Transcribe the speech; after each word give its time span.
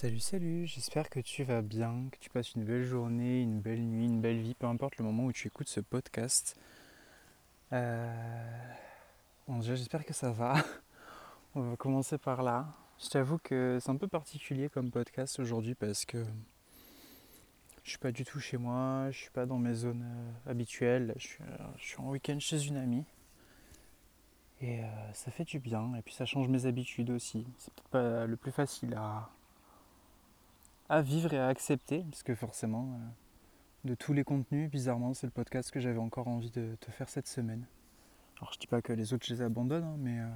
Salut, 0.00 0.20
salut, 0.20 0.66
j'espère 0.66 1.10
que 1.10 1.20
tu 1.20 1.44
vas 1.44 1.60
bien, 1.60 2.08
que 2.10 2.16
tu 2.16 2.30
passes 2.30 2.54
une 2.54 2.64
belle 2.64 2.84
journée, 2.84 3.42
une 3.42 3.60
belle 3.60 3.82
nuit, 3.82 4.06
une 4.06 4.22
belle 4.22 4.40
vie, 4.40 4.54
peu 4.54 4.64
importe 4.66 4.96
le 4.96 5.04
moment 5.04 5.24
où 5.24 5.32
tu 5.32 5.46
écoutes 5.46 5.68
ce 5.68 5.80
podcast. 5.80 6.58
Euh... 7.74 8.72
Bon, 9.46 9.58
déjà, 9.58 9.74
j'espère 9.74 10.06
que 10.06 10.14
ça 10.14 10.32
va. 10.32 10.54
On 11.54 11.60
va 11.60 11.76
commencer 11.76 12.16
par 12.16 12.42
là. 12.42 12.72
Je 12.98 13.10
t'avoue 13.10 13.36
que 13.36 13.76
c'est 13.78 13.90
un 13.90 13.96
peu 13.96 14.08
particulier 14.08 14.70
comme 14.70 14.90
podcast 14.90 15.38
aujourd'hui 15.38 15.74
parce 15.74 16.06
que 16.06 16.24
je 17.84 17.90
suis 17.90 17.98
pas 17.98 18.10
du 18.10 18.24
tout 18.24 18.40
chez 18.40 18.56
moi, 18.56 19.10
je 19.10 19.18
suis 19.18 19.30
pas 19.32 19.44
dans 19.44 19.58
mes 19.58 19.74
zones 19.74 20.06
euh, 20.06 20.50
habituelles, 20.50 21.12
je 21.18 21.26
suis, 21.26 21.42
euh, 21.42 21.64
je 21.76 21.84
suis 21.84 21.98
en 21.98 22.08
week-end 22.08 22.38
chez 22.40 22.66
une 22.66 22.78
amie. 22.78 23.04
Et 24.62 24.80
ça 25.12 25.30
fait 25.30 25.44
du 25.44 25.58
bien, 25.58 25.94
et 25.94 26.00
puis 26.00 26.14
ça 26.14 26.24
change 26.24 26.48
mes 26.48 26.64
habitudes 26.64 27.10
aussi. 27.10 27.46
C'est 27.58 27.74
peut-être 27.74 27.88
pas 27.88 28.26
le 28.26 28.36
plus 28.36 28.52
facile 28.52 28.94
à, 28.94 29.30
à 30.90 31.00
vivre 31.00 31.32
et 31.32 31.38
à 31.38 31.46
accepter, 31.46 32.04
parce 32.10 32.22
que 32.22 32.34
forcément, 32.34 32.92
euh, 32.92 33.88
de 33.88 33.94
tous 33.94 34.12
les 34.12 34.24
contenus, 34.24 34.70
bizarrement, 34.70 35.14
c'est 35.14 35.26
le 35.26 35.32
podcast 35.32 35.70
que 35.70 35.80
j'avais 35.80 35.98
encore 35.98 36.28
envie 36.28 36.50
de 36.50 36.76
te 36.80 36.90
faire 36.90 37.08
cette 37.08 37.28
semaine. 37.28 37.64
Alors 38.36 38.52
je 38.52 38.58
dis 38.58 38.66
pas 38.66 38.82
que 38.82 38.92
les 38.92 39.14
autres 39.14 39.26
je 39.26 39.34
les 39.34 39.42
abandonne, 39.42 39.84
hein, 39.84 39.96
mais 39.98 40.18
euh, 40.18 40.28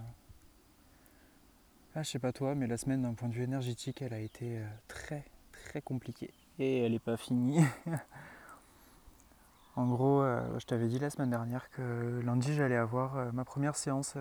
ah, 1.95 2.03
je 2.03 2.11
sais 2.11 2.19
pas 2.19 2.33
toi, 2.33 2.55
mais 2.55 2.67
la 2.67 2.77
semaine 2.77 3.03
d'un 3.03 3.15
point 3.15 3.29
de 3.29 3.35
vue 3.35 3.43
énergétique, 3.43 4.01
elle 4.03 4.15
a 4.15 4.21
été 4.21 4.59
euh, 4.59 4.67
très 4.89 5.25
très 5.53 5.83
compliquée 5.83 6.33
et 6.59 6.81
elle 6.83 6.93
n'est 6.93 6.99
pas 6.99 7.17
finie. 7.17 7.65
en 9.77 9.89
gros, 9.89 10.23
euh, 10.23 10.59
je 10.59 10.67
t'avais 10.67 10.87
dit 10.87 10.99
la 10.99 11.11
semaine 11.11 11.31
dernière 11.31 11.71
que 11.71 12.21
lundi 12.25 12.55
j'allais 12.55 12.77
avoir 12.77 13.33
ma 13.33 13.45
première 13.45 13.77
séance 13.77 14.17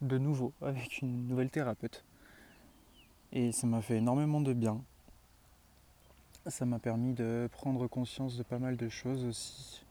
de 0.00 0.18
nouveau 0.18 0.52
avec 0.62 1.02
une 1.02 1.26
nouvelle 1.26 1.50
thérapeute. 1.50 2.04
Et 3.32 3.52
ça 3.52 3.66
m'a 3.66 3.82
fait 3.82 3.96
énormément 3.96 4.40
de 4.40 4.52
bien. 4.52 4.82
Ça 6.48 6.64
m'a 6.64 6.78
permis 6.78 7.12
de 7.12 7.48
prendre 7.52 7.86
conscience 7.86 8.36
de 8.36 8.42
pas 8.42 8.58
mal 8.58 8.76
de 8.76 8.88
choses 8.88 9.24
aussi. 9.24 9.84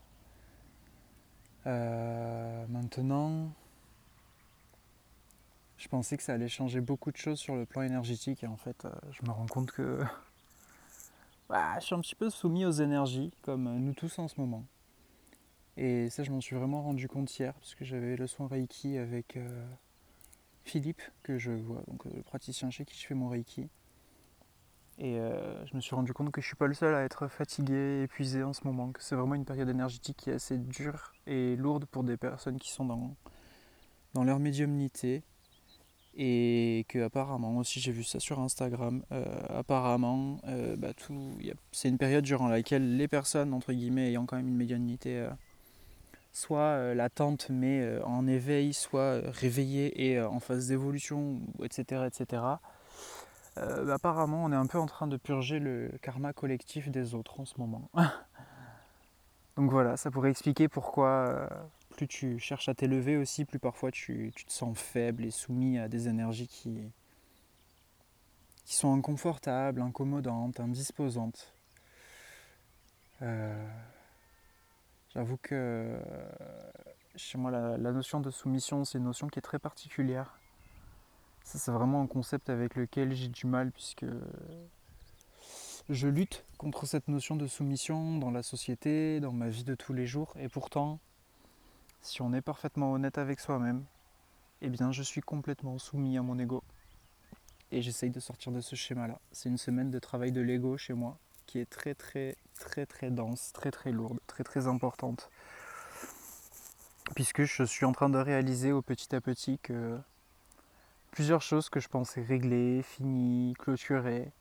Euh, 1.65 2.65
maintenant, 2.67 3.49
je 5.77 5.87
pensais 5.87 6.17
que 6.17 6.23
ça 6.23 6.33
allait 6.33 6.47
changer 6.47 6.81
beaucoup 6.81 7.11
de 7.11 7.17
choses 7.17 7.39
sur 7.39 7.55
le 7.55 7.65
plan 7.65 7.83
énergétique 7.83 8.43
et 8.43 8.47
en 8.47 8.57
fait, 8.57 8.85
euh, 8.85 8.91
je 9.11 9.25
me 9.25 9.31
rends 9.31 9.45
compte 9.45 9.71
que 9.71 10.01
bah, 11.49 11.79
je 11.79 11.85
suis 11.85 11.95
un 11.95 12.01
petit 12.01 12.15
peu 12.15 12.29
soumis 12.29 12.65
aux 12.65 12.71
énergies, 12.71 13.31
comme 13.43 13.77
nous 13.77 13.93
tous 13.93 14.17
en 14.17 14.27
ce 14.27 14.39
moment. 14.39 14.63
Et 15.77 16.09
ça, 16.09 16.23
je 16.23 16.31
m'en 16.31 16.41
suis 16.41 16.55
vraiment 16.55 16.81
rendu 16.81 17.07
compte 17.07 17.37
hier, 17.37 17.53
parce 17.53 17.75
que 17.75 17.85
j'avais 17.85 18.15
le 18.15 18.25
soin 18.25 18.47
Reiki 18.47 18.97
avec 18.97 19.37
euh, 19.37 19.65
Philippe, 20.65 21.03
que 21.21 21.37
je 21.37 21.51
vois, 21.51 21.83
donc 21.87 22.07
euh, 22.07 22.09
le 22.15 22.23
praticien 22.23 22.71
chez 22.71 22.83
qui 22.83 22.97
je 22.99 23.05
fais 23.05 23.13
mon 23.13 23.29
Reiki. 23.29 23.69
Et 24.99 25.19
euh, 25.19 25.65
je 25.67 25.75
me 25.75 25.81
suis 25.81 25.93
rendu 25.95 26.11
compte 26.11 26.31
que 26.31 26.41
je 26.41 26.47
suis 26.47 26.55
pas 26.55 26.65
le 26.65 26.73
seul 26.73 26.95
à 26.95 27.03
être 27.03 27.27
fatigué, 27.27 28.01
épuisé 28.03 28.41
en 28.43 28.53
ce 28.53 28.61
moment, 28.63 28.91
que 28.91 29.03
c'est 29.03 29.15
vraiment 29.15 29.35
une 29.35 29.45
période 29.45 29.69
énergétique 29.69 30.17
qui 30.17 30.31
est 30.31 30.33
assez 30.33 30.57
dure 30.57 31.13
et 31.27 31.55
lourde 31.55 31.85
pour 31.85 32.03
des 32.03 32.17
personnes 32.17 32.57
qui 32.57 32.71
sont 32.71 32.85
dans, 32.85 33.15
dans 34.15 34.23
leur 34.23 34.39
médiumnité. 34.39 35.23
Et 36.19 36.87
que 36.89 36.97
apparemment 37.03 37.57
aussi 37.57 37.79
j'ai 37.79 37.91
vu 37.91 38.03
ça 38.03 38.19
sur 38.19 38.39
Instagram, 38.39 39.03
euh, 39.11 39.23
apparemment 39.49 40.39
euh, 40.47 40.75
bah, 40.75 40.87
c'est 41.71 41.89
une 41.89 41.99
période 41.99 42.23
durant 42.23 42.47
laquelle 42.47 42.97
les 42.97 43.07
personnes 43.07 43.53
entre 43.53 43.71
guillemets 43.71 44.07
ayant 44.07 44.25
quand 44.25 44.37
même 44.37 44.47
une 44.47 44.55
médiumnité 44.55 45.27
soit 46.33 46.95
latente 46.95 47.51
mais 47.51 48.01
en 48.01 48.25
éveil, 48.25 48.73
soit 48.73 49.21
réveillée 49.25 50.09
et 50.09 50.19
en 50.19 50.39
phase 50.39 50.69
d'évolution, 50.69 51.39
etc. 51.61 52.07
etc. 52.07 52.41
Euh, 53.57 53.85
bah, 53.85 53.95
apparemment, 53.95 54.43
on 54.43 54.51
est 54.51 54.55
un 54.55 54.67
peu 54.67 54.79
en 54.79 54.85
train 54.85 55.07
de 55.07 55.17
purger 55.17 55.59
le 55.59 55.91
karma 56.01 56.33
collectif 56.33 56.89
des 56.89 57.13
autres 57.13 57.39
en 57.39 57.45
ce 57.45 57.55
moment. 57.57 57.89
Donc 59.55 59.71
voilà, 59.71 59.97
ça 59.97 60.11
pourrait 60.11 60.29
expliquer 60.29 60.67
pourquoi 60.67 61.07
euh, 61.07 61.47
plus 61.95 62.07
tu 62.07 62.37
cherches 62.37 62.69
à 62.69 62.75
t'élever 62.75 63.17
aussi, 63.17 63.43
plus 63.43 63.59
parfois 63.59 63.89
tu, 63.91 64.31
te 64.35 64.51
sens 64.51 64.77
faible 64.77 65.25
et 65.25 65.31
soumis 65.31 65.79
à 65.79 65.87
des 65.87 66.07
énergies 66.07 66.47
qui, 66.47 66.91
sont 68.65 68.93
inconfortables, 68.93 69.81
incommodantes, 69.81 70.59
indisposantes. 70.59 71.53
Euh, 73.23 73.67
J'avoue 75.15 75.37
que 75.37 75.97
chez 77.15 77.39
moi, 77.39 77.49
la 77.49 77.91
notion 77.91 78.19
de 78.19 78.29
soumission, 78.29 78.85
c'est 78.85 78.99
une 78.99 79.05
notion 79.05 79.27
qui 79.27 79.39
est 79.39 79.41
très 79.41 79.57
particulière. 79.57 80.36
Ça, 81.47 81.59
c'est 81.59 81.71
vraiment 81.71 82.01
un 82.01 82.07
concept 82.07 82.49
avec 82.49 82.75
lequel 82.75 83.13
j'ai 83.13 83.29
du 83.29 83.47
mal 83.47 83.71
puisque 83.71 84.05
je 85.87 86.07
lutte 86.09 86.43
contre 86.57 86.85
cette 86.85 87.07
notion 87.07 87.37
de 87.37 87.47
soumission 87.47 88.17
dans 88.17 88.31
la 88.31 88.43
société, 88.43 89.21
dans 89.21 89.31
ma 89.31 89.47
vie 89.47 89.63
de 89.63 89.73
tous 89.73 89.93
les 89.93 90.05
jours. 90.05 90.33
Et 90.37 90.49
pourtant, 90.49 90.99
si 92.01 92.21
on 92.21 92.33
est 92.33 92.41
parfaitement 92.41 92.91
honnête 92.91 93.17
avec 93.17 93.39
soi-même, 93.39 93.85
eh 94.61 94.67
bien, 94.67 94.91
je 94.91 95.01
suis 95.01 95.21
complètement 95.21 95.77
soumis 95.77 96.17
à 96.17 96.21
mon 96.21 96.37
ego. 96.37 96.65
Et 97.71 97.81
j'essaye 97.81 98.09
de 98.09 98.19
sortir 98.19 98.51
de 98.51 98.59
ce 98.59 98.75
schéma-là. 98.75 99.17
C'est 99.31 99.47
une 99.47 99.57
semaine 99.57 99.89
de 99.89 99.99
travail 99.99 100.33
de 100.33 100.41
l'ego 100.41 100.75
chez 100.75 100.95
moi 100.95 101.17
qui 101.45 101.59
est 101.59 101.69
très, 101.69 101.95
très, 101.95 102.35
très, 102.59 102.85
très 102.85 103.09
dense, 103.09 103.53
très, 103.53 103.71
très 103.71 103.93
lourde, 103.93 104.19
très, 104.27 104.43
très 104.43 104.67
importante. 104.67 105.29
Puisque 107.15 107.45
je 107.45 107.63
suis 107.63 107.85
en 107.85 107.93
train 107.93 108.09
de 108.09 108.17
réaliser 108.17 108.73
au 108.73 108.81
petit 108.81 109.15
à 109.15 109.21
petit 109.21 109.59
que 109.59 109.97
plusieurs 111.17 111.41
choses 111.41 111.67
que 111.69 111.79
je 111.79 111.87
pensais 111.87 112.21
réglées, 112.21 112.83
finies, 112.83 113.55
clôturées, 113.57 114.31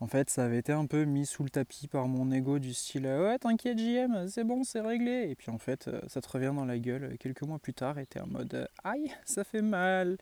en 0.00 0.06
fait, 0.06 0.30
ça 0.30 0.46
avait 0.46 0.56
été 0.56 0.72
un 0.72 0.86
peu 0.86 1.04
mis 1.04 1.26
sous 1.26 1.44
le 1.44 1.50
tapis 1.50 1.88
par 1.88 2.08
mon 2.08 2.32
ego 2.32 2.58
du 2.58 2.72
style 2.72 3.04
Ouais, 3.04 3.38
t'inquiète, 3.38 3.78
JM, 3.78 4.26
c'est 4.26 4.42
bon, 4.42 4.64
c'est 4.64 4.80
réglé. 4.80 5.28
Et 5.28 5.34
puis 5.34 5.50
en 5.50 5.58
fait, 5.58 5.88
euh, 5.88 6.00
ça 6.06 6.22
te 6.22 6.28
revient 6.30 6.54
dans 6.56 6.64
la 6.64 6.78
gueule 6.78 7.18
quelques 7.20 7.42
mois 7.42 7.58
plus 7.58 7.74
tard 7.74 7.98
et 7.98 8.06
t'es 8.06 8.18
en 8.18 8.28
mode 8.28 8.54
euh, 8.54 8.64
Aïe, 8.82 9.12
ça 9.26 9.44
fait 9.44 9.60
mal. 9.60 10.16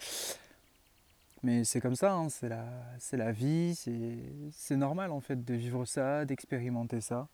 Mais 1.44 1.62
c'est 1.62 1.80
comme 1.80 1.94
ça, 1.94 2.12
hein, 2.12 2.28
c'est 2.28 2.48
la, 2.48 2.66
la 3.12 3.30
vie, 3.30 3.76
c'est, 3.76 4.76
normal 4.76 5.12
en 5.12 5.20
fait 5.20 5.44
de 5.44 5.54
vivre 5.54 5.84
ça, 5.84 6.24
d'expérimenter 6.24 7.00
ça. 7.00 7.28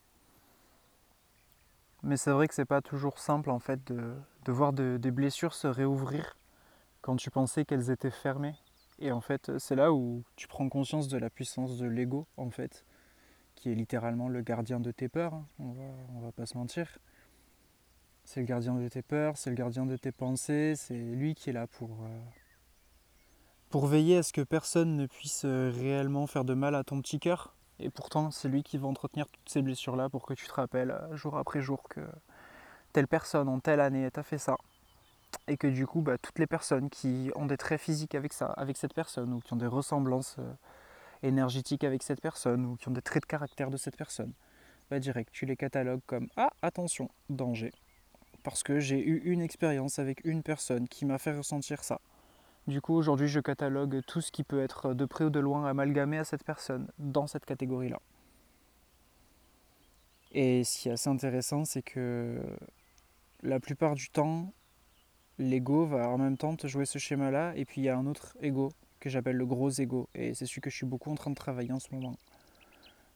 Mais 2.03 2.19
c'est 2.19 2.31
vrai 2.31 2.47
que 2.47 2.55
c'est 2.55 2.67
pas 2.67 2.83
toujours 2.83 3.21
simple 3.21 3.49
en 3.49 3.59
fait 3.59 3.83
de, 3.91 4.13
de 4.45 4.53
voir 4.53 4.75
de- 4.75 4.99
des 5.01 5.11
blessures 5.11 5.55
se 5.55 5.67
réouvrir 5.67 6.37
quand 7.03 7.17
tu 7.17 7.31
pensais 7.31 7.65
qu'elles 7.65 7.91
étaient 7.91 8.11
fermées. 8.11 8.55
Et 8.99 9.13
en 9.13 9.21
fait, 9.21 9.59
c'est 9.59 9.77
là 9.77 9.93
où 9.93 10.23
tu 10.37 10.47
prends 10.47 10.69
conscience 10.69 11.09
de 11.09 11.19
la 11.19 11.31
puissance 11.31 11.79
de 11.79 11.87
l'ego, 11.87 12.27
en 12.37 12.51
fait, 12.51 12.85
qui 13.55 13.71
est 13.71 13.75
littéralement 13.75 14.29
le 14.29 14.43
gardien 14.43 14.81
de 14.81 14.91
tes 14.91 15.09
peurs, 15.09 15.35
hein, 15.35 15.47
on 15.59 15.73
va, 15.73 15.85
on 16.15 16.21
va 16.21 16.33
pas 16.33 16.47
se 16.47 16.57
mentir. 16.57 16.99
C'est 18.25 18.41
le 18.41 18.47
gardien 18.47 18.75
de 18.75 18.89
tes 18.89 19.03
peurs, 19.03 19.37
c'est 19.37 19.51
le 19.51 19.57
gardien 19.57 19.87
de 19.87 19.97
tes 19.97 20.13
pensées, 20.13 20.75
c'est 20.77 20.95
lui 20.95 21.35
qui 21.35 21.51
est 21.51 21.53
là 21.53 21.67
pour, 21.67 21.91
euh, 22.05 22.21
pour 23.71 23.87
veiller 23.87 24.19
à 24.19 24.23
ce 24.23 24.33
que 24.33 24.43
personne 24.43 24.97
ne 24.97 25.07
puisse 25.07 25.45
euh, 25.45 25.73
réellement 25.75 26.27
faire 26.27 26.45
de 26.45 26.55
mal 26.55 26.75
à 26.75 26.85
ton 26.85 27.01
petit 27.01 27.19
cœur. 27.19 27.55
Et 27.79 27.89
pourtant, 27.89 28.31
c'est 28.31 28.49
lui 28.49 28.63
qui 28.63 28.77
va 28.77 28.87
entretenir 28.87 29.27
toutes 29.29 29.49
ces 29.49 29.63
blessures-là 29.63 30.11
pour 30.11 30.27
que 30.27 30.35
tu 30.35 30.47
te 30.47 30.53
rappelles 30.53 30.91
euh, 30.91 31.17
jour 31.17 31.39
après 31.39 31.63
jour 31.63 31.83
que 31.89 32.03
telle 32.93 33.09
personne 33.09 33.49
en 33.49 33.61
telle 33.61 33.81
année 33.81 34.11
t'a 34.11 34.23
fait 34.23 34.39
ça 34.39 34.59
et 35.51 35.57
que 35.57 35.67
du 35.67 35.85
coup, 35.85 36.01
bah, 36.01 36.17
toutes 36.17 36.39
les 36.39 36.47
personnes 36.47 36.89
qui 36.91 37.33
ont 37.35 37.45
des 37.45 37.57
traits 37.57 37.81
physiques 37.81 38.15
avec 38.15 38.33
ça, 38.33 38.47
avec 38.57 38.77
cette 38.77 38.95
personne, 38.95 39.33
ou 39.33 39.41
qui 39.41 39.53
ont 39.53 39.57
des 39.57 39.67
ressemblances 39.67 40.37
euh, 40.39 40.53
énergétiques 41.25 41.83
avec 41.83 42.05
cette 42.05 42.21
personne, 42.21 42.65
ou 42.65 42.77
qui 42.77 42.89
ont 42.89 42.93
des 42.93 43.03
traits 43.03 43.25
de 43.25 43.27
caractère 43.27 43.69
de 43.69 43.77
cette 43.77 43.97
personne, 43.97 44.33
bah, 44.91 45.01
direct, 45.01 45.31
tu 45.33 45.47
les 45.47 45.57
catalogues 45.57 46.03
comme 46.07 46.29
Ah, 46.37 46.53
attention, 46.63 47.11
danger. 47.31 47.73
Parce 48.45 48.63
que 48.63 48.79
j'ai 48.79 49.05
eu 49.05 49.23
une 49.25 49.43
expérience 49.43 49.99
avec 49.99 50.25
une 50.25 50.45
personne 50.45 50.87
qui 50.87 51.05
m'a 51.05 51.19
fait 51.19 51.37
ressentir 51.37 51.83
ça. 51.83 52.01
Du 52.69 52.81
coup, 52.81 52.95
aujourd'hui, 52.95 53.27
je 53.27 53.41
catalogue 53.41 54.03
tout 54.07 54.21
ce 54.21 54.31
qui 54.31 54.45
peut 54.45 54.63
être 54.63 54.95
de 54.95 55.05
près 55.05 55.25
ou 55.25 55.31
de 55.31 55.41
loin 55.41 55.67
amalgamé 55.67 56.19
à 56.19 56.25
cette 56.25 56.45
personne 56.45 56.87
dans 57.01 57.27
cette 57.27 57.45
catégorie-là. 57.45 58.01
Et 60.31 60.63
ce 60.63 60.79
qui 60.79 60.89
est 60.89 60.93
assez 60.93 61.11
intéressant, 61.11 61.65
c'est 61.65 61.83
que 61.83 62.41
la 63.43 63.59
plupart 63.59 63.97
du 63.97 64.11
temps, 64.11 64.53
l'ego 65.41 65.87
va 65.87 66.09
en 66.09 66.19
même 66.19 66.37
temps 66.37 66.55
te 66.55 66.67
jouer 66.67 66.85
ce 66.85 66.99
schéma-là, 66.99 67.55
et 67.57 67.65
puis 67.65 67.81
il 67.81 67.85
y 67.85 67.89
a 67.89 67.97
un 67.97 68.07
autre 68.07 68.37
ego 68.41 68.71
que 69.01 69.09
j'appelle 69.09 69.37
le 69.37 69.47
gros 69.47 69.71
ego, 69.71 70.09
et 70.15 70.35
c'est 70.35 70.47
celui 70.47 70.61
que 70.61 70.71
je 70.71 70.77
suis 70.77 70.87
beaucoup 70.87 71.11
en 71.11 71.15
train 71.15 71.31
de 71.31 71.35
travailler 71.35 71.73
en 71.73 71.81
ce 71.81 71.93
moment. 71.95 72.17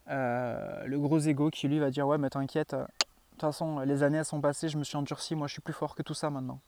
Euh, 0.08 0.84
le 0.86 0.98
gros 0.98 1.18
ego 1.18 1.50
qui 1.50 1.68
lui 1.68 1.78
va 1.78 1.90
dire 1.90 2.06
ouais 2.06 2.18
mais 2.18 2.28
t'inquiète, 2.28 2.74
euh, 2.74 2.82
de 2.82 3.30
toute 3.30 3.40
façon 3.40 3.80
les 3.80 4.02
années 4.02 4.18
elles 4.18 4.24
sont 4.24 4.40
passées, 4.40 4.68
je 4.68 4.78
me 4.78 4.84
suis 4.84 4.96
endurci, 4.96 5.34
moi 5.34 5.46
je 5.46 5.52
suis 5.52 5.62
plus 5.62 5.72
fort 5.72 5.94
que 5.94 6.02
tout 6.02 6.14
ça 6.14 6.30
maintenant. 6.30 6.60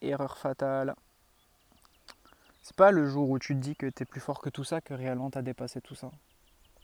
Erreur 0.00 0.38
fatale. 0.38 0.94
C'est 2.62 2.76
pas 2.76 2.90
le 2.90 3.06
jour 3.06 3.30
où 3.30 3.38
tu 3.38 3.54
te 3.54 3.60
dis 3.60 3.76
que 3.76 3.86
t'es 3.86 4.04
plus 4.04 4.20
fort 4.20 4.40
que 4.40 4.48
tout 4.48 4.64
ça 4.64 4.80
que 4.80 4.94
réellement 4.94 5.30
t'as 5.30 5.42
dépassé 5.42 5.80
tout 5.80 5.94
ça. 5.94 6.10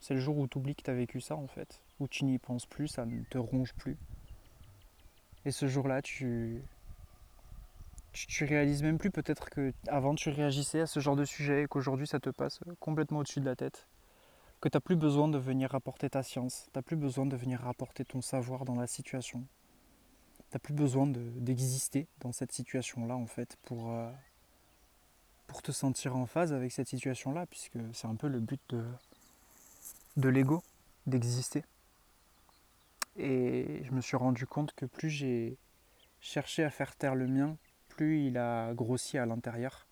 C'est 0.01 0.15
le 0.15 0.21
jour 0.21 0.37
où 0.39 0.49
tu 0.49 0.59
oublies 0.59 0.75
que 0.75 0.83
t'as 0.83 0.95
vécu 0.95 1.21
ça 1.21 1.37
en 1.37 1.47
fait, 1.47 1.81
où 2.01 2.09
tu 2.09 2.25
n'y 2.25 2.39
penses 2.39 2.67
plus, 2.67 2.89
ça 2.89 3.05
ne 3.05 3.23
te 3.25 3.39
ronge 3.39 3.75
plus. 3.75 3.97
Et 5.45 5.51
ce 5.51 5.67
jour-là, 5.67 6.03
tu, 6.03 6.63
tu, 8.13 8.45
réalises 8.45 8.83
même 8.83 8.99
plus 8.99 9.11
peut-être 9.11 9.51
que 9.51 9.73
avant 9.89 10.15
tu 10.15 10.31
réagissais 10.31 10.81
à 10.81 10.87
ce 10.87 11.01
genre 11.01 11.17
de 11.17 11.25
sujet 11.25 11.63
et 11.63 11.67
qu'aujourd'hui 11.67 12.07
ça 12.07 12.21
te 12.21 12.31
passe 12.31 12.61
complètement 12.79 13.21
au-dessus 13.21 13.41
de 13.41 13.47
la 13.47 13.57
tête. 13.57 13.87
Que 14.61 14.69
tu 14.69 14.77
n'as 14.77 14.81
plus 14.81 14.97
besoin 14.97 15.29
de 15.29 15.39
venir 15.39 15.71
rapporter 15.71 16.11
ta 16.11 16.23
science, 16.23 16.65
tu 16.73 16.79
n'as 16.79 16.83
plus 16.83 16.97
besoin 16.97 17.27
de 17.27 17.37
venir 17.37 17.61
rapporter 17.61 18.05
ton 18.05 18.21
savoir 18.21 18.65
dans 18.65 18.75
la 18.75 18.87
situation. 18.87 19.45
Tu 20.39 20.57
n'as 20.57 20.59
plus 20.59 20.75
besoin 20.75 21.07
d'exister 21.07 22.09
dans 22.21 22.33
cette 22.33 22.53
situation-là 22.53 23.17
en 23.17 23.27
fait 23.27 23.57
pour, 23.65 23.91
euh, 23.93 24.11
pour 25.47 25.63
te 25.63 25.73
sentir 25.73 26.17
en 26.17 26.27
phase 26.27 26.53
avec 26.53 26.73
cette 26.73 26.89
situation-là, 26.89 27.47
puisque 27.47 27.79
c'est 27.93 28.07
un 28.07 28.17
peu 28.17 28.29
le 28.29 28.41
but 28.41 28.61
de, 28.69 28.85
de 30.17 30.29
l'ego, 30.29 30.63
d'exister. 31.07 31.65
Et 33.17 33.83
je 33.85 33.93
me 33.93 34.01
suis 34.01 34.17
rendu 34.17 34.47
compte 34.47 34.73
que 34.75 34.87
plus 34.87 35.11
j'ai 35.11 35.57
cherché 36.21 36.65
à 36.65 36.71
faire 36.71 36.95
taire 36.97 37.15
le 37.15 37.27
mien, 37.27 37.57
plus 37.91 38.27
il 38.27 38.39
a 38.39 38.73
grossi 38.73 39.19
à 39.19 39.27
l'intérieur. 39.27 39.87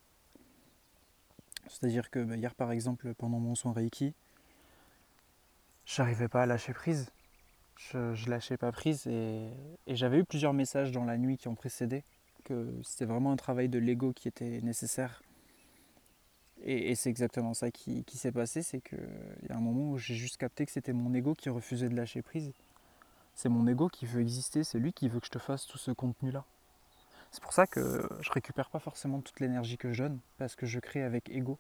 C'est-à-dire 1.68 2.10
que 2.10 2.20
bah, 2.20 2.36
hier 2.36 2.54
par 2.54 2.72
exemple, 2.72 3.12
pendant 3.14 3.38
mon 3.38 3.54
soin 3.54 3.72
Reiki, 3.72 4.14
j'arrivais 5.84 6.28
pas 6.28 6.42
à 6.42 6.46
lâcher 6.46 6.72
prise. 6.72 7.10
Je, 7.76 7.98
ne 7.98 8.30
lâchais 8.30 8.56
pas 8.56 8.72
prise 8.72 9.06
et, 9.06 9.50
j'avais 9.86 10.18
eu 10.18 10.24
plusieurs 10.24 10.52
messages 10.52 10.90
dans 10.90 11.04
la 11.04 11.16
nuit 11.16 11.36
qui 11.36 11.46
ont 11.46 11.54
précédé 11.54 12.02
que 12.44 12.74
c'était 12.82 13.04
vraiment 13.04 13.30
un 13.30 13.36
travail 13.36 13.68
de 13.68 13.78
l'ego 13.78 14.12
qui 14.12 14.26
était 14.26 14.60
nécessaire. 14.62 15.22
Et, 16.64 16.94
c'est 16.96 17.10
exactement 17.10 17.54
ça 17.54 17.70
qui, 17.70 18.04
qui 18.04 18.16
s'est 18.16 18.32
passé, 18.32 18.62
c'est 18.62 18.80
qu'il 18.80 18.98
y 19.48 19.52
a 19.52 19.56
un 19.56 19.60
moment 19.60 19.92
où 19.92 19.98
j'ai 19.98 20.14
juste 20.14 20.38
capté 20.38 20.66
que 20.66 20.72
c'était 20.72 20.92
mon 20.92 21.14
ego 21.14 21.34
qui 21.34 21.50
refusait 21.50 21.88
de 21.88 21.94
lâcher 21.94 22.22
prise. 22.22 22.52
C'est 23.34 23.48
mon 23.48 23.68
ego 23.68 23.88
qui 23.88 24.06
veut 24.06 24.20
exister, 24.20 24.64
c'est 24.64 24.80
lui 24.80 24.92
qui 24.92 25.08
veut 25.08 25.20
que 25.20 25.26
je 25.26 25.30
te 25.30 25.38
fasse 25.38 25.66
tout 25.66 25.78
ce 25.78 25.92
contenu-là. 25.92 26.44
C'est 27.30 27.42
pour 27.42 27.52
ça 27.52 27.66
que 27.66 28.08
je 28.20 28.30
récupère 28.32 28.70
pas 28.70 28.78
forcément 28.78 29.20
toute 29.20 29.40
l'énergie 29.40 29.76
que 29.76 29.92
je 29.92 30.04
donne, 30.04 30.20
parce 30.38 30.56
que 30.56 30.66
je 30.66 30.80
crée 30.80 31.02
avec 31.02 31.28
ego. 31.28 31.58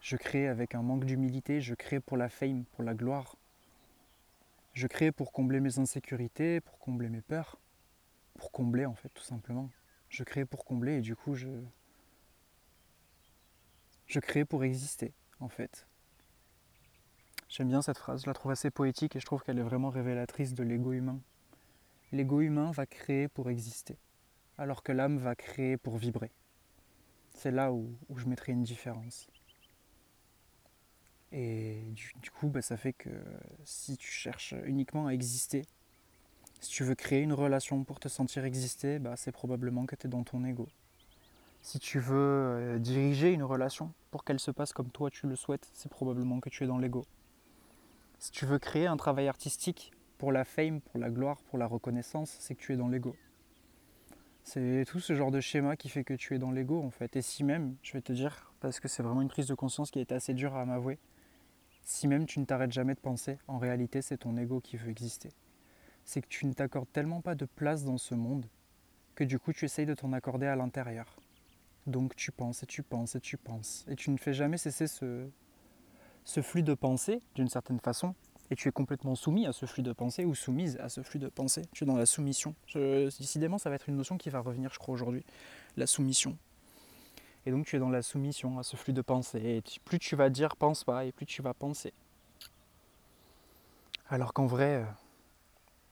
Je 0.00 0.16
crée 0.16 0.48
avec 0.48 0.74
un 0.74 0.82
manque 0.82 1.04
d'humilité, 1.04 1.60
je 1.60 1.74
crée 1.74 2.00
pour 2.00 2.16
la 2.16 2.28
fame, 2.28 2.64
pour 2.72 2.84
la 2.84 2.94
gloire. 2.94 3.36
Je 4.72 4.86
crée 4.86 5.12
pour 5.12 5.32
combler 5.32 5.60
mes 5.60 5.78
insécurités, 5.78 6.60
pour 6.60 6.78
combler 6.78 7.08
mes 7.08 7.20
peurs, 7.20 7.58
pour 8.38 8.52
combler 8.52 8.86
en 8.86 8.94
fait 8.94 9.08
tout 9.10 9.24
simplement. 9.24 9.68
Je 10.08 10.22
crée 10.24 10.44
pour 10.44 10.64
combler 10.64 10.98
et 10.98 11.00
du 11.00 11.16
coup 11.16 11.34
je 11.34 11.48
je 14.06 14.20
crée 14.20 14.44
pour 14.44 14.64
exister 14.64 15.12
en 15.40 15.48
fait. 15.48 15.86
J'aime 17.48 17.68
bien 17.68 17.82
cette 17.82 17.98
phrase, 17.98 18.22
je 18.22 18.26
la 18.26 18.34
trouve 18.34 18.52
assez 18.52 18.70
poétique 18.70 19.16
et 19.16 19.20
je 19.20 19.26
trouve 19.26 19.42
qu'elle 19.42 19.58
est 19.58 19.62
vraiment 19.62 19.90
révélatrice 19.90 20.54
de 20.54 20.62
l'ego 20.62 20.92
humain. 20.92 21.18
L'ego 22.10 22.40
humain 22.40 22.70
va 22.70 22.86
créer 22.86 23.28
pour 23.28 23.50
exister, 23.50 23.98
alors 24.56 24.82
que 24.82 24.92
l'âme 24.92 25.18
va 25.18 25.34
créer 25.34 25.76
pour 25.76 25.98
vibrer. 25.98 26.30
C'est 27.34 27.50
là 27.50 27.70
où, 27.72 27.94
je 28.16 28.26
mettrai 28.26 28.52
une 28.52 28.62
différence. 28.62 29.28
Et 31.32 31.82
du, 31.92 32.30
coup, 32.30 32.48
bah, 32.48 32.62
ça 32.62 32.78
fait 32.78 32.94
que 32.94 33.10
si 33.64 33.98
tu 33.98 34.10
cherches 34.10 34.54
uniquement 34.64 35.06
à 35.06 35.10
exister, 35.10 35.66
si 36.60 36.70
tu 36.70 36.82
veux 36.82 36.94
créer 36.94 37.20
une 37.20 37.34
relation 37.34 37.84
pour 37.84 38.00
te 38.00 38.08
sentir 38.08 38.46
exister, 38.46 38.98
bah, 38.98 39.14
c'est 39.16 39.30
probablement 39.30 39.84
que 39.84 39.94
tu 39.94 40.06
es 40.06 40.10
dans 40.10 40.24
ton 40.24 40.44
ego. 40.44 40.66
Si 41.60 41.78
tu 41.78 41.98
veux 41.98 42.16
euh, 42.16 42.78
diriger 42.78 43.32
une 43.32 43.42
relation 43.42 43.92
pour 44.10 44.24
qu'elle 44.24 44.40
se 44.40 44.50
passe 44.50 44.72
comme 44.72 44.90
toi 44.90 45.10
tu 45.10 45.26
le 45.26 45.36
souhaites, 45.36 45.68
c'est 45.74 45.90
probablement 45.90 46.40
que 46.40 46.48
tu 46.48 46.64
es 46.64 46.66
dans 46.66 46.78
l'ego. 46.78 47.04
Si 48.18 48.30
tu 48.30 48.46
veux 48.46 48.58
créer 48.58 48.86
un 48.86 48.96
travail 48.96 49.28
artistique 49.28 49.92
pour 50.18 50.32
la 50.32 50.44
fame, 50.44 50.80
pour 50.80 50.98
la 50.98 51.10
gloire, 51.10 51.40
pour 51.42 51.58
la 51.58 51.66
reconnaissance, 51.66 52.36
c'est 52.40 52.54
que 52.54 52.60
tu 52.60 52.74
es 52.74 52.76
dans 52.76 52.88
l'ego. 52.88 53.16
C'est 54.42 54.84
tout 54.86 55.00
ce 55.00 55.14
genre 55.14 55.30
de 55.30 55.40
schéma 55.40 55.76
qui 55.76 55.88
fait 55.88 56.04
que 56.04 56.14
tu 56.14 56.34
es 56.34 56.38
dans 56.38 56.50
l'ego 56.50 56.82
en 56.82 56.90
fait. 56.90 57.16
Et 57.16 57.22
si 57.22 57.44
même, 57.44 57.76
je 57.82 57.92
vais 57.92 58.00
te 58.00 58.12
dire, 58.12 58.52
parce 58.60 58.80
que 58.80 58.88
c'est 58.88 59.02
vraiment 59.02 59.22
une 59.22 59.28
prise 59.28 59.46
de 59.46 59.54
conscience 59.54 59.90
qui 59.90 59.98
a 59.98 60.02
été 60.02 60.14
assez 60.14 60.34
dure 60.34 60.56
à 60.56 60.64
m'avouer, 60.64 60.98
si 61.82 62.08
même 62.08 62.26
tu 62.26 62.40
ne 62.40 62.44
t'arrêtes 62.44 62.72
jamais 62.72 62.94
de 62.94 63.00
penser, 63.00 63.38
en 63.46 63.58
réalité 63.58 64.02
c'est 64.02 64.18
ton 64.18 64.36
ego 64.36 64.60
qui 64.60 64.76
veut 64.76 64.90
exister. 64.90 65.30
C'est 66.04 66.20
que 66.20 66.28
tu 66.28 66.46
ne 66.46 66.52
t'accordes 66.52 66.90
tellement 66.92 67.20
pas 67.20 67.34
de 67.34 67.44
place 67.44 67.84
dans 67.84 67.98
ce 67.98 68.14
monde 68.14 68.46
que 69.14 69.24
du 69.24 69.38
coup 69.38 69.52
tu 69.52 69.64
essayes 69.64 69.86
de 69.86 69.94
t'en 69.94 70.12
accorder 70.12 70.46
à 70.46 70.56
l'intérieur. 70.56 71.16
Donc 71.86 72.16
tu 72.16 72.32
penses 72.32 72.62
et 72.62 72.66
tu 72.66 72.82
penses 72.82 73.14
et 73.14 73.20
tu 73.20 73.36
penses. 73.36 73.84
Et 73.88 73.96
tu 73.96 74.10
ne 74.10 74.16
fais 74.16 74.32
jamais 74.32 74.58
cesser 74.58 74.86
ce, 74.86 75.28
ce 76.24 76.42
flux 76.42 76.62
de 76.62 76.74
pensée 76.74 77.20
d'une 77.34 77.48
certaine 77.48 77.80
façon, 77.80 78.14
et 78.50 78.56
tu 78.56 78.68
es 78.68 78.72
complètement 78.72 79.14
soumis 79.14 79.46
à 79.46 79.52
ce 79.52 79.66
flux 79.66 79.82
de 79.82 79.92
pensée 79.92 80.24
ou 80.24 80.34
soumise 80.34 80.76
à 80.78 80.88
ce 80.88 81.02
flux 81.02 81.18
de 81.18 81.28
pensée. 81.28 81.62
Tu 81.72 81.84
es 81.84 81.86
dans 81.86 81.96
la 81.96 82.06
soumission. 82.06 82.54
décidément, 82.74 83.58
ça 83.58 83.70
va 83.70 83.76
être 83.76 83.88
une 83.88 83.96
notion 83.96 84.16
qui 84.16 84.30
va 84.30 84.40
revenir, 84.40 84.72
je 84.72 84.78
crois, 84.78 84.94
aujourd'hui. 84.94 85.24
La 85.76 85.86
soumission. 85.86 86.36
Et 87.46 87.50
donc, 87.50 87.66
tu 87.66 87.76
es 87.76 87.78
dans 87.78 87.90
la 87.90 88.02
soumission 88.02 88.58
à 88.58 88.62
ce 88.62 88.76
flux 88.76 88.92
de 88.92 89.02
pensée. 89.02 89.40
Et 89.40 89.62
plus 89.84 89.98
tu 89.98 90.16
vas 90.16 90.30
dire 90.30 90.56
pense 90.56 90.84
pas, 90.84 91.04
et 91.04 91.12
plus 91.12 91.26
tu 91.26 91.42
vas 91.42 91.54
penser. 91.54 91.92
Alors 94.08 94.32
qu'en 94.32 94.46
vrai, 94.46 94.76
euh, 94.76 94.84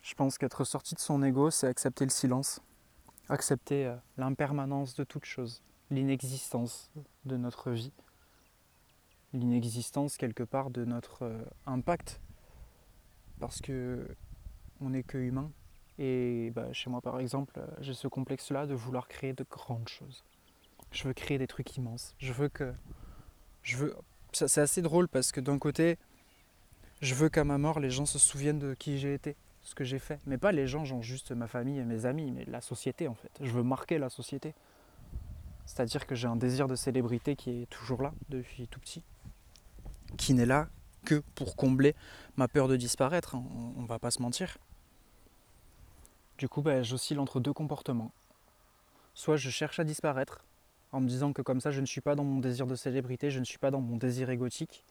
je 0.03 0.15
pense 0.15 0.39
qu'être 0.39 0.65
sorti 0.65 0.95
de 0.95 1.01
son 1.01 1.23
ego, 1.23 1.51
c'est 1.51 1.67
accepter 1.67 2.05
le 2.05 2.11
silence, 2.11 2.61
accepter 3.29 3.87
euh, 3.87 3.97
l'impermanence 4.17 4.95
de 4.95 5.05
toute 5.05 5.27
chose, 5.27 5.63
l'inexistence 5.91 6.91
de 7.27 7.37
notre 7.37 7.71
vie 7.71 7.93
l'inexistence 9.33 10.17
quelque 10.17 10.43
part 10.43 10.71
de 10.71 10.85
notre 10.85 11.25
euh, 11.25 11.45
impact 11.67 12.21
parce 13.41 13.61
que 13.61 14.07
on 14.81 14.91
n'est 14.91 15.03
que 15.03 15.19
humain. 15.19 15.51
Et 15.99 16.53
bah, 16.55 16.73
chez 16.73 16.91
moi 16.91 17.01
par 17.01 17.21
exemple 17.21 17.61
j'ai 17.81 17.95
ce 17.95 18.09
complexe 18.09 18.51
là 18.51 18.67
de 18.67 18.75
vouloir 18.75 19.09
créer 19.09 19.33
de 19.33 19.45
grandes 19.49 19.89
choses. 19.89 20.25
Je 20.91 21.05
veux 21.05 21.15
créer 21.15 21.39
des 21.39 21.47
trucs 21.47 21.77
immenses. 21.77 22.15
Je 22.19 22.33
veux 22.33 22.49
que 22.49 22.73
je 23.63 23.77
veux 23.77 23.97
c'est 24.33 24.61
assez 24.61 24.83
drôle 24.83 25.09
parce 25.09 25.33
que 25.33 25.41
d'un 25.41 25.59
côté 25.59 25.99
je 27.01 27.15
veux 27.15 27.29
qu'à 27.29 27.45
ma 27.45 27.59
mort 27.59 27.81
les 27.81 27.91
gens 27.91 28.07
se 28.07 28.19
souviennent 28.19 28.59
de 28.59 28.75
qui 28.75 28.99
j'ai 28.99 29.15
été 29.15 29.37
ce 29.63 29.75
que 29.75 29.85
j'ai 29.85 29.99
fait. 29.99 30.21
Mais 30.27 30.39
pas 30.39 30.53
les 30.53 30.67
gens 30.67 30.85
genre 30.85 31.03
juste 31.03 31.33
ma 31.33 31.49
famille 31.49 31.79
et 31.79 31.85
mes 31.85 32.05
amis 32.07 32.31
mais 32.31 32.45
la 32.45 32.61
société 32.61 33.09
en 33.09 33.15
fait. 33.15 33.31
Je 33.41 33.51
veux 33.51 33.63
marquer 33.63 33.99
la 33.99 34.11
société. 34.11 34.55
C'est-à-dire 35.65 36.07
que 36.07 36.15
j'ai 36.15 36.29
un 36.29 36.37
désir 36.37 36.69
de 36.69 36.77
célébrité 36.77 37.35
qui 37.35 37.63
est 37.63 37.71
toujours 37.71 38.03
là 38.03 38.13
depuis 38.29 38.69
tout 38.69 38.79
petit 38.79 39.03
qui 40.17 40.35
n'est 40.35 40.47
là 40.47 40.69
que 41.07 41.23
pour 41.35 41.57
combler 41.57 41.95
ma 42.37 42.49
peur 42.49 42.69
de 42.69 42.77
disparaître, 42.77 43.35
hein, 43.35 43.45
on, 43.79 43.85
va 43.85 43.99
pas 43.99 44.11
se 44.11 44.21
mentir. 44.21 44.59
Du 46.37 46.49
coup, 46.49 46.61
bah, 46.61 46.83
j'oscille 46.83 47.19
entre 47.19 47.41
deux 47.41 47.55
comportements. 47.55 48.13
Soit 49.15 49.39
je 49.39 49.49
cherche 49.49 49.79
à 49.81 49.85
disparaître, 49.85 50.45
en 50.93 51.01
me 51.01 51.09
disant 51.09 51.33
que 51.33 51.41
comme 51.41 51.63
ça 51.63 51.71
je 51.71 51.81
ne 51.81 51.87
suis 51.87 52.03
pas 52.03 52.15
dans 52.15 52.25
mon 52.25 52.41
désir 52.41 52.67
de 52.67 52.75
célébrité, 52.75 53.31
je 53.31 53.41
ne 53.41 53.45
suis 53.45 53.59
pas 53.59 53.71
dans 53.71 53.81
mon 53.81 53.97
désir 53.97 54.29
égotique. 54.29 54.85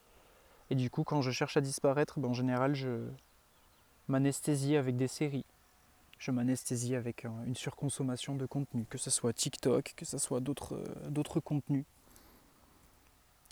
Et 0.72 0.76
du 0.76 0.90
coup, 0.90 1.04
quand 1.04 1.22
je 1.22 1.30
cherche 1.30 1.57
à 1.57 1.62
disparaître, 1.62 2.19
bah, 2.19 2.28
en 2.28 2.34
général, 2.34 2.74
je 2.74 3.07
m'anesthésie 4.07 4.76
avec 4.78 4.98
des 4.98 5.07
séries. 5.07 5.45
Je 6.18 6.31
m'anesthésie 6.31 6.95
avec 6.95 7.26
une 7.45 7.56
surconsommation 7.56 8.36
de 8.36 8.45
contenu, 8.45 8.86
que 8.90 8.98
ce 8.98 9.12
soit 9.12 9.34
TikTok, 9.34 9.94
que 9.95 10.06
ce 10.06 10.18
soit 10.18 10.40
d'autres 10.40 11.40
contenus 11.42 11.84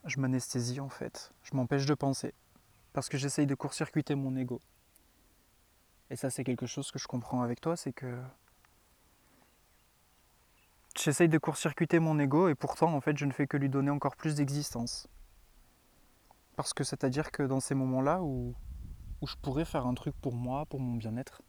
je 0.05 0.19
m'anesthésie 0.19 0.79
en 0.79 0.89
fait. 0.89 1.31
Je 1.43 1.55
m'empêche 1.55 1.85
de 1.85 1.93
penser. 1.93 2.33
Parce 2.93 3.09
que 3.09 3.17
j'essaye 3.17 3.47
de 3.47 3.55
court-circuiter 3.55 4.15
mon 4.15 4.35
ego. 4.35 4.61
Et 6.09 6.15
ça, 6.15 6.29
c'est 6.29 6.43
quelque 6.43 6.67
chose 6.67 6.91
que 6.91 6.99
je 6.99 7.07
comprends 7.07 7.41
avec 7.41 7.59
toi, 7.59 7.75
c'est 7.75 7.93
que 7.93 8.21
j'essaye 10.95 11.29
de 11.29 11.37
court-circuiter 11.39 11.99
mon 11.99 12.19
ego 12.19 12.47
et 12.49 12.55
pourtant, 12.55 12.93
en 12.93 13.01
fait, 13.01 13.17
je 13.17 13.25
ne 13.25 13.31
fais 13.31 13.47
que 13.47 13.57
lui 13.57 13.69
donner 13.69 13.89
encore 13.89 14.15
plus 14.15 14.35
d'existence. 14.35 15.07
Parce 16.55 16.73
que 16.73 16.83
c'est-à-dire 16.83 17.31
que 17.31 17.41
dans 17.41 17.59
ces 17.59 17.73
moments-là 17.73 18.21
où, 18.21 18.53
où 19.21 19.27
je 19.27 19.35
pourrais 19.37 19.65
faire 19.65 19.87
un 19.87 19.95
truc 19.95 20.15
pour 20.21 20.35
moi, 20.35 20.67
pour 20.67 20.79
mon 20.79 20.95
bien-être, 20.95 21.41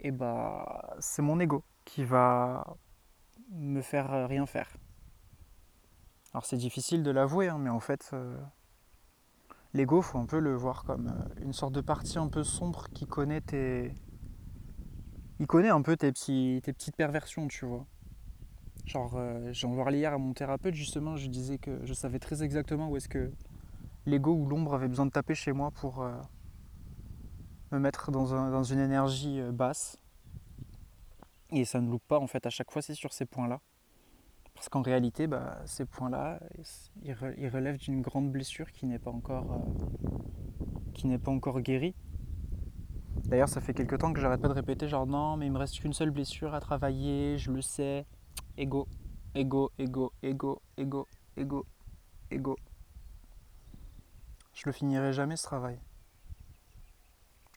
et 0.00 0.08
eh 0.08 0.10
bah, 0.10 0.96
c'est 0.98 1.22
mon 1.22 1.38
ego 1.38 1.62
qui 1.84 2.02
va 2.02 2.76
me 3.50 3.82
faire 3.82 4.26
rien 4.26 4.46
faire. 4.46 4.68
Alors 6.32 6.44
c'est 6.44 6.56
difficile 6.56 7.02
de 7.04 7.10
l'avouer, 7.10 7.48
hein, 7.48 7.58
mais 7.58 7.70
en 7.70 7.78
fait, 7.78 8.10
euh, 8.14 8.36
l'ego, 9.74 10.02
faut 10.02 10.18
un 10.18 10.26
peu 10.26 10.38
le 10.38 10.54
voir 10.54 10.84
comme 10.84 11.08
euh, 11.08 11.42
une 11.42 11.52
sorte 11.52 11.72
de 11.72 11.80
partie 11.80 12.18
un 12.18 12.28
peu 12.28 12.42
sombre 12.42 12.88
qui 12.94 13.06
connaît 13.06 13.40
tes... 13.40 13.94
Il 15.40 15.46
connaît 15.46 15.70
un 15.70 15.82
peu 15.82 15.96
tes, 15.96 16.12
petites 16.12 16.96
perversions, 16.96 17.48
tu 17.48 17.66
vois. 17.66 17.86
Genre, 18.86 19.14
euh, 19.16 19.52
j'en 19.52 19.74
parlais 19.74 19.98
hier 19.98 20.12
à 20.12 20.18
mon 20.18 20.32
thérapeute, 20.34 20.74
justement, 20.74 21.16
je 21.16 21.26
disais 21.28 21.58
que 21.58 21.84
je 21.84 21.94
savais 21.94 22.18
très 22.18 22.42
exactement 22.42 22.88
où 22.88 22.96
est-ce 22.96 23.08
que 23.08 23.32
l'ego 24.06 24.32
ou 24.32 24.46
l'ombre 24.46 24.74
avait 24.74 24.88
besoin 24.88 25.06
de 25.06 25.10
taper 25.10 25.34
chez 25.34 25.52
moi 25.52 25.70
pour 25.70 26.04
me 27.70 27.78
mettre 27.78 28.10
dans, 28.10 28.50
dans 28.50 28.62
une 28.62 28.78
énergie 28.78 29.40
basse. 29.52 29.98
Et 31.50 31.64
ça 31.64 31.80
ne 31.80 31.90
loupe 31.90 32.06
pas, 32.06 32.18
en 32.18 32.26
fait, 32.26 32.46
à 32.46 32.50
chaque 32.50 32.70
fois, 32.70 32.82
c'est 32.82 32.94
sur 32.94 33.12
ces 33.12 33.26
points-là. 33.26 33.60
Parce 34.54 34.68
qu'en 34.68 34.82
réalité, 34.82 35.26
bah, 35.26 35.60
ces 35.64 35.84
points-là, 35.84 36.40
ils 37.04 37.48
relèvent 37.48 37.78
d'une 37.78 38.00
grande 38.00 38.30
blessure 38.30 38.70
qui 38.70 38.86
n'est 38.86 38.98
pas 38.98 39.10
encore, 39.10 39.52
euh, 39.52 40.10
qui 40.94 41.06
n'est 41.06 41.18
pas 41.18 41.30
encore 41.30 41.60
guérie. 41.60 41.94
D'ailleurs, 43.24 43.48
ça 43.48 43.60
fait 43.60 43.74
quelques 43.74 43.98
temps 43.98 44.12
que 44.12 44.20
j'arrête 44.20 44.40
pas 44.40 44.48
de 44.48 44.52
répéter 44.52 44.88
genre 44.88 45.06
non, 45.06 45.36
mais 45.36 45.46
il 45.46 45.52
me 45.52 45.58
reste 45.58 45.80
qu'une 45.80 45.92
seule 45.92 46.10
blessure 46.10 46.54
à 46.54 46.60
travailler, 46.60 47.38
je 47.38 47.50
le 47.50 47.62
sais. 47.62 48.06
Ego, 48.56 48.86
ego, 49.34 49.72
ego, 49.78 50.12
ego, 50.22 50.60
ego, 50.76 51.06
ego, 51.36 51.66
ego. 52.30 52.56
Je 54.52 54.62
le 54.66 54.72
finirai 54.72 55.12
jamais 55.12 55.36
ce 55.36 55.44
travail. 55.44 55.78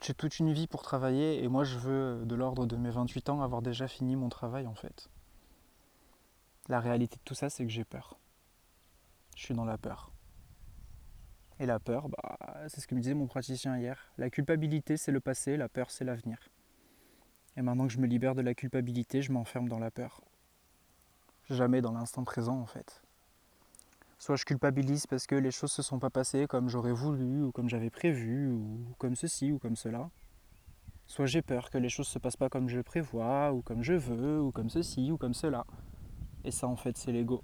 J'ai 0.02 0.14
toute 0.14 0.40
une 0.40 0.54
vie 0.54 0.68
pour 0.68 0.82
travailler 0.84 1.44
et 1.44 1.48
moi 1.48 1.64
je 1.64 1.78
veux, 1.78 2.25
de 2.25 2.36
l'ordre 2.36 2.66
de 2.66 2.75
mes 2.75 2.92
28 2.92 3.30
ans, 3.30 3.42
avoir 3.42 3.62
déjà 3.62 3.88
fini 3.88 4.16
mon 4.16 4.30
travail 4.30 4.68
en 4.68 4.75
fait. 4.75 5.10
La 6.68 6.80
réalité 6.80 7.18
de 7.18 7.22
tout 7.24 7.36
ça, 7.36 7.50
c'est 7.50 7.64
que 7.64 7.72
j'ai 7.72 7.86
peur. 7.86 8.18
Je 9.36 9.44
suis 9.44 9.54
dans 9.54 9.66
la 9.66 9.78
peur. 9.78 10.12
Et 11.60 11.66
la 11.66 11.80
peur, 11.80 12.10
bah, 12.10 12.38
c'est 12.68 12.82
ce 12.82 12.88
que 12.88 12.96
me 12.96 13.02
disait 13.02 13.14
mon 13.14 13.28
praticien 13.28 13.78
hier. 13.78 14.12
La 14.18 14.30
culpabilité, 14.30 14.98
c'est 14.98 15.12
le 15.12 15.20
passé, 15.20 15.58
la 15.58 15.70
peur, 15.70 15.92
c'est 15.92 16.04
l'avenir. 16.04 16.50
Et 17.56 17.62
maintenant 17.62 17.88
que 17.88 17.94
je 17.94 18.00
me 18.00 18.08
libère 18.08 18.36
de 18.36 18.42
la 18.42 18.54
culpabilité, 18.54 19.22
je 19.22 19.32
m'enferme 19.32 19.70
dans 19.70 19.80
la 19.80 19.92
peur. 19.92 20.22
Jamais 21.50 21.82
dans 21.82 21.92
l'instant 21.92 22.24
présent, 22.24 22.60
en 22.60 22.66
fait. 22.66 23.02
Soit 24.18 24.36
je 24.36 24.46
culpabilise 24.46 25.06
parce 25.06 25.28
que 25.28 25.36
les 25.36 25.52
choses 25.52 25.72
ne 25.72 25.76
se 25.76 25.82
sont 25.84 26.00
pas 26.00 26.10
passées 26.10 26.48
comme 26.48 26.68
j'aurais 26.68 26.94
voulu, 26.94 27.44
ou 27.44 27.52
comme 27.52 27.70
j'avais 27.70 27.92
prévu, 27.92 28.52
ou 28.52 28.96
comme 28.98 29.16
ceci, 29.16 29.52
ou 29.52 29.60
comme 29.60 29.76
cela. 29.76 30.10
Soit 31.06 31.28
j'ai 31.28 31.44
peur 31.44 31.70
que 31.70 31.78
les 31.78 31.90
choses 31.90 32.08
ne 32.08 32.14
se 32.14 32.20
passent 32.20 32.38
pas 32.38 32.50
comme 32.50 32.68
je 32.68 32.78
le 32.78 32.84
prévois, 32.84 33.54
ou 33.54 33.62
comme 33.62 33.84
je 33.84 33.94
veux, 33.94 34.42
ou 34.42 34.52
comme 34.52 34.72
ceci, 34.72 35.12
ou 35.12 35.18
comme 35.18 35.36
cela. 35.36 35.66
Et 36.46 36.52
ça, 36.52 36.68
en 36.68 36.75
fait, 36.75 36.96
c'est 36.96 37.12
l'ego. 37.12 37.44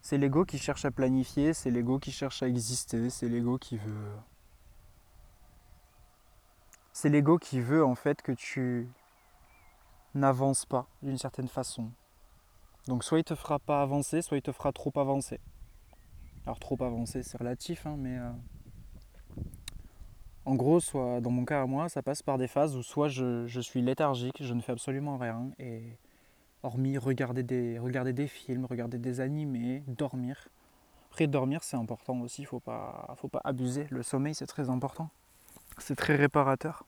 C'est 0.00 0.16
l'ego 0.16 0.46
qui 0.46 0.58
cherche 0.58 0.86
à 0.86 0.90
planifier, 0.90 1.52
c'est 1.52 1.70
l'ego 1.70 1.98
qui 1.98 2.12
cherche 2.12 2.42
à 2.42 2.48
exister, 2.48 3.10
c'est 3.10 3.28
l'ego 3.28 3.58
qui 3.58 3.76
veut. 3.76 4.16
C'est 6.94 7.10
l'ego 7.10 7.38
qui 7.38 7.60
veut 7.60 7.84
en 7.84 7.94
fait 7.94 8.22
que 8.22 8.32
tu 8.32 8.88
n'avances 10.14 10.64
pas 10.64 10.86
d'une 11.02 11.18
certaine 11.18 11.48
façon. 11.48 11.90
Donc 12.86 13.04
soit 13.04 13.18
il 13.18 13.24
te 13.24 13.34
fera 13.34 13.58
pas 13.58 13.82
avancer, 13.82 14.22
soit 14.22 14.38
il 14.38 14.42
te 14.42 14.50
fera 14.52 14.72
trop 14.72 14.92
avancer. 14.96 15.38
Alors 16.46 16.58
trop 16.58 16.82
avancer, 16.82 17.22
c'est 17.22 17.36
relatif, 17.36 17.84
hein, 17.84 17.96
mais 17.98 18.16
euh, 18.16 18.32
en 20.46 20.54
gros, 20.54 20.80
soit 20.80 21.20
dans 21.20 21.30
mon 21.30 21.44
cas 21.44 21.60
à 21.60 21.66
moi, 21.66 21.90
ça 21.90 22.02
passe 22.02 22.22
par 22.22 22.38
des 22.38 22.48
phases 22.48 22.74
où 22.76 22.82
soit 22.82 23.08
je, 23.08 23.46
je 23.46 23.60
suis 23.60 23.82
léthargique, 23.82 24.42
je 24.42 24.54
ne 24.54 24.62
fais 24.62 24.72
absolument 24.72 25.18
rien, 25.18 25.50
et 25.58 25.98
hormis 26.62 26.98
regarder 26.98 27.42
des, 27.42 28.26
films, 28.26 28.64
regarder 28.64 28.98
des 28.98 29.20
animés, 29.20 29.82
dormir. 29.86 30.48
Après, 31.10 31.26
dormir, 31.26 31.62
c'est 31.62 31.76
important 31.76 32.20
aussi, 32.20 32.42
il 32.42 32.46
faut 32.46 32.60
pas, 32.60 33.14
faut 33.16 33.28
pas 33.28 33.40
abuser. 33.44 33.86
Le 33.90 34.02
sommeil, 34.02 34.34
c'est 34.34 34.46
très 34.46 34.70
important. 34.70 35.10
C'est 35.78 35.96
très 35.96 36.16
réparateur. 36.16 36.84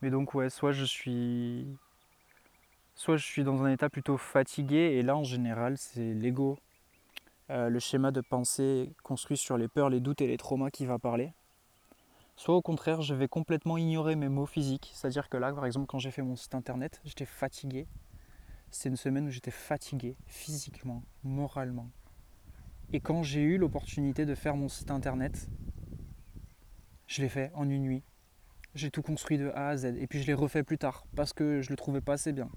Mais 0.00 0.10
donc, 0.10 0.34
ouais, 0.34 0.50
soit 0.50 0.72
je 0.72 0.84
suis. 0.84 1.66
Soit 2.94 3.16
je 3.16 3.24
suis 3.24 3.44
dans 3.44 3.62
un 3.62 3.70
état 3.70 3.88
plutôt 3.88 4.16
fatigué, 4.16 4.76
et 4.76 5.02
là, 5.02 5.16
en 5.16 5.24
général, 5.24 5.78
c'est 5.78 6.12
l'ego, 6.12 6.58
euh, 7.50 7.68
le 7.68 7.78
schéma 7.78 8.10
de 8.10 8.20
pensée 8.20 8.92
construit 9.02 9.36
sur 9.36 9.56
les 9.56 9.68
peurs, 9.68 9.88
les 9.88 10.00
doutes 10.00 10.20
et 10.20 10.26
les 10.26 10.36
traumas 10.36 10.70
qui 10.70 10.86
va 10.86 10.98
parler. 10.98 11.32
Soit 12.36 12.54
au 12.54 12.62
contraire, 12.62 13.02
je 13.02 13.14
vais 13.14 13.28
complètement 13.28 13.76
ignorer 13.76 14.16
mes 14.16 14.28
mots 14.28 14.46
physiques. 14.46 14.90
C'est-à-dire 14.94 15.28
que 15.28 15.36
là, 15.36 15.52
par 15.52 15.66
exemple, 15.66 15.86
quand 15.86 15.98
j'ai 15.98 16.10
fait 16.10 16.22
mon 16.22 16.36
site 16.36 16.54
internet, 16.54 17.00
j'étais 17.04 17.26
fatigué. 17.26 17.86
C'est 18.74 18.88
une 18.88 18.96
semaine 18.96 19.26
où 19.26 19.30
j'étais 19.30 19.50
fatigué 19.50 20.16
physiquement, 20.26 21.04
moralement. 21.24 21.90
Et 22.94 23.00
quand 23.00 23.22
j'ai 23.22 23.42
eu 23.42 23.58
l'opportunité 23.58 24.24
de 24.24 24.34
faire 24.34 24.56
mon 24.56 24.68
site 24.68 24.90
internet, 24.90 25.48
je 27.06 27.20
l'ai 27.20 27.28
fait 27.28 27.52
en 27.54 27.68
une 27.68 27.82
nuit. 27.82 28.02
J'ai 28.74 28.90
tout 28.90 29.02
construit 29.02 29.36
de 29.36 29.50
A 29.50 29.68
à 29.68 29.76
Z. 29.76 29.84
Et 29.98 30.06
puis 30.06 30.22
je 30.22 30.26
l'ai 30.26 30.32
refait 30.32 30.62
plus 30.62 30.78
tard 30.78 31.04
parce 31.14 31.34
que 31.34 31.60
je 31.60 31.68
le 31.68 31.76
trouvais 31.76 32.00
pas 32.00 32.14
assez 32.14 32.32
bien. 32.32 32.50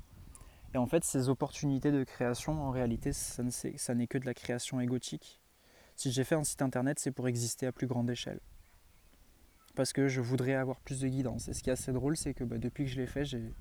Et 0.73 0.77
en 0.77 0.87
fait, 0.87 1.03
ces 1.03 1.27
opportunités 1.27 1.91
de 1.91 2.03
création, 2.05 2.63
en 2.63 2.71
réalité, 2.71 3.11
ça 3.11 3.43
n'est 3.93 4.07
que 4.07 4.17
de 4.17 4.25
la 4.25 4.33
création 4.33 4.79
égotique. 4.79 5.41
Si 5.97 6.11
j'ai 6.11 6.23
fait 6.23 6.35
un 6.35 6.45
site 6.45 6.61
internet, 6.61 6.97
c'est 6.97 7.11
pour 7.11 7.27
exister 7.27 7.67
à 7.67 7.73
plus 7.73 7.87
grande 7.87 8.09
échelle. 8.09 8.39
Parce 9.75 9.91
que 9.91 10.07
je 10.07 10.21
voudrais 10.21 10.53
avoir 10.53 10.79
plus 10.79 11.01
de 11.01 11.07
guidance. 11.07 11.49
Et 11.49 11.53
ce 11.53 11.61
qui 11.61 11.69
est 11.69 11.73
assez 11.73 11.91
drôle, 11.91 12.15
c'est 12.15 12.33
que 12.33 12.43
bah, 12.43 12.57
depuis 12.57 12.85
que 12.85 12.91
je 12.91 12.99
l'ai 12.99 13.07
fait, 13.07 13.25
j'ai 13.25 13.53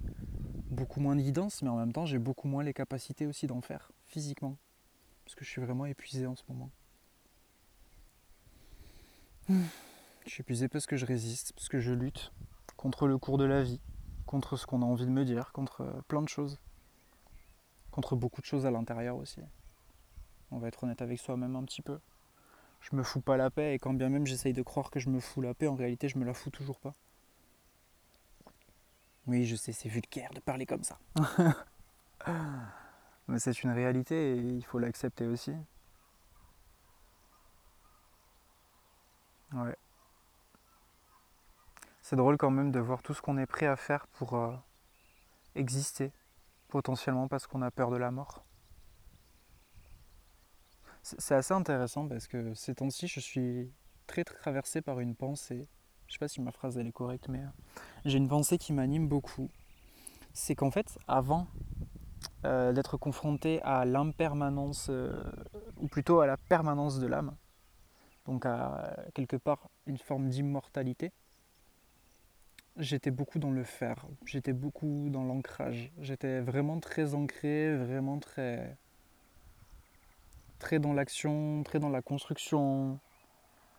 beaucoup 0.71 1.01
moins 1.01 1.17
de 1.17 1.21
guidance, 1.21 1.63
mais 1.63 1.69
en 1.69 1.77
même 1.77 1.93
temps, 1.93 2.07
j'ai 2.07 2.19
beaucoup 2.19 2.49
moins 2.49 2.63
les 2.63 2.73
capacités 2.73 3.27
aussi 3.27 3.47
d'en 3.47 3.61
faire 3.61 3.91
physiquement. 4.07 4.57
Parce 5.25 5.35
que 5.35 5.45
je 5.45 5.51
suis 5.51 5.61
vraiment 5.61 5.87
épuisé 5.87 6.27
en 6.27 6.37
ce 6.37 6.43
moment. 6.49 6.71
Je 9.49 10.31
suis 10.31 10.41
épuisé 10.41 10.69
parce 10.69 10.87
que 10.87 10.97
je 10.97 11.05
résiste, 11.05 11.53
parce 11.53 11.69
que 11.69 11.81
je 11.81 11.93
lutte 11.93 12.33
contre 12.77 13.07
le 13.07 13.19
cours 13.19 13.39
de 13.39 13.45
la 13.45 13.63
vie, 13.63 13.81
contre 14.27 14.57
ce 14.57 14.67
qu'on 14.67 14.83
a 14.83 14.85
envie 14.85 15.07
de 15.07 15.11
me 15.11 15.25
dire, 15.25 15.53
contre 15.53 15.83
euh, 15.83 16.01
plein 16.09 16.23
de 16.23 16.29
choses. 16.29 16.59
Contre 17.91 18.17
beaucoup 18.17 18.41
de 18.41 18.47
choses 18.47 18.67
à 18.67 18.71
l'intérieur 18.71 19.17
aussi. 19.17 19.41
On 20.51 20.59
va 20.59 20.69
être 20.69 20.83
honnête 20.85 21.03
avec 21.03 21.19
soi-même 21.19 21.57
un 21.57 21.65
petit 21.65 21.83
peu. 21.83 21.99
Je 22.85 22.95
me 22.95 23.03
fous 23.03 23.23
pas 23.23 23.39
la 23.39 23.51
paix 23.51 23.75
et 23.75 23.79
quand 23.79 23.95
bien 23.95 24.11
même 24.11 24.27
j'essaye 24.27 24.53
de 24.53 24.61
croire 24.61 24.91
que 24.91 25.01
je 25.01 25.09
me 25.09 25.19
fous 25.19 25.41
la 25.41 25.55
paix, 25.55 25.69
en 25.69 25.75
réalité 25.75 26.11
je 26.11 26.19
me 26.19 26.25
la 26.27 26.35
fous 26.35 26.51
toujours 26.51 26.79
pas. 26.79 26.95
Oui, 29.27 29.47
je 29.47 29.57
sais, 29.57 29.73
c'est 29.73 29.89
vulgaire 29.89 30.31
de 30.35 30.41
parler 30.41 30.67
comme 30.67 30.85
ça. 30.85 30.99
Mais 33.27 33.39
c'est 33.39 33.63
une 33.63 33.71
réalité 33.71 34.37
et 34.37 34.37
il 34.37 34.63
faut 34.67 34.79
l'accepter 34.79 35.27
aussi. 35.27 35.55
Ouais. 39.55 39.77
C'est 42.03 42.17
drôle 42.17 42.37
quand 42.37 42.51
même 42.51 42.71
de 42.71 42.81
voir 42.81 43.03
tout 43.03 43.15
ce 43.15 43.23
qu'on 43.23 43.39
est 43.39 43.47
prêt 43.47 43.67
à 43.67 43.77
faire 43.77 44.07
pour 44.09 44.35
euh, 44.35 44.55
exister, 45.55 46.13
potentiellement 46.69 47.29
parce 47.29 47.47
qu'on 47.47 47.63
a 47.63 47.71
peur 47.71 47.91
de 47.91 47.97
la 47.97 48.11
mort. 48.11 48.45
C'est 51.05 51.35
assez 51.35 51.53
intéressant 51.53 52.09
parce 52.09 52.27
que 52.27 52.55
ces 52.55 52.77
temps-ci, 52.77 53.09
je 53.09 53.21
suis 53.21 53.71
très, 54.07 54.25
très 54.25 54.39
traversé 54.39 54.81
par 54.81 55.01
une 55.01 55.15
pensée. 55.15 55.69
Je 56.07 56.15
sais 56.15 56.19
pas 56.19 56.29
si 56.29 56.41
ma 56.41 56.51
phrase 56.51 56.79
elle 56.79 56.87
est 56.87 56.93
correcte, 56.93 57.29
mais 57.29 57.41
euh, 57.41 57.49
j'ai 58.07 58.17
une 58.17 58.29
pensée 58.29 58.57
qui 58.57 58.73
m'anime 58.73 59.07
beaucoup. 59.07 59.51
C'est 60.33 60.55
qu'en 60.55 60.71
fait, 60.71 60.99
avant 61.07 61.47
euh, 62.47 62.73
d'être 62.73 62.97
confronté 62.97 63.61
à 63.65 63.85
l'impermanence, 63.85 64.87
euh, 64.89 65.23
ou 65.77 65.89
plutôt 65.89 66.21
à 66.21 66.27
la 66.27 66.39
permanence 66.39 66.99
de 66.99 67.07
l'âme, 67.07 67.37
donc 68.25 68.47
à 68.47 68.97
quelque 69.13 69.37
part 69.37 69.69
une 69.85 69.99
forme 69.99 70.31
d'immortalité, 70.31 71.13
j'étais 72.79 73.11
beaucoup 73.11 73.39
dans 73.39 73.51
le 73.51 73.65
faire, 73.65 74.07
j'étais 74.25 74.55
beaucoup 74.55 75.11
dans 75.11 75.25
l'ancrage, 75.25 75.93
j'étais 76.01 76.41
vraiment 76.41 76.81
très 76.81 77.15
ancré, 77.15 77.77
vraiment 77.77 78.19
très, 78.19 78.79
très 80.65 80.79
dans 80.79 80.95
l'action, 80.95 81.63
très 81.63 81.79
dans 81.79 81.91
la 81.91 82.01
construction, 82.01 82.99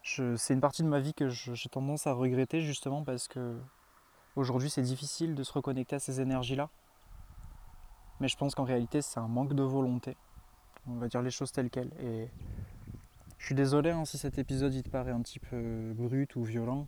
c'est 0.04 0.54
une 0.54 0.62
partie 0.62 0.84
de 0.84 0.88
ma 0.88 1.00
vie 1.00 1.16
que 1.16 1.30
j'ai 1.30 1.68
tendance 1.68 2.06
à 2.06 2.14
regretter 2.14 2.62
justement 2.62 3.04
parce 3.04 3.28
que 3.28 3.58
aujourd'hui 4.36 4.70
c'est 4.70 4.84
difficile 4.84 5.34
de 5.34 5.42
se 5.42 5.52
reconnecter 5.52 5.96
à 5.96 6.00
ces 6.00 6.22
énergies-là. 6.22 6.70
Mais 8.20 8.28
je 8.28 8.38
pense 8.38 8.54
qu'en 8.54 8.66
réalité 8.66 9.02
c'est 9.02 9.20
un 9.20 9.28
manque 9.28 9.56
de 9.56 9.64
volonté. 9.64 10.16
On 10.88 10.98
va 10.98 11.08
dire 11.08 11.24
les 11.24 11.32
choses 11.32 11.52
telles 11.52 11.72
quelles. 11.72 11.92
Et 12.00 12.30
je 13.40 13.46
suis 13.48 13.56
désolé 13.56 13.90
hein, 13.90 14.06
si 14.06 14.20
cet 14.20 14.38
épisode 14.38 14.76
il 14.76 14.84
te 14.84 14.90
paraît 14.90 15.12
un 15.12 15.22
petit 15.22 15.40
peu 15.40 15.92
brut 15.96 16.36
ou 16.36 16.44
violent. 16.44 16.88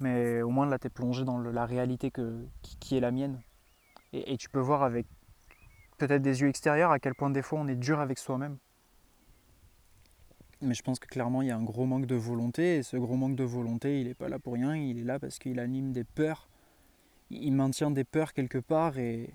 Mais 0.00 0.42
au 0.42 0.50
moins 0.50 0.66
là 0.66 0.78
tu 0.78 0.88
es 0.88 0.90
plongé 0.90 1.24
dans 1.24 1.38
la 1.38 1.64
réalité 1.64 2.12
qui, 2.80 2.98
est 2.98 3.00
la 3.00 3.12
mienne. 3.12 3.40
Et 4.12 4.36
tu 4.36 4.50
peux 4.50 4.60
voir 4.60 4.82
avec 4.82 5.06
peut-être 5.96 6.22
des 6.22 6.40
yeux 6.40 6.48
extérieurs 6.48 6.90
à 6.90 6.98
quel 6.98 7.14
point 7.14 7.30
des 7.30 7.42
fois 7.42 7.60
on 7.60 7.68
est 7.68 7.76
dur 7.76 8.00
avec 8.00 8.18
soi-même. 8.18 8.58
Mais 10.62 10.74
je 10.74 10.82
pense 10.82 10.98
que 10.98 11.06
clairement, 11.06 11.42
il 11.42 11.48
y 11.48 11.50
a 11.50 11.56
un 11.56 11.62
gros 11.62 11.84
manque 11.84 12.06
de 12.06 12.14
volonté. 12.14 12.76
Et 12.76 12.82
ce 12.82 12.96
gros 12.96 13.16
manque 13.16 13.36
de 13.36 13.44
volonté, 13.44 14.00
il 14.00 14.06
n'est 14.08 14.14
pas 14.14 14.28
là 14.28 14.38
pour 14.38 14.54
rien. 14.54 14.74
Il 14.74 14.98
est 14.98 15.04
là 15.04 15.18
parce 15.18 15.38
qu'il 15.38 15.60
anime 15.60 15.92
des 15.92 16.04
peurs. 16.04 16.48
Il 17.30 17.52
maintient 17.52 17.90
des 17.90 18.04
peurs 18.04 18.32
quelque 18.32 18.58
part. 18.58 18.98
Et 18.98 19.34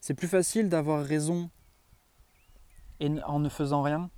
c'est 0.00 0.14
plus 0.14 0.28
facile 0.28 0.68
d'avoir 0.68 1.04
raison 1.04 1.50
en 3.00 3.38
ne 3.38 3.48
faisant 3.50 3.82
rien 3.82 4.10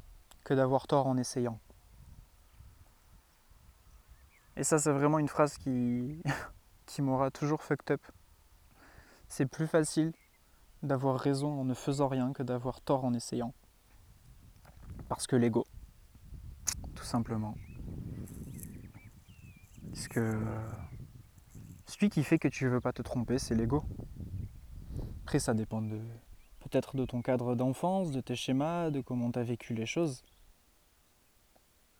que 0.44 0.54
d'avoir 0.54 0.86
tort 0.86 1.08
en 1.08 1.16
essayant. 1.16 1.58
Et 4.56 4.64
ça, 4.64 4.78
c'est 4.78 4.92
vraiment 4.92 5.18
une 5.18 5.28
phrase 5.28 5.56
qui, 5.58 6.22
qui 6.86 7.02
m'aura 7.02 7.30
toujours 7.30 7.62
fucked 7.62 7.90
up. 7.90 8.02
C'est 9.28 9.46
plus 9.46 9.66
facile 9.66 10.12
d'avoir 10.82 11.18
raison 11.18 11.60
en 11.60 11.64
ne 11.64 11.74
faisant 11.74 12.08
rien 12.08 12.32
que 12.32 12.42
d'avoir 12.42 12.80
tort 12.80 13.04
en 13.04 13.14
essayant. 13.14 13.54
Parce 15.08 15.26
que 15.26 15.36
l'ego 15.36 15.66
tout 16.98 17.04
simplement. 17.04 17.54
Parce 19.92 20.08
que 20.08 20.36
celui 21.86 22.10
qui 22.10 22.24
fait 22.24 22.38
que 22.38 22.48
tu 22.48 22.64
ne 22.64 22.70
veux 22.70 22.80
pas 22.80 22.92
te 22.92 23.02
tromper, 23.02 23.38
c'est 23.38 23.54
l'ego. 23.54 23.84
Après, 25.22 25.38
ça 25.38 25.54
dépend 25.54 25.80
de 25.80 26.00
peut-être 26.60 26.96
de 26.96 27.04
ton 27.04 27.22
cadre 27.22 27.54
d'enfance, 27.54 28.10
de 28.10 28.20
tes 28.20 28.34
schémas, 28.34 28.90
de 28.90 29.00
comment 29.00 29.30
tu 29.30 29.38
as 29.38 29.44
vécu 29.44 29.74
les 29.74 29.86
choses. 29.86 30.24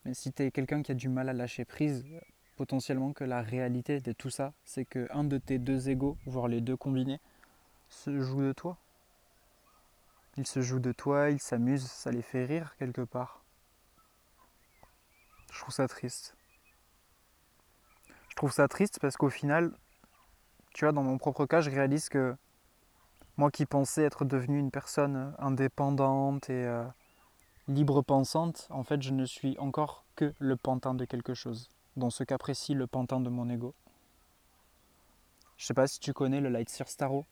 Mais 0.03 0.13
si 0.13 0.33
tu 0.33 0.43
es 0.43 0.51
quelqu'un 0.51 0.81
qui 0.81 0.91
a 0.91 0.95
du 0.95 1.07
mal 1.07 1.29
à 1.29 1.33
lâcher 1.33 1.63
prise, 1.63 2.05
potentiellement 2.57 3.13
que 3.13 3.23
la 3.23 3.41
réalité 3.41 4.01
de 4.01 4.11
tout 4.11 4.29
ça, 4.29 4.53
c'est 4.65 4.83
que 4.83 5.07
un 5.11 5.23
de 5.23 5.37
tes 5.37 5.59
deux 5.59 5.89
égaux, 5.89 6.17
voire 6.25 6.49
les 6.49 6.59
deux 6.59 6.75
combinés, 6.75 7.21
se 7.89 8.19
joue 8.21 8.41
de 8.41 8.53
toi. 8.53 8.77
Ils 10.37 10.47
se 10.47 10.61
jouent 10.61 10.79
de 10.79 10.91
toi, 10.91 11.29
ils 11.31 11.41
s'amusent, 11.41 11.89
ça 11.89 12.11
les 12.11 12.21
fait 12.21 12.45
rire 12.45 12.75
quelque 12.77 13.01
part. 13.01 13.43
Je 15.51 15.59
trouve 15.59 15.73
ça 15.73 15.87
triste. 15.87 16.35
Je 18.29 18.35
trouve 18.35 18.51
ça 18.51 18.67
triste 18.67 18.99
parce 19.01 19.17
qu'au 19.17 19.29
final, 19.29 19.73
tu 20.73 20.85
vois, 20.85 20.93
dans 20.93 21.03
mon 21.03 21.17
propre 21.17 21.45
cas, 21.45 21.61
je 21.61 21.69
réalise 21.69 22.07
que 22.09 22.35
moi 23.35 23.51
qui 23.51 23.65
pensais 23.65 24.03
être 24.03 24.23
devenu 24.23 24.59
une 24.59 24.71
personne 24.71 25.35
indépendante 25.39 26.49
et 26.49 26.65
euh, 26.65 26.85
libre 27.67 28.01
pensante, 28.01 28.67
en 28.69 28.83
fait, 28.83 29.01
je 29.01 29.11
ne 29.11 29.25
suis 29.25 29.57
encore 29.59 30.05
que 30.15 30.33
le 30.39 30.55
pantin 30.55 30.93
de 30.93 31.05
quelque 31.05 31.33
chose. 31.33 31.69
Dans 31.97 32.09
ce 32.09 32.23
cas 32.23 32.37
précis, 32.37 32.73
le 32.73 32.87
pantin 32.87 33.19
de 33.19 33.29
mon 33.29 33.49
ego. 33.49 33.73
Je 35.57 35.65
sais 35.65 35.73
pas 35.73 35.87
si 35.87 35.99
tu 35.99 36.13
connais 36.13 36.39
le 36.39 36.49
Lightseer 36.49 36.87
Starro, 36.87 37.25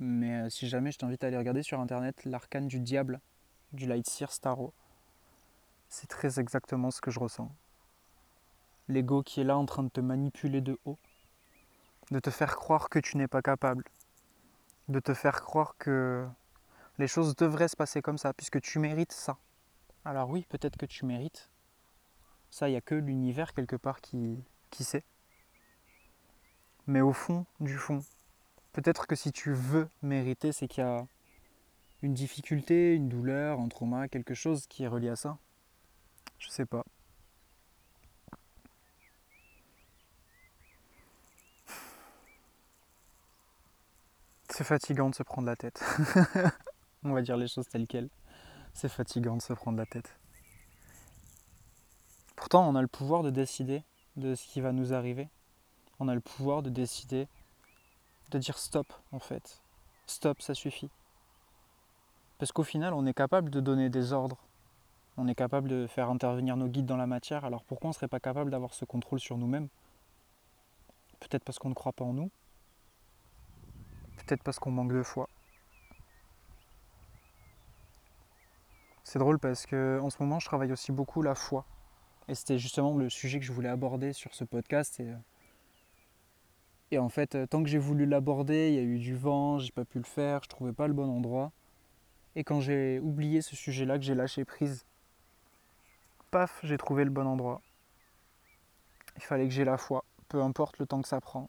mais 0.00 0.40
euh, 0.40 0.48
si 0.48 0.66
jamais 0.66 0.90
je 0.90 0.98
t'invite 0.98 1.22
à 1.22 1.28
aller 1.28 1.36
regarder 1.36 1.62
sur 1.62 1.78
internet 1.78 2.24
l'arcane 2.24 2.66
du 2.66 2.80
diable 2.80 3.20
du 3.72 3.86
Lightseer 3.86 4.32
Starro. 4.32 4.72
C'est 5.88 6.08
très 6.08 6.40
exactement 6.40 6.90
ce 6.90 7.00
que 7.00 7.10
je 7.10 7.20
ressens. 7.20 7.54
L'ego 8.88 9.22
qui 9.22 9.40
est 9.40 9.44
là 9.44 9.56
en 9.56 9.66
train 9.66 9.82
de 9.82 9.88
te 9.88 10.00
manipuler 10.00 10.60
de 10.60 10.78
haut, 10.84 10.98
de 12.10 12.18
te 12.18 12.30
faire 12.30 12.56
croire 12.56 12.88
que 12.88 12.98
tu 12.98 13.16
n'es 13.16 13.28
pas 13.28 13.42
capable, 13.42 13.84
de 14.88 14.98
te 15.00 15.14
faire 15.14 15.42
croire 15.42 15.76
que 15.78 16.26
les 16.98 17.06
choses 17.06 17.36
devraient 17.36 17.68
se 17.68 17.76
passer 17.76 18.02
comme 18.02 18.18
ça, 18.18 18.32
puisque 18.32 18.60
tu 18.60 18.78
mérites 18.78 19.12
ça. 19.12 19.38
Alors 20.04 20.30
oui, 20.30 20.46
peut-être 20.48 20.76
que 20.76 20.86
tu 20.86 21.04
mérites. 21.04 21.50
Ça, 22.50 22.68
il 22.68 22.72
n'y 22.72 22.78
a 22.78 22.80
que 22.80 22.94
l'univers 22.94 23.52
quelque 23.52 23.76
part 23.76 24.00
qui, 24.00 24.42
qui 24.70 24.82
sait. 24.82 25.04
Mais 26.86 27.00
au 27.00 27.12
fond 27.12 27.46
du 27.60 27.76
fond, 27.76 28.02
peut-être 28.72 29.06
que 29.06 29.16
si 29.16 29.32
tu 29.32 29.52
veux 29.52 29.88
mériter, 30.02 30.52
c'est 30.52 30.68
qu'il 30.68 30.84
y 30.84 30.86
a 30.86 31.06
une 32.02 32.14
difficulté, 32.14 32.94
une 32.94 33.08
douleur, 33.08 33.60
un 33.60 33.68
trauma, 33.68 34.08
quelque 34.08 34.34
chose 34.34 34.66
qui 34.66 34.84
est 34.84 34.88
relié 34.88 35.10
à 35.10 35.16
ça. 35.16 35.38
Je 36.38 36.48
sais 36.48 36.66
pas. 36.66 36.84
C'est 44.48 44.64
fatigant 44.64 45.10
de 45.10 45.14
se 45.14 45.22
prendre 45.22 45.46
la 45.46 45.56
tête. 45.56 45.82
On 47.02 47.12
va 47.12 47.22
dire 47.22 47.36
les 47.36 47.48
choses 47.48 47.68
telles 47.68 47.86
quelles. 47.86 48.10
C'est 48.74 48.88
fatigant 48.88 49.36
de 49.36 49.42
se 49.42 49.52
prendre 49.52 49.78
la 49.78 49.86
tête. 49.86 50.14
Pourtant, 52.36 52.68
on 52.68 52.74
a 52.74 52.82
le 52.82 52.88
pouvoir 52.88 53.22
de 53.22 53.30
décider 53.30 53.84
de 54.16 54.34
ce 54.34 54.46
qui 54.46 54.60
va 54.60 54.72
nous 54.72 54.94
arriver. 54.94 55.28
On 55.98 56.08
a 56.08 56.14
le 56.14 56.20
pouvoir 56.20 56.62
de 56.62 56.70
décider 56.70 57.28
de 58.30 58.38
dire 58.38 58.58
stop, 58.58 58.92
en 59.12 59.18
fait. 59.18 59.60
Stop, 60.06 60.40
ça 60.40 60.54
suffit. 60.54 60.90
Parce 62.38 62.52
qu'au 62.52 62.62
final, 62.62 62.94
on 62.94 63.04
est 63.06 63.14
capable 63.14 63.50
de 63.50 63.60
donner 63.60 63.90
des 63.90 64.12
ordres. 64.12 64.38
On 65.16 65.28
est 65.28 65.34
capable 65.34 65.68
de 65.68 65.86
faire 65.86 66.08
intervenir 66.08 66.56
nos 66.56 66.68
guides 66.68 66.86
dans 66.86 66.96
la 66.96 67.06
matière. 67.06 67.44
Alors 67.44 67.62
pourquoi 67.64 67.88
on 67.88 67.90
ne 67.90 67.94
serait 67.94 68.08
pas 68.08 68.20
capable 68.20 68.50
d'avoir 68.50 68.72
ce 68.72 68.84
contrôle 68.84 69.20
sur 69.20 69.36
nous-mêmes? 69.36 69.68
Peut-être 71.18 71.44
parce 71.44 71.58
qu'on 71.58 71.68
ne 71.68 71.74
croit 71.74 71.92
pas 71.92 72.04
en 72.04 72.14
nous. 72.14 72.30
Peut-être 74.16 74.42
parce 74.42 74.58
qu'on 74.58 74.70
manque 74.70 74.92
de 74.92 75.02
foi. 75.02 75.28
C'est 79.04 79.18
drôle 79.18 79.38
parce 79.38 79.66
que 79.66 80.00
ce 80.08 80.22
moment, 80.22 80.38
je 80.38 80.46
travaille 80.46 80.72
aussi 80.72 80.92
beaucoup 80.92 81.20
la 81.20 81.34
foi. 81.34 81.66
Et 82.28 82.34
c'était 82.34 82.58
justement 82.58 82.96
le 82.96 83.10
sujet 83.10 83.40
que 83.40 83.44
je 83.44 83.52
voulais 83.52 83.68
aborder 83.68 84.12
sur 84.12 84.34
ce 84.34 84.44
podcast. 84.44 85.00
Et, 85.00 85.12
et 86.90 86.98
en 86.98 87.08
fait, 87.08 87.38
tant 87.48 87.62
que 87.62 87.68
j'ai 87.68 87.78
voulu 87.78 88.06
l'aborder, 88.06 88.70
il 88.70 88.74
y 88.74 88.78
a 88.78 88.82
eu 88.82 88.98
du 88.98 89.14
vent, 89.14 89.58
j'ai 89.58 89.72
pas 89.72 89.84
pu 89.84 89.98
le 89.98 90.04
faire, 90.04 90.42
je 90.42 90.48
trouvais 90.48 90.72
pas 90.72 90.88
le 90.88 90.94
bon 90.94 91.08
endroit. 91.08 91.52
Et 92.36 92.44
quand 92.44 92.60
j'ai 92.60 92.98
oublié 93.00 93.42
ce 93.42 93.56
sujet-là, 93.56 93.98
que 93.98 94.04
j'ai 94.04 94.14
lâché 94.14 94.44
prise, 94.44 94.84
paf, 96.30 96.60
j'ai 96.64 96.78
trouvé 96.78 97.04
le 97.04 97.10
bon 97.10 97.26
endroit. 97.26 97.60
Il 99.16 99.22
fallait 99.22 99.46
que 99.46 99.54
j'ai 99.54 99.64
la 99.64 99.76
foi, 99.76 100.04
peu 100.28 100.42
importe 100.42 100.78
le 100.78 100.86
temps 100.86 101.02
que 101.02 101.08
ça 101.08 101.20
prend. 101.20 101.48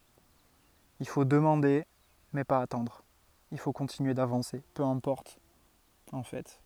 Il 1.00 1.08
faut 1.08 1.26
demander, 1.26 1.86
mais 2.34 2.44
pas 2.44 2.62
attendre. 2.62 3.04
Il 3.52 3.58
faut 3.58 3.74
continuer 3.74 4.14
d'avancer, 4.14 4.62
peu 4.74 4.84
importe, 4.84 5.40
en 6.12 6.24
fait. 6.24 6.60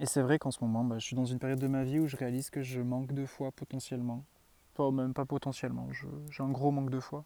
Et 0.00 0.06
c'est 0.06 0.22
vrai 0.22 0.38
qu'en 0.38 0.50
ce 0.50 0.62
moment, 0.62 0.84
bah, 0.84 0.98
je 0.98 1.06
suis 1.06 1.16
dans 1.16 1.24
une 1.24 1.38
période 1.38 1.60
de 1.60 1.68
ma 1.68 1.84
vie 1.84 2.00
où 2.00 2.08
je 2.08 2.16
réalise 2.16 2.50
que 2.50 2.62
je 2.62 2.80
manque 2.80 3.12
de 3.12 3.26
foi 3.26 3.52
potentiellement. 3.52 4.24
Même 4.78 5.14
pas 5.14 5.24
potentiellement, 5.24 5.88
j'ai 5.92 6.42
un 6.42 6.50
gros 6.50 6.70
manque 6.70 6.90
de 6.90 7.00
foi. 7.00 7.24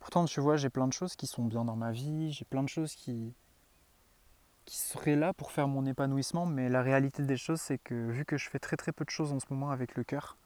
Pourtant, 0.00 0.24
tu 0.24 0.40
vois, 0.40 0.56
j'ai 0.56 0.70
plein 0.70 0.86
de 0.86 0.92
choses 0.92 1.16
qui 1.16 1.26
sont 1.26 1.44
bien 1.44 1.64
dans 1.64 1.76
ma 1.76 1.92
vie, 1.92 2.32
j'ai 2.32 2.44
plein 2.44 2.62
de 2.62 2.68
choses 2.68 2.94
qui, 2.94 3.34
qui 4.64 4.76
seraient 4.76 5.16
là 5.16 5.32
pour 5.32 5.50
faire 5.50 5.68
mon 5.68 5.84
épanouissement, 5.86 6.46
mais 6.46 6.68
la 6.68 6.82
réalité 6.82 7.22
des 7.22 7.36
choses, 7.36 7.60
c'est 7.60 7.78
que 7.78 8.10
vu 8.10 8.24
que 8.24 8.36
je 8.36 8.48
fais 8.48 8.58
très 8.58 8.76
très 8.76 8.92
peu 8.92 9.04
de 9.04 9.10
choses 9.10 9.32
en 9.32 9.40
ce 9.40 9.46
moment 9.50 9.70
avec 9.70 9.94
le 9.96 10.04
cœur, 10.04 10.36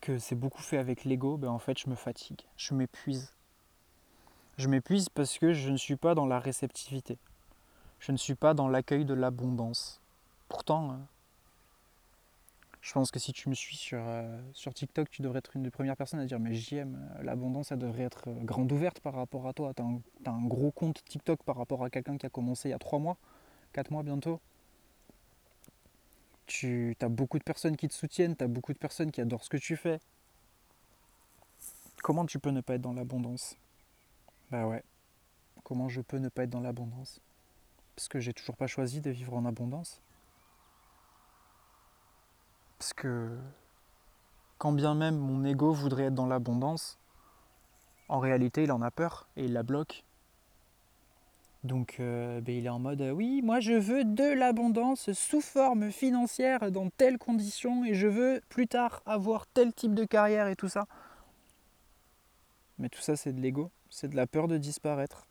que 0.00 0.18
c'est 0.18 0.34
beaucoup 0.34 0.62
fait 0.62 0.78
avec 0.78 1.04
l'ego, 1.04 1.36
ben 1.36 1.48
en 1.48 1.58
fait, 1.58 1.78
je 1.78 1.90
me 1.90 1.94
fatigue, 1.94 2.42
je 2.56 2.74
m'épuise. 2.74 3.32
Je 4.56 4.68
m'épuise 4.68 5.08
parce 5.08 5.38
que 5.38 5.52
je 5.52 5.70
ne 5.70 5.76
suis 5.76 5.96
pas 5.96 6.14
dans 6.14 6.26
la 6.26 6.38
réceptivité. 6.38 7.18
Je 7.98 8.12
ne 8.12 8.16
suis 8.16 8.34
pas 8.34 8.54
dans 8.54 8.68
l'accueil 8.68 9.04
de 9.04 9.14
l'abondance. 9.14 10.00
Pourtant, 10.48 10.92
euh, 10.92 10.96
je 12.86 12.92
pense 12.92 13.10
que 13.10 13.18
si 13.18 13.32
tu 13.32 13.48
me 13.48 13.54
suis 13.54 13.74
sur, 13.74 13.98
euh, 14.00 14.40
sur 14.52 14.72
TikTok, 14.72 15.10
tu 15.10 15.20
devrais 15.20 15.40
être 15.40 15.56
une 15.56 15.64
des 15.64 15.72
premières 15.72 15.96
personnes 15.96 16.20
à 16.20 16.24
dire 16.24 16.38
Mais 16.38 16.54
j'aime, 16.54 17.10
euh, 17.16 17.24
l'abondance, 17.24 17.68
ça 17.68 17.76
devrait 17.76 18.04
être 18.04 18.30
grande 18.44 18.70
ouverte 18.70 19.00
par 19.00 19.14
rapport 19.14 19.48
à 19.48 19.52
toi. 19.52 19.74
Tu 19.74 19.82
as, 19.82 20.30
un 20.30 20.46
gros 20.46 20.70
compte 20.70 21.02
TikTok 21.04 21.42
par 21.42 21.56
rapport 21.56 21.82
à 21.82 21.90
quelqu'un 21.90 22.16
qui 22.16 22.26
a 22.26 22.28
commencé 22.28 22.68
il 22.68 22.70
y 22.70 22.74
a 22.74 22.78
3 22.78 23.00
mois, 23.00 23.16
4 23.72 23.90
mois 23.90 24.04
bientôt. 24.04 24.40
Tu 26.46 26.96
as 27.00 27.08
beaucoup 27.08 27.40
de 27.40 27.42
personnes 27.42 27.76
qui 27.76 27.88
te 27.88 27.92
soutiennent, 27.92 28.36
tu 28.36 28.44
as 28.44 28.48
beaucoup 28.48 28.72
de 28.72 28.78
personnes 28.78 29.10
qui 29.10 29.20
adorent 29.20 29.42
ce 29.42 29.50
que 29.50 29.56
tu 29.56 29.76
fais. 29.76 29.98
Comment 32.04 32.24
tu 32.24 32.38
peux 32.38 32.50
ne 32.50 32.60
pas 32.60 32.74
être 32.74 32.82
dans 32.82 32.92
l'abondance? 32.92 33.56
Bah 34.52 34.68
ouais. 34.68 34.84
Comment 35.64 35.88
je 35.88 36.02
peux 36.02 36.18
ne 36.18 36.28
pas 36.28 36.44
être 36.44 36.50
dans 36.50 36.60
l'abondance? 36.60 37.20
Parce 37.96 38.06
que 38.06 38.20
j'ai 38.20 38.32
toujours 38.32 38.56
pas 38.56 38.68
choisi 38.68 39.00
de 39.00 39.10
vivre 39.10 39.34
en 39.34 39.44
abondance. 39.44 40.00
Parce 42.78 42.92
que 42.92 43.36
quand 44.58 44.72
bien 44.72 44.94
même 44.94 45.16
mon 45.16 45.44
ego 45.44 45.72
voudrait 45.72 46.04
être 46.04 46.14
dans 46.14 46.26
l'abondance, 46.26 46.98
en 48.08 48.18
réalité 48.18 48.64
il 48.64 48.72
en 48.72 48.82
a 48.82 48.90
peur 48.90 49.28
et 49.36 49.44
il 49.44 49.52
la 49.52 49.62
bloque. 49.62 50.04
Donc 51.64 51.96
euh, 51.98 52.40
ben, 52.40 52.54
il 52.54 52.66
est 52.66 52.70
en 52.70 52.78
mode 52.78 53.00
euh, 53.00 53.10
oui, 53.10 53.42
moi 53.42 53.60
je 53.60 53.72
veux 53.72 54.04
de 54.04 54.38
l'abondance 54.38 55.12
sous 55.12 55.40
forme 55.40 55.90
financière 55.90 56.70
dans 56.70 56.90
telles 56.90 57.18
conditions 57.18 57.84
et 57.84 57.94
je 57.94 58.06
veux 58.06 58.40
plus 58.48 58.68
tard 58.68 59.02
avoir 59.04 59.46
tel 59.46 59.72
type 59.72 59.94
de 59.94 60.04
carrière 60.04 60.46
et 60.46 60.56
tout 60.56 60.68
ça. 60.68 60.86
Mais 62.78 62.88
tout 62.88 63.00
ça 63.00 63.16
c'est 63.16 63.32
de 63.32 63.40
l'ego, 63.40 63.70
c'est 63.90 64.08
de 64.08 64.16
la 64.16 64.26
peur 64.26 64.48
de 64.48 64.58
disparaître 64.58 65.26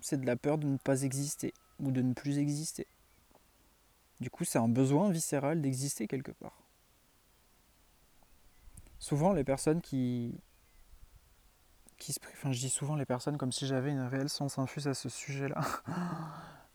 c'est 0.00 0.20
de 0.20 0.26
la 0.26 0.36
peur 0.36 0.58
de 0.58 0.66
ne 0.66 0.76
pas 0.76 1.02
exister 1.02 1.52
ou 1.78 1.90
de 1.90 2.02
ne 2.02 2.12
plus 2.12 2.38
exister. 2.38 2.86
Du 4.20 4.30
coup, 4.30 4.44
c'est 4.44 4.58
un 4.58 4.68
besoin 4.68 5.10
viscéral 5.10 5.60
d'exister 5.60 6.06
quelque 6.06 6.32
part. 6.32 6.62
Souvent, 8.98 9.32
les 9.32 9.44
personnes 9.44 9.80
qui, 9.80 10.38
qui 11.96 12.12
se, 12.12 12.20
enfin, 12.34 12.52
je 12.52 12.60
dis 12.60 12.68
souvent 12.68 12.96
les 12.96 13.06
personnes 13.06 13.38
comme 13.38 13.52
si 13.52 13.66
j'avais 13.66 13.90
une 13.90 14.00
réelle 14.00 14.28
sens 14.28 14.58
infuse 14.58 14.88
à 14.88 14.94
ce 14.94 15.08
sujet-là. 15.08 15.60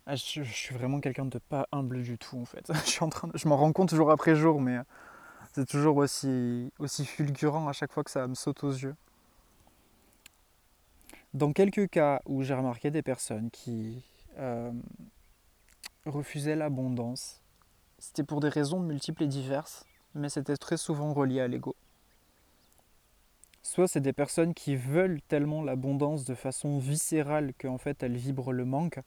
Ah, 0.08 0.15
je, 0.15 0.43
suis 0.43 0.75
vraiment 0.75 0.99
quelqu'un 0.99 1.25
de 1.25 1.39
pas 1.39 1.67
humble 1.71 2.03
du 2.03 2.19
tout 2.19 2.38
en 2.38 2.45
fait. 2.45 2.71
Je 2.86 3.47
m'en 3.47 3.58
rends 3.58 3.73
compte 3.73 3.95
jour 3.95 4.12
après 4.12 4.36
jour, 4.36 4.62
mais 4.62 4.77
c'est 5.53 5.65
toujours 5.65 5.97
aussi, 5.97 6.71
aussi 6.77 7.05
fulgurant 7.05 7.67
à 7.67 7.73
chaque 7.73 7.91
fois 7.91 8.03
que 8.03 8.12
ça 8.12 8.27
me 8.27 8.36
saute 8.36 8.63
aux 8.63 8.71
yeux. 8.71 8.95
Dans 11.34 11.53
quelques 11.53 11.89
cas 11.89 12.21
où 12.27 12.43
j'ai 12.43 12.53
remarqué 12.53 12.91
des 12.91 13.01
personnes 13.01 13.49
qui 13.49 14.05
euh, 14.38 14.71
refusaient 16.05 16.55
l'abondance, 16.55 17.41
c'était 17.99 18.23
pour 18.23 18.39
des 18.39 18.49
raisons 18.49 18.79
multiples 18.79 19.23
et 19.23 19.27
diverses, 19.27 19.85
mais 20.13 20.29
c'était 20.29 20.57
très 20.57 20.77
souvent 20.77 21.13
relié 21.13 21.41
à 21.41 21.47
l'ego. 21.47 21.75
Soit 23.63 23.87
c'est 23.87 24.01
des 24.01 24.13
personnes 24.13 24.53
qui 24.53 24.75
veulent 24.75 25.21
tellement 25.27 25.63
l'abondance 25.63 26.23
de 26.23 26.35
façon 26.35 26.77
viscérale 26.77 27.53
qu'en 27.59 27.77
fait 27.77 28.03
elles 28.03 28.15
vibrent 28.15 28.53
le 28.53 28.65
manque, 28.65 28.99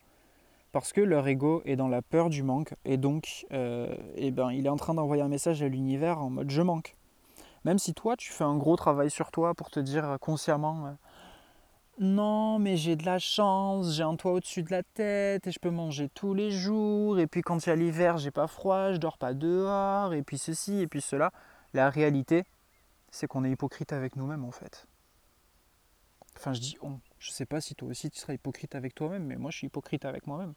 parce 0.73 0.93
que 0.93 1.01
leur 1.01 1.27
ego 1.29 1.63
est 1.65 1.77
dans 1.77 1.89
la 1.89 2.03
peur 2.03 2.29
du 2.29 2.43
manque, 2.43 2.75
et 2.85 2.97
donc 2.97 3.47
euh, 3.53 3.95
eh 4.17 4.31
ben, 4.31 4.51
il 4.51 4.67
est 4.67 4.71
en 4.71 4.77
train 4.77 4.95
d'envoyer 4.95 5.23
un 5.23 5.29
message 5.29 5.63
à 5.63 5.69
l'univers 5.69 6.21
en 6.21 6.31
mode 6.31 6.51
je 6.51 6.63
manque. 6.63 6.97
Même 7.65 7.79
si 7.79 7.95
toi 7.95 8.17
tu 8.17 8.33
fais 8.33 8.45
un 8.45 8.57
gros 8.57 8.77
travail 8.77 9.11
sur 9.11 9.31
toi 9.31 9.55
pour 9.55 9.71
te 9.71 9.81
dire 9.81 10.17
consciemment 10.21 10.97
non, 12.01 12.61
mais 12.61 12.77
j'ai 12.77 12.95
de 12.95 13.05
la 13.05 13.19
chance, 13.19 13.95
j'ai 13.95 14.05
un 14.05 14.15
toit 14.15 14.33
au-dessus 14.33 14.63
de 14.63 14.71
la 14.71 14.85
tête 14.85 15.49
et 15.49 15.51
je 15.51 15.59
peux 15.59 15.71
manger 15.71 16.09
tous 16.09 16.33
les 16.33 16.53
jours. 16.53 17.19
Et 17.19 17.27
puis 17.27 17.43
quand 17.43 17.67
il 17.67 17.71
y 17.71 17.73
a 17.73 17.77
l'hiver, 17.77 18.19
j'ai 18.19 18.31
pas 18.31 18.47
froid, 18.47 18.93
je 18.93 18.99
dors 18.99 19.19
pas 19.19 19.35
dehors. 19.35 20.15
Et 20.15 20.23
puis 20.23 20.39
ceci 20.39 20.79
et 20.79 20.87
puis 20.87 21.01
cela. 21.01 21.33
La 21.75 21.91
réalité, 21.91 22.45
c'est 23.11 23.27
qu'on 23.27 23.45
est 23.45 23.51
hypocrite 23.51 23.93
avec 23.93 24.15
nous-mêmes 24.15 24.45
en 24.45 24.53
fait. 24.53 24.87
Enfin, 26.37 26.53
je 26.53 26.61
dis 26.61 26.77
on. 26.83 27.01
Je 27.19 27.33
sais 27.33 27.47
pas 27.47 27.61
si 27.61 27.75
toi 27.75 27.89
aussi 27.89 28.11
tu 28.11 28.19
seras 28.21 28.35
hypocrite 28.35 28.77
avec 28.77 28.95
toi-même, 28.95 29.25
mais 29.25 29.37
moi 29.37 29.51
je 29.51 29.57
suis 29.57 29.67
hypocrite 29.67 30.05
avec 30.05 30.29
moi-même. 30.29 30.55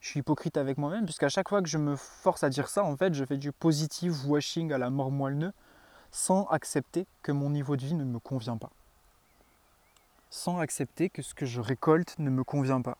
Je 0.00 0.08
suis 0.08 0.20
hypocrite 0.20 0.56
avec 0.56 0.78
moi-même, 0.78 1.04
puisqu'à 1.04 1.28
chaque 1.28 1.48
fois 1.50 1.62
que 1.62 1.68
je 1.68 1.78
me 1.78 1.96
force 1.96 2.44
à 2.44 2.50
dire 2.50 2.68
ça, 2.68 2.84
en 2.84 2.96
fait, 2.96 3.14
je 3.14 3.24
fais 3.24 3.38
du 3.38 3.52
positive 3.52 4.26
washing 4.26 4.72
à 4.72 4.78
la 4.78 4.90
mort 4.90 5.10
moelleux, 5.10 5.52
sans 6.10 6.46
accepter 6.48 7.06
que 7.22 7.32
mon 7.32 7.50
niveau 7.50 7.76
de 7.76 7.86
vie 7.86 7.94
ne 7.94 8.04
me 8.04 8.18
convient 8.18 8.58
pas. 8.58 8.70
Sans 10.34 10.58
accepter 10.58 11.10
que 11.10 11.22
ce 11.22 11.32
que 11.32 11.46
je 11.46 11.60
récolte 11.60 12.18
ne 12.18 12.28
me 12.28 12.42
convient 12.42 12.82
pas. 12.82 12.98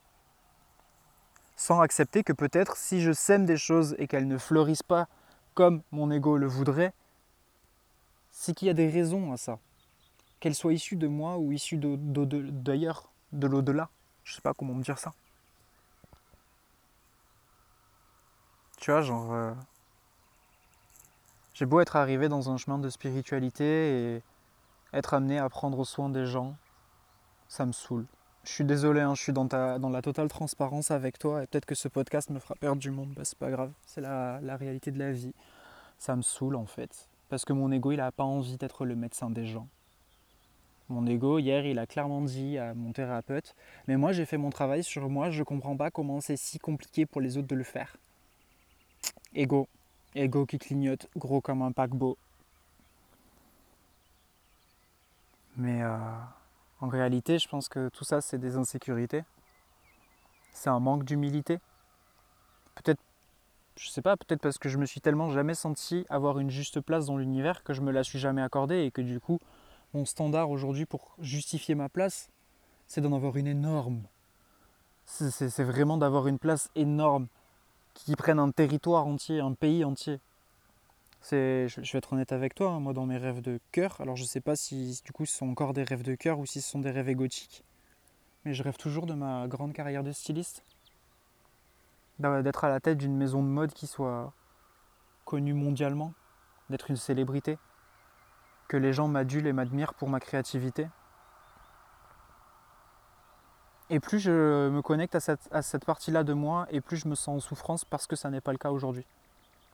Sans 1.57 1.81
accepter 1.81 2.23
que 2.23 2.33
peut-être 2.33 2.77
si 2.77 3.01
je 3.01 3.11
sème 3.11 3.44
des 3.44 3.57
choses 3.57 3.97
et 3.99 4.07
qu'elles 4.07 4.29
ne 4.29 4.38
fleurissent 4.38 4.85
pas 4.85 5.09
comme 5.53 5.83
mon 5.90 6.12
ego 6.12 6.37
le 6.37 6.47
voudrait, 6.47 6.94
c'est 8.31 8.55
qu'il 8.55 8.68
y 8.68 8.70
a 8.70 8.75
des 8.75 8.88
raisons 8.88 9.33
à 9.33 9.37
ça 9.37 9.59
qu'elle 10.38 10.55
soit 10.55 10.75
issue 10.75 10.94
de 10.94 11.09
moi 11.09 11.37
ou 11.37 11.51
issue 11.51 11.77
d'ailleurs, 11.77 13.11
de, 13.33 13.49
l'au-delà. 13.49 13.90
Je 14.23 14.35
sais 14.35 14.40
pas 14.40 14.55
comment 14.55 14.75
me 14.75 14.85
dire 14.85 15.01
ça. 15.01 15.12
Tu 18.79 18.92
vois, 18.92 19.03
genre. 19.03 19.33
Euh, 19.33 19.53
j'ai 21.53 21.66
beau 21.66 21.81
être 21.81 21.97
arrivé 21.97 22.29
dans 22.29 22.49
un 22.49 22.59
chemin 22.59 22.79
de 22.79 22.88
spiritualité 22.90 24.14
et 24.14 24.23
être 24.92 25.14
amené 25.14 25.40
à 25.40 25.49
prendre 25.49 25.83
soin 25.85 26.09
des 26.09 26.27
gens, 26.27 26.55
ça 27.48 27.66
me 27.66 27.72
saoule. 27.72 28.07
Je 28.44 28.50
suis 28.50 28.64
désolé, 28.64 29.00
hein, 29.00 29.14
je 29.14 29.22
suis 29.22 29.33
dans, 29.33 29.48
la 29.48 30.02
totale 30.02 30.28
transparence 30.28 30.90
avec 30.90 31.18
toi 31.18 31.42
et 31.42 31.46
peut-être 31.46 31.64
que 31.66 31.74
ce 31.74 31.88
podcast 31.88 32.28
me 32.30 32.38
fera 32.38 32.54
perdre 32.57 32.80
du 32.80 32.90
monde, 32.90 33.12
bah, 33.16 33.22
c'est 33.24 33.38
pas 33.38 33.50
grave, 33.50 33.72
c'est 33.87 34.00
la, 34.00 34.38
la 34.42 34.57
réalité 34.57 34.90
de 34.90 34.98
la 34.98 35.12
vie. 35.12 35.33
Ça 35.98 36.14
me 36.14 36.22
saoule 36.22 36.57
en 36.57 36.66
fait, 36.66 37.09
parce 37.30 37.44
que 37.44 37.52
mon 37.52 37.72
ego 37.72 37.92
il 37.92 38.00
a 38.00 38.12
pas 38.12 38.24
envie 38.24 38.57
d'être 38.59 38.85
le 38.85 38.96
médecin 38.96 39.30
des 39.30 39.46
gens. 39.46 39.66
Mon 40.90 41.07
ego, 41.07 41.38
hier, 41.38 41.64
il 41.64 41.78
a 41.78 41.87
clairement 41.87 42.20
dit 42.20 42.59
à 42.59 42.74
mon 42.74 42.92
thérapeute, 42.92 43.54
mais 43.88 43.96
moi 43.96 44.12
j'ai 44.12 44.26
fait 44.26 44.37
mon 44.37 44.50
travail 44.50 44.85
sur 44.85 45.09
moi, 45.09 45.30
je 45.30 45.42
comprends 45.42 45.76
pas 45.76 45.90
comment 45.90 46.20
c'est 46.20 46.37
si 46.37 46.59
compliqué 46.59 47.07
pour 47.07 47.22
les 47.22 47.38
autres 47.38 47.48
de 47.48 47.54
le 47.54 47.64
faire. 47.64 47.96
Ego, 49.35 49.66
ego 50.14 50.44
qui 50.44 50.59
clignote, 50.59 51.09
gros 51.16 51.40
comme 51.40 51.62
un 51.62 51.72
paquebot. 51.72 52.18
Mais 55.57 55.83
euh, 55.83 55.98
en 56.85 56.88
réalité, 56.88 57.38
je 57.38 57.49
pense 57.49 57.70
que 57.70 57.88
tout 57.88 58.05
ça, 58.05 58.20
c'est 58.20 58.37
des 58.37 58.57
insécurités. 58.57 59.25
C'est 60.53 60.68
un 60.68 60.81
manque 60.81 61.05
d'humilité. 61.05 61.59
Peut-être, 62.75 63.01
je 63.79 63.88
sais 63.88 64.03
pas, 64.03 64.18
peut-être 64.18 64.42
parce 64.42 64.59
que 64.59 64.68
je 64.68 64.77
me 64.77 64.85
suis 64.85 65.01
tellement 65.01 65.31
jamais 65.31 65.55
senti 65.55 66.05
avoir 66.11 66.38
une 66.38 66.51
juste 66.51 66.83
place 66.83 67.07
dans 67.07 67.16
l'univers 67.16 67.62
que 67.62 67.73
je 67.73 67.81
me 67.81 67.90
la 67.90 68.05
suis 68.05 68.18
jamais 68.18 68.42
accordée 68.42 68.85
et 68.85 68.90
que 68.90 69.01
du 69.01 69.18
coup, 69.18 69.38
mon 69.94 70.05
standard 70.05 70.51
aujourd'hui 70.51 70.85
pour 70.85 71.16
justifier 71.20 71.75
ma 71.75 71.88
place, 71.88 72.29
c'est 72.87 73.01
d'en 73.01 73.14
avoir 73.14 73.38
une 73.38 73.47
énorme. 73.47 74.03
C'est 75.07 75.64
vraiment 75.64 75.97
d'avoir 75.97 76.27
une 76.27 76.38
place 76.38 76.68
énorme 76.75 77.29
qui 77.94 78.14
prenne 78.14 78.38
un 78.38 78.51
territoire 78.51 79.07
entier, 79.07 79.40
un 79.40 79.55
pays 79.55 79.87
entier. 79.87 80.20
Je, 81.30 81.80
vais 81.80 81.98
être 81.98 82.12
honnête 82.12 82.32
avec 82.32 82.54
toi, 82.54 82.70
hein, 82.70 82.80
moi 82.80 82.92
dans 82.92 83.06
mes 83.06 83.16
rêves 83.16 83.40
de 83.40 83.58
cœur, 83.72 83.98
alors 84.00 84.14
je 84.14 84.24
sais 84.24 84.42
pas 84.42 84.56
si 84.56 85.00
du 85.06 85.12
coup 85.12 85.24
ce 85.24 85.34
sont 85.34 85.48
encore 85.48 85.72
des 85.72 85.82
rêves 85.82 86.02
de 86.02 86.14
cœur 86.14 86.38
ou 86.38 86.44
si 86.44 86.60
ce 86.60 86.70
sont 86.70 86.80
des 86.80 86.90
rêves 86.90 87.08
égotiques, 87.08 87.64
mais 88.44 88.52
je 88.52 88.62
rêve 88.62 88.76
toujours 88.76 89.06
de 89.06 89.14
ma 89.14 89.48
grande 89.48 89.72
carrière 89.72 90.04
de 90.04 90.12
styliste, 90.12 90.62
d'être 92.18 92.64
à 92.64 92.68
la 92.68 92.78
tête 92.78 92.98
d'une 92.98 93.16
maison 93.16 93.42
de 93.42 93.48
mode 93.48 93.72
qui 93.72 93.87
soit 93.87 94.34
connue 95.24 95.54
mondialement, 95.54 96.12
d'être 96.68 96.90
une 96.90 96.96
célébrité, 96.96 97.58
que 98.68 98.76
les 98.76 98.92
gens 98.92 99.08
m'adulent 99.08 99.46
et 99.46 99.54
m'admirent 99.54 99.94
pour 99.94 100.10
ma 100.10 100.20
créativité. 100.20 100.88
Et 103.88 103.98
plus 103.98 104.18
je 104.18 104.68
me 104.68 104.82
connecte 104.82 105.14
à 105.14 105.62
cette 105.62 105.84
partie-là 105.87 106.22
de 106.22 106.34
moi, 106.34 106.66
et 106.70 106.82
plus 106.82 106.98
je 106.98 107.08
me 107.08 107.14
sens 107.14 107.28
en 107.28 107.40
souffrance 107.40 107.87
parce 107.87 108.06
que 108.06 108.14
ça 108.14 108.28
n'est 108.28 108.42
pas 108.42 108.52
le 108.52 108.58
cas 108.58 108.70
aujourd'hui. 108.70 109.06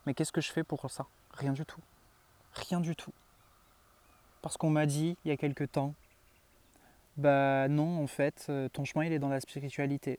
Mais 0.07 0.15
qu'est-ce 0.15 0.33
que 0.33 0.41
je 0.41 0.53
fais 0.53 0.63
pour 0.63 0.89
ça? 0.89 1.07
Rien 1.33 1.53
du 1.53 1.65
tout. 1.65 1.81
Rien 2.55 2.81
du 2.81 2.97
tout. 2.97 3.13
Parce 4.43 4.57
qu'on 4.57 4.71
m'a 4.71 4.87
dit 4.87 5.17
il 5.25 5.29
y 5.29 5.31
a 5.33 5.37
quelque 5.37 5.65
temps, 5.65 5.95
bah 7.17 7.69
non, 7.69 8.03
en 8.03 8.07
fait, 8.07 8.47
euh, 8.49 8.69
ton 8.69 8.85
chemin 8.85 9.05
il 9.05 9.13
est 9.13 9.19
dans 9.19 9.29
la 9.29 9.41
spiritualité. 9.41 10.19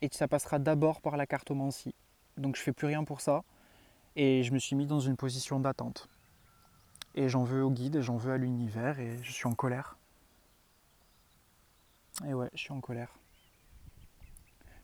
Et 0.00 0.08
ça 0.12 0.28
passera 0.28 0.58
d'abord 0.58 1.00
par 1.00 1.16
la 1.16 1.26
cartomancie. 1.26 1.94
Donc 2.36 2.56
je 2.56 2.62
fais 2.62 2.72
plus 2.72 2.86
rien 2.86 3.04
pour 3.04 3.20
ça. 3.20 3.42
Et 4.16 4.42
je 4.42 4.52
me 4.52 4.58
suis 4.58 4.76
mis 4.76 4.86
dans 4.86 5.00
une 5.00 5.16
position 5.16 5.60
d'attente. 5.60 6.08
Et 7.14 7.28
j'en 7.28 7.44
veux 7.44 7.64
au 7.64 7.70
guide, 7.70 7.96
et 7.96 8.02
j'en 8.02 8.16
veux 8.16 8.32
à 8.32 8.36
l'univers, 8.36 8.98
et 9.00 9.18
je 9.22 9.32
suis 9.32 9.46
en 9.46 9.54
colère. 9.54 9.96
Et 12.26 12.34
ouais, 12.34 12.48
je 12.52 12.58
suis 12.58 12.72
en 12.72 12.80
colère. 12.80 13.12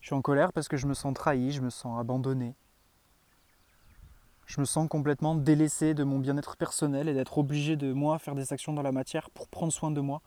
Je 0.00 0.08
suis 0.08 0.14
en 0.14 0.22
colère 0.22 0.52
parce 0.52 0.68
que 0.68 0.76
je 0.76 0.86
me 0.86 0.94
sens 0.94 1.14
trahi, 1.14 1.50
je 1.50 1.62
me 1.62 1.70
sens 1.70 1.98
abandonné. 1.98 2.54
Je 4.46 4.61
me 4.61 4.66
sens 4.66 4.88
complètement 4.88 5.35
délaissé 5.35 5.94
de 5.94 6.04
mon 6.04 6.18
bien-être 6.18 6.57
personnel 6.57 7.09
et 7.09 7.14
d'être 7.14 7.38
obligé 7.38 7.76
de 7.76 7.92
moi 7.92 8.18
faire 8.18 8.35
des 8.35 8.52
actions 8.52 8.72
dans 8.72 8.83
la 8.83 8.92
matière 8.92 9.30
pour 9.30 9.48
prendre 9.48 9.72
soin 9.72 9.90
de 9.90 10.00
moi. 10.00 10.20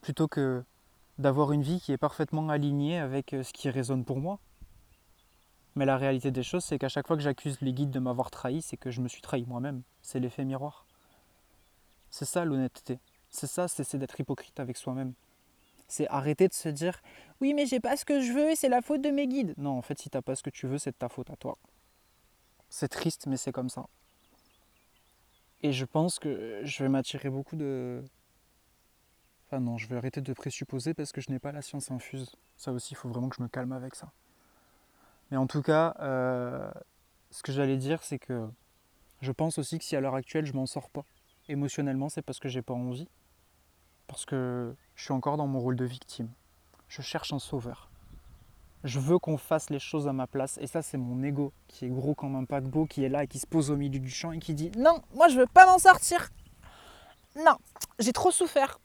Plutôt 0.00 0.28
que 0.28 0.64
d'avoir 1.18 1.52
une 1.52 1.62
vie 1.62 1.80
qui 1.80 1.92
est 1.92 1.98
parfaitement 1.98 2.48
alignée 2.48 2.98
avec 2.98 3.34
euh, 3.34 3.42
ce 3.42 3.52
qui 3.52 3.68
résonne 3.68 4.04
pour 4.04 4.18
moi. 4.18 4.38
Mais 5.74 5.84
la 5.84 5.96
réalité 5.96 6.30
des 6.30 6.42
choses, 6.42 6.64
c'est 6.64 6.78
qu'à 6.78 6.88
chaque 6.88 7.06
fois 7.06 7.16
que 7.16 7.22
j'accuse 7.22 7.60
les 7.60 7.72
guides 7.72 7.90
de 7.90 7.98
m'avoir 7.98 8.30
trahi, 8.30 8.62
c'est 8.62 8.76
que 8.76 8.90
je 8.90 9.00
me 9.00 9.08
suis 9.08 9.20
trahi 9.20 9.44
moi-même. 9.46 9.82
C'est 10.02 10.18
l'effet 10.18 10.44
miroir. 10.44 10.86
C'est 12.10 12.24
ça 12.24 12.44
l'honnêteté. 12.44 12.98
C'est 13.30 13.46
ça, 13.46 13.68
c'est 13.68 13.96
d'être 13.96 14.18
hypocrite 14.18 14.58
avec 14.58 14.76
soi-même. 14.76 15.12
C'est 15.86 16.08
arrêter 16.08 16.48
de 16.48 16.52
se 16.52 16.68
dire 16.68 17.00
oui 17.40 17.52
mais 17.52 17.66
j'ai 17.66 17.80
pas 17.80 17.96
ce 17.96 18.04
que 18.04 18.20
je 18.20 18.32
veux 18.32 18.50
et 18.50 18.56
c'est 18.56 18.68
la 18.68 18.80
faute 18.80 19.02
de 19.02 19.10
mes 19.10 19.26
guides. 19.26 19.54
Non, 19.58 19.76
en 19.76 19.82
fait 19.82 19.98
si 19.98 20.08
t'as 20.08 20.22
pas 20.22 20.36
ce 20.36 20.42
que 20.42 20.50
tu 20.50 20.66
veux, 20.66 20.78
c'est 20.78 20.92
de 20.92 20.96
ta 20.96 21.08
faute 21.08 21.30
à 21.30 21.36
toi. 21.36 21.58
C'est 22.70 22.88
triste 22.88 23.26
mais 23.26 23.36
c'est 23.36 23.52
comme 23.52 23.68
ça. 23.68 23.86
Et 25.62 25.72
je 25.72 25.84
pense 25.84 26.18
que 26.18 26.62
je 26.64 26.82
vais 26.82 26.88
m'attirer 26.88 27.28
beaucoup 27.28 27.56
de... 27.56 28.02
Enfin 29.46 29.60
non, 29.60 29.76
je 29.76 29.86
vais 29.88 29.96
arrêter 29.96 30.20
de 30.20 30.32
présupposer 30.32 30.94
parce 30.94 31.12
que 31.12 31.20
je 31.20 31.30
n'ai 31.30 31.38
pas 31.38 31.52
la 31.52 31.60
science 31.60 31.90
infuse. 31.90 32.34
Ça 32.56 32.72
aussi, 32.72 32.94
il 32.94 32.96
faut 32.96 33.08
vraiment 33.08 33.28
que 33.28 33.36
je 33.36 33.42
me 33.42 33.48
calme 33.48 33.72
avec 33.72 33.94
ça. 33.94 34.12
Mais 35.30 35.36
en 35.36 35.46
tout 35.46 35.60
cas, 35.60 35.94
euh, 36.00 36.70
ce 37.30 37.42
que 37.42 37.52
j'allais 37.52 37.76
dire, 37.76 38.02
c'est 38.02 38.18
que 38.18 38.48
je 39.20 39.32
pense 39.32 39.58
aussi 39.58 39.78
que 39.78 39.84
si 39.84 39.96
à 39.96 40.00
l'heure 40.00 40.14
actuelle 40.14 40.46
je 40.46 40.54
m'en 40.54 40.66
sors 40.66 40.88
pas 40.88 41.04
émotionnellement, 41.48 42.08
c'est 42.08 42.22
parce 42.22 42.38
que 42.38 42.48
j'ai 42.48 42.62
pas 42.62 42.74
envie. 42.74 43.08
Parce 44.06 44.24
que 44.24 44.74
je 44.94 45.04
suis 45.04 45.12
encore 45.12 45.36
dans 45.36 45.46
mon 45.46 45.60
rôle 45.60 45.76
de 45.76 45.84
victime. 45.84 46.30
Je 46.88 47.02
cherche 47.02 47.32
un 47.32 47.38
sauveur. 47.38 47.89
Je 48.84 48.98
veux 48.98 49.18
qu'on 49.18 49.36
fasse 49.36 49.68
les 49.70 49.78
choses 49.78 50.08
à 50.08 50.12
ma 50.12 50.26
place. 50.26 50.58
Et 50.60 50.66
ça, 50.66 50.80
c'est 50.80 50.96
mon 50.96 51.22
ego 51.22 51.52
qui 51.68 51.84
est 51.84 51.90
gros 51.90 52.14
comme 52.14 52.34
un 52.34 52.44
paquebot, 52.44 52.86
qui 52.86 53.04
est 53.04 53.08
là 53.08 53.24
et 53.24 53.26
qui 53.26 53.38
se 53.38 53.46
pose 53.46 53.70
au 53.70 53.76
milieu 53.76 53.98
du 53.98 54.10
champ 54.10 54.32
et 54.32 54.38
qui 54.38 54.54
dit 54.54 54.70
Non, 54.76 55.02
moi 55.14 55.28
je 55.28 55.38
veux 55.38 55.46
pas 55.46 55.66
m'en 55.66 55.78
sortir. 55.78 56.30
Non, 57.36 57.56
j'ai 57.98 58.12
trop 58.12 58.30
souffert. 58.30 58.80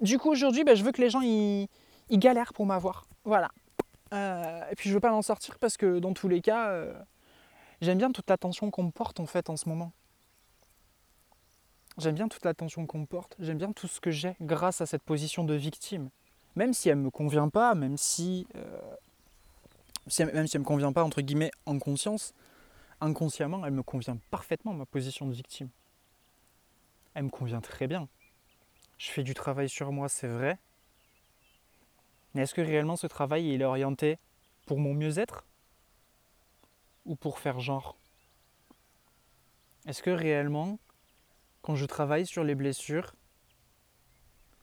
Du 0.00 0.18
coup, 0.18 0.30
aujourd'hui, 0.30 0.62
ben, 0.64 0.76
je 0.76 0.84
veux 0.84 0.92
que 0.92 1.00
les 1.00 1.10
gens 1.10 1.22
ils 1.22 1.68
galèrent 2.10 2.52
pour 2.52 2.66
m'avoir. 2.66 3.06
Voilà. 3.24 3.50
Euh, 4.14 4.62
et 4.70 4.74
puis 4.74 4.88
je 4.88 4.94
veux 4.94 5.00
pas 5.00 5.10
m'en 5.10 5.22
sortir 5.22 5.58
parce 5.58 5.76
que 5.76 5.98
dans 5.98 6.14
tous 6.14 6.28
les 6.28 6.40
cas, 6.40 6.68
euh, 6.68 6.94
j'aime 7.80 7.98
bien 7.98 8.10
toute 8.10 8.28
l'attention 8.30 8.70
qu'on 8.70 8.84
me 8.84 8.90
porte 8.90 9.20
en 9.20 9.26
fait 9.26 9.50
en 9.50 9.56
ce 9.56 9.68
moment. 9.68 9.92
J'aime 11.98 12.14
bien 12.14 12.28
toute 12.28 12.44
l'attention 12.44 12.86
qu'on 12.86 13.00
me 13.00 13.06
porte, 13.06 13.34
j'aime 13.40 13.58
bien 13.58 13.72
tout 13.72 13.88
ce 13.88 14.00
que 14.00 14.10
j'ai 14.10 14.36
grâce 14.40 14.80
à 14.80 14.86
cette 14.86 15.02
position 15.02 15.44
de 15.44 15.54
victime. 15.54 16.10
Même 16.56 16.72
si 16.72 16.88
elle 16.88 16.98
ne 16.98 17.04
me 17.04 17.10
convient 17.10 17.48
pas, 17.48 17.74
même 17.74 17.96
si, 17.96 18.46
euh, 18.56 18.96
même 20.18 20.30
elle 20.34 20.60
me 20.60 20.64
convient 20.64 20.92
pas 20.92 21.04
entre 21.04 21.20
guillemets 21.20 21.50
en 21.66 21.78
conscience, 21.78 22.34
inconsciemment, 23.00 23.64
elle 23.64 23.72
me 23.72 23.82
convient 23.82 24.18
parfaitement 24.30 24.72
ma 24.72 24.86
position 24.86 25.26
de 25.26 25.32
victime. 25.32 25.68
Elle 27.14 27.24
me 27.24 27.30
convient 27.30 27.60
très 27.60 27.86
bien. 27.86 28.08
Je 28.96 29.10
fais 29.10 29.22
du 29.22 29.34
travail 29.34 29.68
sur 29.68 29.92
moi, 29.92 30.08
c'est 30.08 30.26
vrai, 30.26 30.58
mais 32.34 32.42
est-ce 32.42 32.54
que 32.54 32.60
réellement 32.60 32.96
ce 32.96 33.06
travail 33.06 33.48
il 33.48 33.62
est 33.62 33.64
orienté 33.64 34.18
pour 34.66 34.78
mon 34.78 34.94
mieux-être 34.94 35.44
ou 37.04 37.16
pour 37.16 37.38
faire 37.38 37.60
genre? 37.60 37.96
Est-ce 39.86 40.02
que 40.02 40.10
réellement, 40.10 40.78
quand 41.62 41.74
je 41.74 41.86
travaille 41.86 42.26
sur 42.26 42.44
les 42.44 42.54
blessures, 42.54 43.14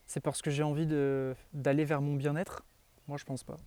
c'est 0.07 0.19
parce 0.19 0.41
que 0.41 0.51
j'ai 0.51 0.63
envie 0.63 0.87
d'aller 1.53 1.85
vers 1.85 2.01
mon 2.01 2.15
bien-être? 2.15 2.63
Moi, 3.07 3.17
je 3.17 3.25
pense 3.25 3.43
pas. 3.43 3.57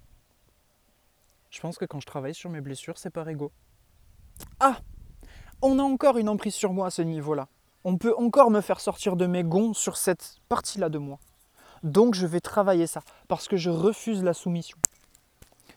Je 1.51 1.61
pense 1.61 1.79
que 1.79 1.85
quand 1.85 2.01
je 2.01 2.07
travaille 2.07 2.35
sur 2.35 2.51
mes 2.51 2.61
blessures, 2.61 2.99
c'est 2.99 3.11
par 3.11 3.29
ego. 3.29 3.51
Ah 4.61 4.79
On 5.63 5.79
a 5.79 5.83
encore 5.83 6.19
une 6.19 6.29
emprise 6.29 6.55
sur 6.55 6.73
moi 6.73 6.87
à 6.87 6.91
ce 6.91 7.03
niveau-là. 7.03 7.49
On 7.85 7.97
peut 7.97 8.15
encore 8.17 8.51
me 8.51 8.61
faire 8.61 8.81
sortir 8.81 9.17
de 9.17 9.27
mes 9.27 9.45
gonds 9.45 9.73
sur 9.73 9.97
cette 9.97 10.37
partie-là 10.49 10.89
de 10.89 10.99
moi. 10.99 11.19
Donc 11.83 12.15
je 12.15 12.27
vais 12.27 12.41
travailler 12.41 12.87
ça, 12.87 13.03
parce 13.29 13.49
que 13.49 13.57
je 13.57 13.71
refuse 13.71 14.23
la 14.23 14.35
soumission. 14.35 14.77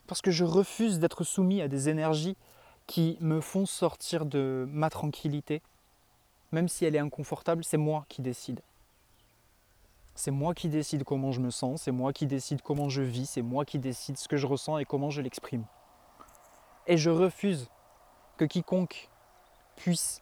Parce 0.06 0.20
que 0.20 0.30
je 0.30 0.44
refuse 0.44 0.98
d'être 0.98 1.24
soumis 1.24 1.62
à 1.62 1.68
des 1.68 1.88
énergies 1.88 2.36
qui 2.86 3.16
me 3.20 3.40
font 3.40 3.66
sortir 3.66 4.26
de 4.26 4.66
ma 4.68 4.90
tranquillité 4.90 5.62
même 6.52 6.68
si 6.68 6.84
elle 6.84 6.94
est 6.94 7.00
inconfortable, 7.00 7.64
c'est 7.64 7.78
moi 7.78 8.04
qui 8.08 8.22
décide. 8.22 8.60
C'est 10.14 10.30
moi 10.30 10.54
qui 10.54 10.68
décide 10.68 11.04
comment 11.04 11.32
je 11.32 11.40
me 11.40 11.50
sens, 11.50 11.82
c'est 11.82 11.90
moi 11.90 12.12
qui 12.12 12.26
décide 12.26 12.60
comment 12.62 12.88
je 12.88 13.02
vis, 13.02 13.26
c'est 13.26 13.42
moi 13.42 13.64
qui 13.64 13.78
décide 13.78 14.18
ce 14.18 14.28
que 14.28 14.36
je 14.36 14.46
ressens 14.46 14.78
et 14.78 14.84
comment 14.84 15.10
je 15.10 15.22
l'exprime. 15.22 15.64
Et 16.86 16.96
je 16.96 17.10
refuse 17.10 17.70
que 18.36 18.44
quiconque 18.44 19.08
puisse 19.76 20.20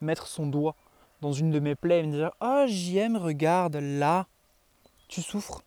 mettre 0.00 0.26
son 0.26 0.46
doigt 0.46 0.74
dans 1.20 1.32
une 1.32 1.50
de 1.50 1.60
mes 1.60 1.74
plaies 1.74 2.00
et 2.00 2.02
me 2.02 2.12
dire 2.12 2.32
Oh, 2.40 2.64
j'aime, 2.66 3.16
regarde, 3.16 3.76
là, 3.76 4.26
tu 5.08 5.22
souffres? 5.22 5.62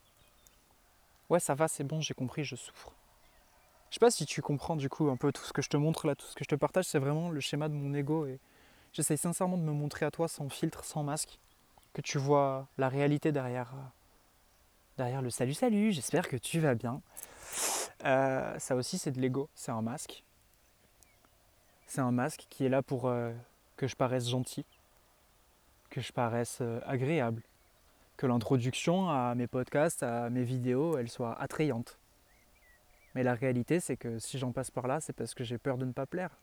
Ouais, 1.29 1.39
ça 1.39 1.55
va, 1.55 1.67
c'est 1.67 1.83
bon, 1.83 2.01
j'ai 2.01 2.13
compris, 2.13 2.43
je 2.43 2.55
souffre. 2.55 2.91
Je 3.89 3.95
sais 3.95 3.99
pas 3.99 4.11
si 4.11 4.25
tu 4.25 4.41
comprends 4.41 4.75
du 4.75 4.89
coup 4.89 5.09
un 5.09 5.15
peu 5.15 5.31
tout 5.31 5.43
ce 5.43 5.53
que 5.53 5.61
je 5.61 5.69
te 5.69 5.77
montre 5.77 6.05
là, 6.05 6.15
tout 6.15 6.25
ce 6.25 6.35
que 6.35 6.43
je 6.43 6.49
te 6.49 6.55
partage, 6.55 6.85
c'est 6.85 6.99
vraiment 6.99 7.29
le 7.29 7.39
schéma 7.39 7.69
de 7.69 7.73
mon 7.73 7.93
ego 7.93 8.25
et 8.25 8.39
j'essaye 8.91 9.17
sincèrement 9.17 9.57
de 9.57 9.63
me 9.63 9.71
montrer 9.71 10.05
à 10.05 10.11
toi 10.11 10.27
sans 10.27 10.49
filtre, 10.49 10.83
sans 10.83 11.03
masque, 11.03 11.39
que 11.95 12.01
tu 12.01 12.17
vois 12.17 12.67
la 12.77 12.89
réalité 12.89 13.31
derrière, 13.31 13.73
euh, 13.73 13.87
derrière 14.97 15.21
le 15.21 15.29
salut 15.29 15.53
salut, 15.53 15.93
j'espère 15.93 16.27
que 16.27 16.35
tu 16.35 16.59
vas 16.59 16.75
bien. 16.75 17.01
Euh, 18.03 18.59
ça 18.59 18.75
aussi 18.75 18.97
c'est 18.97 19.11
de 19.11 19.21
l'ego, 19.21 19.49
c'est 19.55 19.71
un 19.71 19.81
masque. 19.81 20.25
C'est 21.87 22.01
un 22.01 22.11
masque 22.11 22.47
qui 22.49 22.65
est 22.65 22.69
là 22.69 22.81
pour 22.81 23.07
euh, 23.07 23.31
que 23.77 23.87
je 23.87 23.95
paraisse 23.95 24.27
gentil, 24.27 24.65
que 25.89 26.01
je 26.01 26.11
paraisse 26.11 26.61
agréable, 26.85 27.41
que 28.17 28.27
l'introduction 28.27 29.09
à 29.09 29.33
mes 29.33 29.47
podcasts, 29.47 30.03
à 30.03 30.29
mes 30.29 30.43
vidéos, 30.43 30.97
elle 30.97 31.09
soit 31.09 31.39
attrayante. 31.41 31.97
Mais 33.13 33.23
la 33.23 33.35
réalité, 33.35 33.79
c'est 33.79 33.95
que 33.95 34.19
si 34.19 34.37
j'en 34.37 34.51
passe 34.51 34.69
par 34.69 34.87
là, 34.87 34.99
c'est 34.99 35.13
parce 35.13 35.33
que 35.33 35.45
j'ai 35.45 35.57
peur 35.57 35.77
de 35.77 35.85
ne 35.85 35.93
pas 35.93 36.05
plaire. 36.05 36.37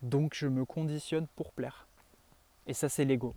Donc 0.00 0.32
je 0.32 0.46
me 0.46 0.64
conditionne 0.64 1.26
pour 1.36 1.52
plaire. 1.52 1.86
Et 2.66 2.72
ça, 2.72 2.88
c'est 2.88 3.04
l'ego. 3.04 3.34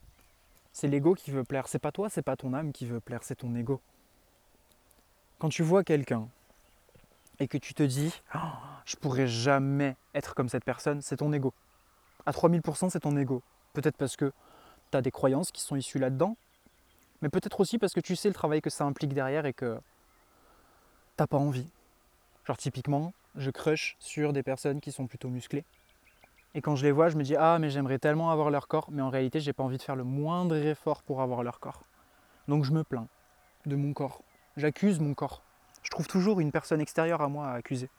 C'est 0.75 0.89
l'ego 0.89 1.15
qui 1.15 1.31
veut 1.31 1.45
plaire. 1.45 1.69
C'est 1.69 1.79
pas 1.79 1.93
toi, 1.93 2.09
c'est 2.09 2.21
pas 2.21 2.35
ton 2.35 2.53
âme 2.53 2.73
qui 2.73 2.85
veut 2.85 2.99
plaire, 2.99 3.23
c'est 3.23 3.35
ton 3.35 3.55
ego. 3.55 3.79
Quand 5.39 5.47
tu 5.47 5.63
vois 5.63 5.85
quelqu'un 5.85 6.27
et 7.39 7.47
que 7.47 7.57
tu 7.57 7.73
te 7.73 7.81
dis, 7.81 8.21
oh, 8.35 8.39
je 8.83 8.97
pourrais 8.97 9.25
jamais 9.25 9.95
être 10.13 10.35
comme 10.35 10.49
cette 10.49 10.65
personne, 10.65 11.01
c'est 11.01 11.15
ton 11.15 11.31
ego. 11.31 11.53
À 12.25 12.31
3000%, 12.31 12.89
c'est 12.89 12.99
ton 12.99 13.15
ego. 13.15 13.41
Peut-être 13.71 13.95
parce 13.95 14.17
que 14.17 14.33
tu 14.91 14.97
as 14.97 15.01
des 15.01 15.11
croyances 15.11 15.53
qui 15.53 15.61
sont 15.61 15.77
issues 15.77 15.97
là-dedans, 15.97 16.35
mais 17.21 17.29
peut-être 17.29 17.61
aussi 17.61 17.77
parce 17.77 17.93
que 17.93 18.01
tu 18.01 18.17
sais 18.17 18.27
le 18.27 18.33
travail 18.33 18.59
que 18.59 18.69
ça 18.69 18.83
implique 18.83 19.13
derrière 19.13 19.45
et 19.45 19.53
que 19.53 19.79
t'as 21.15 21.25
pas 21.25 21.37
envie. 21.37 21.69
Genre 22.43 22.57
typiquement, 22.57 23.13
je 23.37 23.49
crush 23.49 23.95
sur 23.99 24.33
des 24.33 24.43
personnes 24.43 24.81
qui 24.81 24.91
sont 24.91 25.07
plutôt 25.07 25.29
musclées. 25.29 25.63
Et 26.55 26.61
quand 26.61 26.75
je 26.75 26.85
les 26.85 26.91
vois, 26.91 27.09
je 27.09 27.17
me 27.17 27.23
dis 27.23 27.35
ah 27.35 27.59
mais 27.59 27.69
j'aimerais 27.69 27.99
tellement 27.99 28.31
avoir 28.31 28.49
leur 28.49 28.67
corps, 28.67 28.87
mais 28.89 29.01
en 29.01 29.09
réalité 29.09 29.39
j'ai 29.39 29.53
pas 29.53 29.63
envie 29.63 29.77
de 29.77 29.83
faire 29.83 29.97
le 29.97 30.05
moindre 30.05 30.55
effort 30.55 31.03
pour 31.03 31.21
avoir 31.21 31.43
leur 31.43 31.59
corps. 31.59 31.83
Donc 32.47 32.63
je 32.63 32.71
me 32.71 32.83
plains 32.83 33.07
de 33.65 33.75
mon 33.75 33.93
corps. 33.93 34.21
J'accuse 34.55 35.01
mon 35.01 35.13
corps. 35.13 35.41
Je 35.83 35.89
trouve 35.89 36.07
toujours 36.07 36.39
une 36.39 36.51
personne 36.51 36.79
extérieure 36.79 37.21
à 37.21 37.27
moi 37.27 37.47
à 37.47 37.53
accuser. 37.55 37.89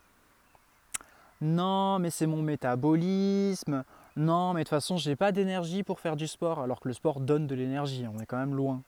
Non, 1.42 1.98
mais 1.98 2.08
c'est 2.08 2.26
mon 2.26 2.40
métabolisme. 2.40 3.84
Non, 4.16 4.54
mais 4.54 4.60
de 4.60 4.64
toute 4.64 4.70
façon, 4.70 4.96
j'ai 4.96 5.16
pas 5.16 5.32
d'énergie 5.32 5.82
pour 5.82 6.00
faire 6.00 6.16
du 6.16 6.26
sport, 6.26 6.60
alors 6.60 6.80
que 6.80 6.88
le 6.88 6.94
sport 6.94 7.20
donne 7.20 7.46
de 7.46 7.54
l'énergie. 7.54 8.06
On 8.12 8.18
est 8.18 8.26
quand 8.26 8.38
même 8.38 8.54
loin. 8.54 8.82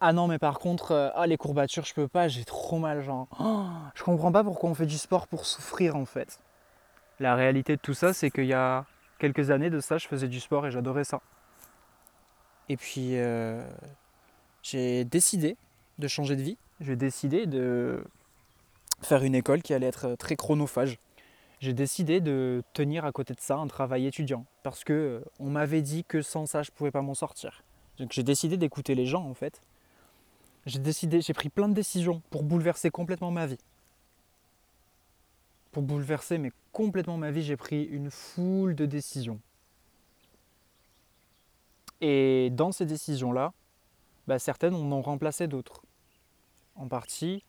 Ah 0.00 0.12
non, 0.12 0.28
mais 0.28 0.38
par 0.38 0.60
contre, 0.60 0.92
euh, 0.92 1.08
ah, 1.14 1.26
les 1.26 1.36
courbatures, 1.36 1.84
je 1.84 1.94
peux 1.94 2.06
pas, 2.06 2.28
j'ai 2.28 2.44
trop 2.44 2.78
mal, 2.78 3.02
genre. 3.02 3.26
Oh, 3.40 3.64
je 3.94 4.04
comprends 4.04 4.30
pas 4.30 4.44
pourquoi 4.44 4.70
on 4.70 4.74
fait 4.74 4.86
du 4.86 4.98
sport 4.98 5.26
pour 5.26 5.46
souffrir 5.46 5.96
en 5.96 6.04
fait. 6.04 6.38
La 7.18 7.34
réalité 7.34 7.76
de 7.76 7.80
tout 7.80 7.94
ça, 7.94 8.12
c'est 8.12 8.30
qu'il 8.30 8.46
y 8.46 8.54
a 8.54 8.84
quelques 9.20 9.50
années 9.50 9.70
de 9.70 9.78
ça, 9.78 9.98
je 9.98 10.08
faisais 10.08 10.26
du 10.26 10.40
sport 10.40 10.66
et 10.66 10.72
j'adorais 10.72 11.04
ça. 11.04 11.20
Et 12.68 12.76
puis, 12.76 13.16
euh, 13.16 13.64
j'ai 14.62 15.04
décidé 15.04 15.56
de 15.98 16.08
changer 16.08 16.34
de 16.34 16.42
vie. 16.42 16.58
J'ai 16.80 16.96
décidé 16.96 17.46
de 17.46 18.02
faire 19.02 19.22
une 19.22 19.34
école 19.34 19.62
qui 19.62 19.74
allait 19.74 19.86
être 19.86 20.16
très 20.16 20.34
chronophage. 20.34 20.98
J'ai 21.60 21.74
décidé 21.74 22.20
de 22.20 22.62
tenir 22.72 23.04
à 23.04 23.12
côté 23.12 23.34
de 23.34 23.40
ça 23.40 23.56
un 23.56 23.66
travail 23.66 24.06
étudiant 24.06 24.46
parce 24.62 24.82
que 24.82 24.92
euh, 24.92 25.20
on 25.38 25.50
m'avait 25.50 25.82
dit 25.82 26.04
que 26.04 26.22
sans 26.22 26.46
ça, 26.46 26.62
je 26.62 26.70
pouvais 26.70 26.90
pas 26.90 27.02
m'en 27.02 27.14
sortir. 27.14 27.62
Donc 27.98 28.12
j'ai 28.12 28.22
décidé 28.22 28.56
d'écouter 28.56 28.94
les 28.94 29.04
gens 29.04 29.24
en 29.24 29.34
fait 29.34 29.60
j'ai 30.66 30.78
décidé, 30.78 31.20
j'ai 31.20 31.32
pris 31.32 31.48
plein 31.48 31.68
de 31.68 31.74
décisions 31.74 32.22
pour 32.30 32.42
bouleverser 32.42 32.90
complètement 32.90 33.30
ma 33.30 33.46
vie. 33.46 33.58
Pour 35.72 35.82
bouleverser 35.82 36.38
mais 36.38 36.52
complètement 36.72 37.16
ma 37.16 37.30
vie, 37.30 37.42
j'ai 37.42 37.56
pris 37.56 37.84
une 37.84 38.10
foule 38.10 38.74
de 38.74 38.86
décisions. 38.86 39.40
Et 42.00 42.50
dans 42.50 42.72
ces 42.72 42.86
décisions-là, 42.86 43.52
bah, 44.26 44.38
certaines 44.38 44.74
on 44.74 44.90
en 44.92 45.02
remplacé 45.02 45.48
d'autres. 45.48 45.82
En 46.76 46.88
partie, 46.88 47.44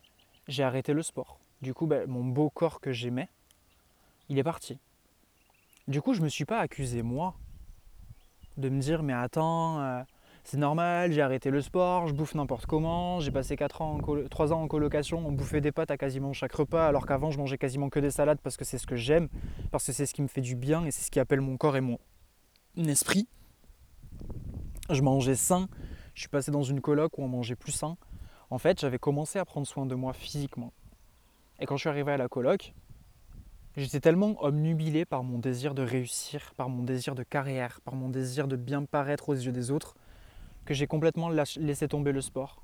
j'ai 0.48 0.64
arrêté 0.64 0.94
le 0.94 1.04
sport. 1.04 1.40
Du 1.62 1.74
coup, 1.74 1.86
bah, 1.86 2.06
mon 2.08 2.26
beau 2.26 2.50
corps 2.50 2.82
que 2.82 2.92
j'aimais, 2.92 3.30
il 4.30 4.38
est 4.40 4.44
parti. 4.44 4.78
Du 5.88 6.02
coup, 6.02 6.14
je 6.14 6.20
ne 6.20 6.26
me 6.26 6.30
suis 6.30 6.46
pas 6.46 6.60
accusé, 6.60 7.02
moi, 7.02 7.36
de 8.58 8.70
me 8.70 8.80
dire, 8.80 9.04
mais 9.04 9.14
attends, 9.14 9.80
euh, 9.82 10.04
c'est 10.44 10.58
normal, 10.58 11.12
j'ai 11.12 11.22
arrêté 11.22 11.50
le 11.50 11.62
sport, 11.62 12.08
je 12.08 12.14
bouffe 12.14 12.36
n'importe 12.36 12.66
comment, 12.66 13.20
j'ai 13.20 13.32
passé 13.32 13.56
4 13.56 13.82
ans 13.82 14.00
3 14.30 14.54
ans 14.54 14.62
en 14.62 14.68
colocation, 14.68 15.26
on 15.26 15.32
bouffait 15.32 15.62
des 15.62 15.72
pâtes 15.72 15.92
à 15.92 15.98
quasiment 15.98 16.34
chaque 16.34 16.54
repas, 16.54 16.88
alors 16.88 17.06
qu'avant 17.06 17.32
je 17.32 17.38
mangeais 17.38 17.58
quasiment 17.58 17.90
que 17.90 18.00
des 18.00 18.12
salades 18.12 18.40
parce 18.42 18.58
que 18.58 18.66
c'est 18.66 18.78
ce 18.78 18.88
que 18.88 18.96
j'aime, 18.96 19.30
parce 19.72 19.86
que 19.86 19.92
c'est 19.92 20.06
ce 20.06 20.14
qui 20.14 20.22
me 20.22 20.28
fait 20.28 20.42
du 20.42 20.56
bien 20.56 20.86
et 20.86 20.92
c'est 20.92 21.04
ce 21.04 21.12
qui 21.12 21.20
appelle 21.20 21.42
mon 21.42 21.58
corps 21.58 21.78
et 21.78 21.82
mon 21.82 22.00
esprit. 22.78 23.28
Je 24.90 25.02
mangeais 25.02 25.36
sain, 25.36 25.70
je 26.16 26.22
suis 26.22 26.30
passé 26.30 26.52
dans 26.52 26.64
une 26.64 26.82
coloc 26.82 27.18
où 27.18 27.24
on 27.24 27.28
mangeait 27.28 27.56
plus 27.56 27.72
sain. 27.72 27.98
En 28.50 28.58
fait, 28.58 28.82
j'avais 28.82 29.00
commencé 29.00 29.40
à 29.40 29.46
prendre 29.46 29.66
soin 29.66 29.86
de 29.86 29.96
moi 29.96 30.12
physiquement. 30.12 30.74
Et 31.60 31.66
quand 31.66 31.78
je 31.78 31.82
suis 31.82 31.90
arrivé 31.90 32.12
à 32.12 32.18
la 32.18 32.28
coloc, 32.28 32.74
J'étais 33.78 34.02
tellement 34.02 34.36
omnubilé 34.44 35.06
par 35.06 35.24
mon 35.24 35.40
désir 35.40 35.74
de 35.74 35.82
réussir, 35.82 36.54
par 36.58 36.68
mon 36.68 36.84
désir 36.84 37.16
de 37.16 37.24
carrière, 37.24 37.80
par 37.82 37.96
mon 37.96 38.10
désir 38.10 38.50
de 38.50 38.58
bien 38.58 38.84
paraître 38.84 39.30
aux 39.30 39.34
yeux 39.34 39.54
des 39.54 39.72
autres, 39.72 39.96
que 40.72 40.78
j'ai 40.78 40.88
complètement 40.88 41.28
laissé 41.28 41.90
tomber 41.90 42.14
le 42.14 42.22
sport. 42.22 42.64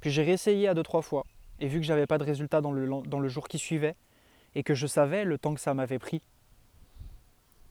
Puis 0.00 0.10
j'ai 0.10 0.22
réessayé 0.22 0.66
à 0.66 0.72
deux, 0.72 0.82
trois 0.82 1.02
fois. 1.02 1.26
Et 1.60 1.68
vu 1.68 1.78
que 1.78 1.84
j'avais 1.84 2.06
pas 2.06 2.16
de 2.16 2.24
résultat 2.24 2.62
dans 2.62 2.72
le, 2.72 2.88
dans 3.02 3.20
le 3.20 3.28
jour 3.28 3.48
qui 3.48 3.58
suivait, 3.58 3.96
et 4.54 4.62
que 4.62 4.72
je 4.72 4.86
savais 4.86 5.26
le 5.26 5.36
temps 5.36 5.52
que 5.52 5.60
ça 5.60 5.74
m'avait 5.74 5.98
pris 5.98 6.22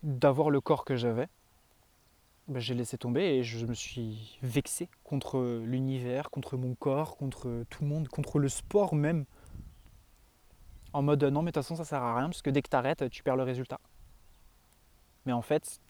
d'avoir 0.04 0.52
le 0.52 0.62
corps 0.62 0.86
que 0.86 0.96
j'avais, 0.96 1.28
ben 2.48 2.60
j'ai 2.60 2.76
laissé 2.76 3.00
tomber 3.00 3.24
et 3.24 3.44
je 3.44 3.66
me 3.66 3.74
suis 3.74 4.38
vexé 4.44 4.90
contre 5.04 5.64
l'univers, 5.66 6.30
contre 6.30 6.56
mon 6.56 6.76
corps, 6.76 7.18
contre 7.18 7.64
tout 7.72 7.84
le 7.84 7.90
monde, 7.90 8.08
contre 8.10 8.38
le 8.38 8.50
sport 8.50 8.94
même. 8.94 9.26
En 10.92 11.02
mode 11.02 11.24
non 11.24 11.42
mais 11.42 11.50
de 11.50 11.56
toute 11.56 11.64
façon 11.64 11.76
ça 11.76 11.86
sert 11.86 12.04
à 12.04 12.16
rien 12.16 12.28
parce 12.28 12.44
que 12.44 12.52
dès 12.52 12.62
que 12.62 12.70
tu 12.70 12.76
arrêtes 12.76 13.10
tu 13.10 13.24
perds 13.24 13.38
le 13.38 13.44
résultat. 13.44 13.80
Mais 15.26 15.32
en 15.32 15.42
fait, 15.42 15.82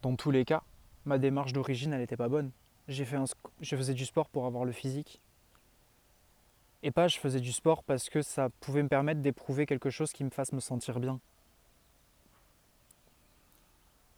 dans 0.00 0.16
tous 0.16 0.30
les 0.30 0.46
cas, 0.46 0.62
ma 1.04 1.18
démarche 1.18 1.52
d'origine 1.52 1.92
elle 1.92 2.00
n'était 2.00 2.16
pas 2.16 2.30
bonne 2.30 2.52
je 2.88 3.76
faisais 3.76 3.94
du 3.94 4.06
sport 4.06 4.28
pour 4.28 4.46
avoir 4.46 4.64
le 4.64 4.72
physique. 4.72 5.20
Et 6.82 6.90
pas 6.90 7.08
je 7.08 7.18
faisais 7.18 7.40
du 7.40 7.52
sport 7.52 7.82
parce 7.82 8.08
que 8.08 8.22
ça 8.22 8.48
pouvait 8.60 8.82
me 8.82 8.88
permettre 8.88 9.20
d'éprouver 9.20 9.66
quelque 9.66 9.90
chose 9.90 10.12
qui 10.12 10.24
me 10.24 10.30
fasse 10.30 10.52
me 10.52 10.60
sentir 10.60 11.00
bien. 11.00 11.20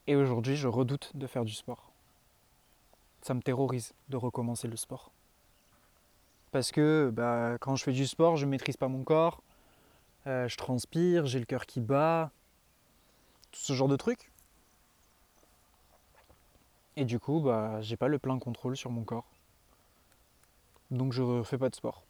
Et 0.06 0.16
aujourd'hui, 0.16 0.56
je 0.56 0.68
redoute 0.68 1.12
de 1.14 1.26
faire 1.26 1.44
du 1.44 1.52
sport. 1.52 1.92
Ça 3.20 3.34
me 3.34 3.42
terrorise 3.42 3.92
de 4.08 4.16
recommencer 4.16 4.66
le 4.66 4.76
sport. 4.76 5.12
Parce 6.50 6.70
que 6.70 7.10
bah, 7.12 7.58
quand 7.60 7.76
je 7.76 7.84
fais 7.84 7.92
du 7.92 8.06
sport, 8.06 8.36
je 8.36 8.46
ne 8.46 8.50
maîtrise 8.50 8.78
pas 8.78 8.88
mon 8.88 9.04
corps, 9.04 9.42
euh, 10.26 10.48
je 10.48 10.56
transpire, 10.56 11.26
j'ai 11.26 11.38
le 11.38 11.44
cœur 11.44 11.66
qui 11.66 11.80
bat, 11.80 12.30
tout 13.50 13.60
ce 13.60 13.72
genre 13.74 13.88
de 13.88 13.96
trucs. 13.96 14.30
Et 17.00 17.04
du 17.04 17.20
coup, 17.20 17.38
bah, 17.38 17.80
j'ai 17.80 17.96
pas 17.96 18.08
le 18.08 18.18
plein 18.18 18.40
contrôle 18.40 18.76
sur 18.76 18.90
mon 18.90 19.04
corps. 19.04 19.30
Donc 20.90 21.12
je 21.12 21.44
fais 21.44 21.56
pas 21.56 21.70
de 21.70 21.76
sport. 21.76 22.02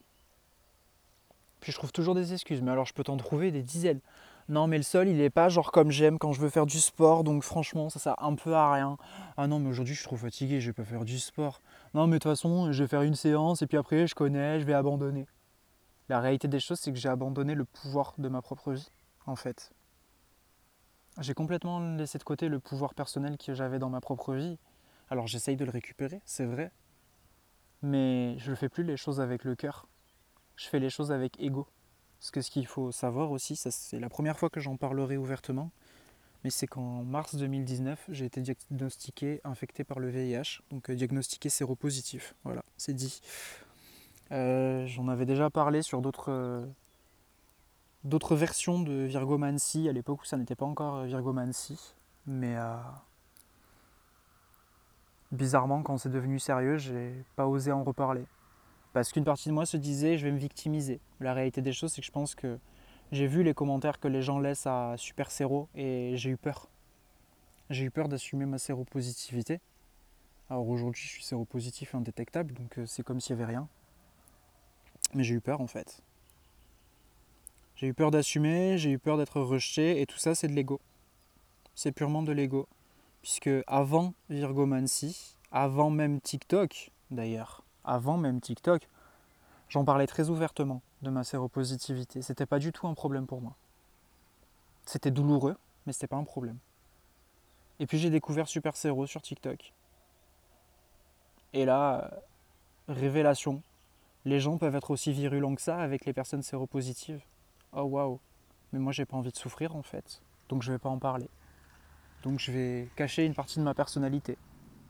Puis 1.60 1.72
je 1.72 1.76
trouve 1.76 1.92
toujours 1.92 2.14
des 2.14 2.32
excuses, 2.32 2.62
mais 2.62 2.70
alors 2.70 2.86
je 2.86 2.94
peux 2.94 3.04
t'en 3.04 3.18
trouver 3.18 3.50
des 3.50 3.62
dizaines. 3.62 4.00
Non, 4.48 4.66
mais 4.66 4.78
le 4.78 4.82
sol, 4.82 5.06
il 5.08 5.20
est 5.20 5.28
pas 5.28 5.50
genre 5.50 5.72
comme 5.72 5.90
j'aime 5.90 6.18
quand 6.18 6.32
je 6.32 6.40
veux 6.40 6.48
faire 6.48 6.64
du 6.64 6.80
sport, 6.80 7.22
donc 7.22 7.42
franchement, 7.42 7.90
ça 7.90 7.98
sert 7.98 8.14
un 8.22 8.34
peu 8.34 8.54
à 8.54 8.72
rien. 8.72 8.96
Ah 9.36 9.46
non, 9.46 9.58
mais 9.58 9.68
aujourd'hui, 9.68 9.92
je 9.92 10.00
suis 10.00 10.08
trop 10.08 10.16
fatigué, 10.16 10.58
je 10.58 10.68
vais 10.68 10.72
pas 10.72 10.84
faire 10.84 11.04
du 11.04 11.18
sport. 11.18 11.60
Non, 11.92 12.06
mais 12.06 12.14
de 12.14 12.22
toute 12.22 12.32
façon, 12.32 12.72
je 12.72 12.82
vais 12.82 12.88
faire 12.88 13.02
une 13.02 13.14
séance 13.14 13.60
et 13.60 13.66
puis 13.66 13.76
après, 13.76 14.06
je 14.06 14.14
connais, 14.14 14.58
je 14.58 14.64
vais 14.64 14.72
abandonner. 14.72 15.26
La 16.08 16.20
réalité 16.20 16.48
des 16.48 16.60
choses, 16.60 16.80
c'est 16.80 16.94
que 16.94 16.98
j'ai 16.98 17.10
abandonné 17.10 17.54
le 17.54 17.66
pouvoir 17.66 18.14
de 18.16 18.28
ma 18.30 18.40
propre 18.40 18.72
vie, 18.72 18.88
en 19.26 19.36
fait. 19.36 19.70
J'ai 21.20 21.34
complètement 21.34 21.80
laissé 21.96 22.16
de 22.16 22.24
côté 22.24 22.48
le 22.48 22.58
pouvoir 22.58 22.94
personnel 22.94 23.36
que 23.36 23.52
j'avais 23.52 23.78
dans 23.78 23.90
ma 23.90 24.00
propre 24.00 24.32
vie. 24.32 24.56
Alors 25.10 25.26
j'essaye 25.26 25.56
de 25.56 25.64
le 25.64 25.70
récupérer, 25.70 26.20
c'est 26.24 26.44
vrai, 26.44 26.70
mais 27.82 28.38
je 28.38 28.50
ne 28.50 28.56
fais 28.56 28.68
plus 28.68 28.84
les 28.84 28.96
choses 28.96 29.20
avec 29.20 29.44
le 29.44 29.54
cœur. 29.54 29.86
Je 30.56 30.66
fais 30.68 30.80
les 30.80 30.90
choses 30.90 31.12
avec 31.12 31.40
ego. 31.40 31.66
Parce 32.18 32.30
que 32.30 32.40
ce 32.40 32.50
qu'il 32.50 32.66
faut 32.66 32.90
savoir 32.90 33.30
aussi, 33.30 33.54
c'est 33.56 34.00
la 34.00 34.08
première 34.08 34.38
fois 34.38 34.50
que 34.50 34.58
j'en 34.58 34.76
parlerai 34.76 35.16
ouvertement, 35.16 35.70
mais 36.42 36.50
c'est 36.50 36.66
qu'en 36.66 37.04
mars 37.04 37.36
2019, 37.36 38.06
j'ai 38.08 38.24
été 38.24 38.40
diagnostiqué 38.40 39.40
infecté 39.44 39.84
par 39.84 40.00
le 40.00 40.08
VIH, 40.08 40.62
donc 40.70 40.90
euh, 40.90 40.94
diagnostiqué 40.96 41.48
séropositif. 41.48 42.34
Voilà, 42.44 42.64
c'est 42.76 42.94
dit. 42.94 43.20
Euh, 44.32 44.84
j'en 44.86 45.08
avais 45.08 45.26
déjà 45.26 45.48
parlé 45.48 45.82
sur 45.82 46.02
d'autres 46.02 46.68
d'autres 48.04 48.36
versions 48.36 48.80
de 48.80 49.04
Virgomancy 49.04 49.88
à 49.88 49.92
l'époque 49.92 50.22
où 50.22 50.24
ça 50.24 50.36
n'était 50.36 50.54
pas 50.54 50.66
encore 50.66 51.04
Virgomancy, 51.04 51.78
mais 52.26 52.56
bizarrement, 55.32 55.82
quand 55.82 55.98
c'est 55.98 56.08
devenu 56.08 56.38
sérieux, 56.38 56.78
j'ai 56.78 57.24
pas 57.36 57.46
osé 57.46 57.72
en 57.72 57.84
reparler. 57.84 58.24
Parce 58.92 59.12
qu'une 59.12 59.24
partie 59.24 59.48
de 59.48 59.54
moi 59.54 59.66
se 59.66 59.76
disait, 59.76 60.18
je 60.18 60.24
vais 60.24 60.32
me 60.32 60.38
victimiser. 60.38 61.00
La 61.20 61.34
réalité 61.34 61.62
des 61.62 61.72
choses, 61.72 61.92
c'est 61.92 62.00
que 62.00 62.06
je 62.06 62.12
pense 62.12 62.34
que 62.34 62.58
j'ai 63.12 63.26
vu 63.26 63.42
les 63.42 63.54
commentaires 63.54 64.00
que 64.00 64.08
les 64.08 64.22
gens 64.22 64.38
laissent 64.38 64.66
à 64.66 64.94
Super 64.96 65.30
Séro 65.30 65.68
et 65.74 66.12
j'ai 66.16 66.30
eu 66.30 66.36
peur. 66.36 66.68
J'ai 67.70 67.84
eu 67.84 67.90
peur 67.90 68.08
d'assumer 68.08 68.46
ma 68.46 68.58
séropositivité. 68.58 69.60
Alors 70.50 70.66
aujourd'hui, 70.68 71.02
je 71.02 71.08
suis 71.08 71.24
séropositif 71.24 71.92
et 71.92 71.96
indétectable, 71.96 72.54
donc 72.54 72.78
euh, 72.78 72.86
c'est 72.86 73.02
comme 73.02 73.20
s'il 73.20 73.36
n'y 73.36 73.42
avait 73.42 73.52
rien. 73.52 73.68
Mais 75.14 75.22
j'ai 75.22 75.34
eu 75.34 75.40
peur 75.40 75.60
en 75.60 75.66
fait. 75.66 76.02
J'ai 77.76 77.86
eu 77.86 77.94
peur 77.94 78.10
d'assumer, 78.10 78.78
j'ai 78.78 78.90
eu 78.90 78.98
peur 78.98 79.18
d'être 79.18 79.40
rejeté, 79.40 80.00
et 80.00 80.06
tout 80.06 80.18
ça, 80.18 80.34
c'est 80.34 80.48
de 80.48 80.54
l'ego. 80.54 80.80
C'est 81.74 81.92
purement 81.92 82.22
de 82.22 82.32
l'ego 82.32 82.66
puisque 83.22 83.50
avant 83.66 84.14
Virgomancy, 84.30 85.36
avant 85.52 85.90
même 85.90 86.20
TikTok 86.20 86.90
d'ailleurs, 87.10 87.62
avant 87.84 88.16
même 88.16 88.40
TikTok, 88.40 88.88
j'en 89.68 89.84
parlais 89.84 90.06
très 90.06 90.28
ouvertement 90.28 90.82
de 91.02 91.10
ma 91.10 91.24
séropositivité. 91.24 92.22
C'était 92.22 92.46
pas 92.46 92.58
du 92.58 92.72
tout 92.72 92.86
un 92.86 92.94
problème 92.94 93.26
pour 93.26 93.40
moi. 93.40 93.54
C'était 94.84 95.10
douloureux, 95.10 95.56
mais 95.86 95.92
c'était 95.92 96.06
pas 96.06 96.16
un 96.16 96.24
problème. 96.24 96.58
Et 97.80 97.86
puis 97.86 97.98
j'ai 97.98 98.10
découvert 98.10 98.48
Super 98.48 98.76
Séro 98.76 99.06
sur 99.06 99.22
TikTok. 99.22 99.72
Et 101.52 101.64
là, 101.64 102.10
révélation. 102.88 103.62
Les 104.24 104.40
gens 104.40 104.58
peuvent 104.58 104.74
être 104.74 104.90
aussi 104.90 105.12
virulents 105.12 105.54
que 105.54 105.62
ça 105.62 105.78
avec 105.78 106.04
les 106.04 106.12
personnes 106.12 106.42
séropositives. 106.42 107.22
Oh 107.72 107.82
waouh. 107.82 108.18
Mais 108.72 108.78
moi 108.78 108.92
j'ai 108.92 109.06
pas 109.06 109.16
envie 109.16 109.30
de 109.30 109.36
souffrir 109.36 109.76
en 109.76 109.82
fait. 109.82 110.20
Donc 110.48 110.62
je 110.62 110.72
vais 110.72 110.78
pas 110.78 110.88
en 110.88 110.98
parler. 110.98 111.28
Donc 112.22 112.38
je 112.38 112.52
vais 112.52 112.88
cacher 112.96 113.24
une 113.24 113.34
partie 113.34 113.58
de 113.58 113.64
ma 113.64 113.74
personnalité. 113.74 114.36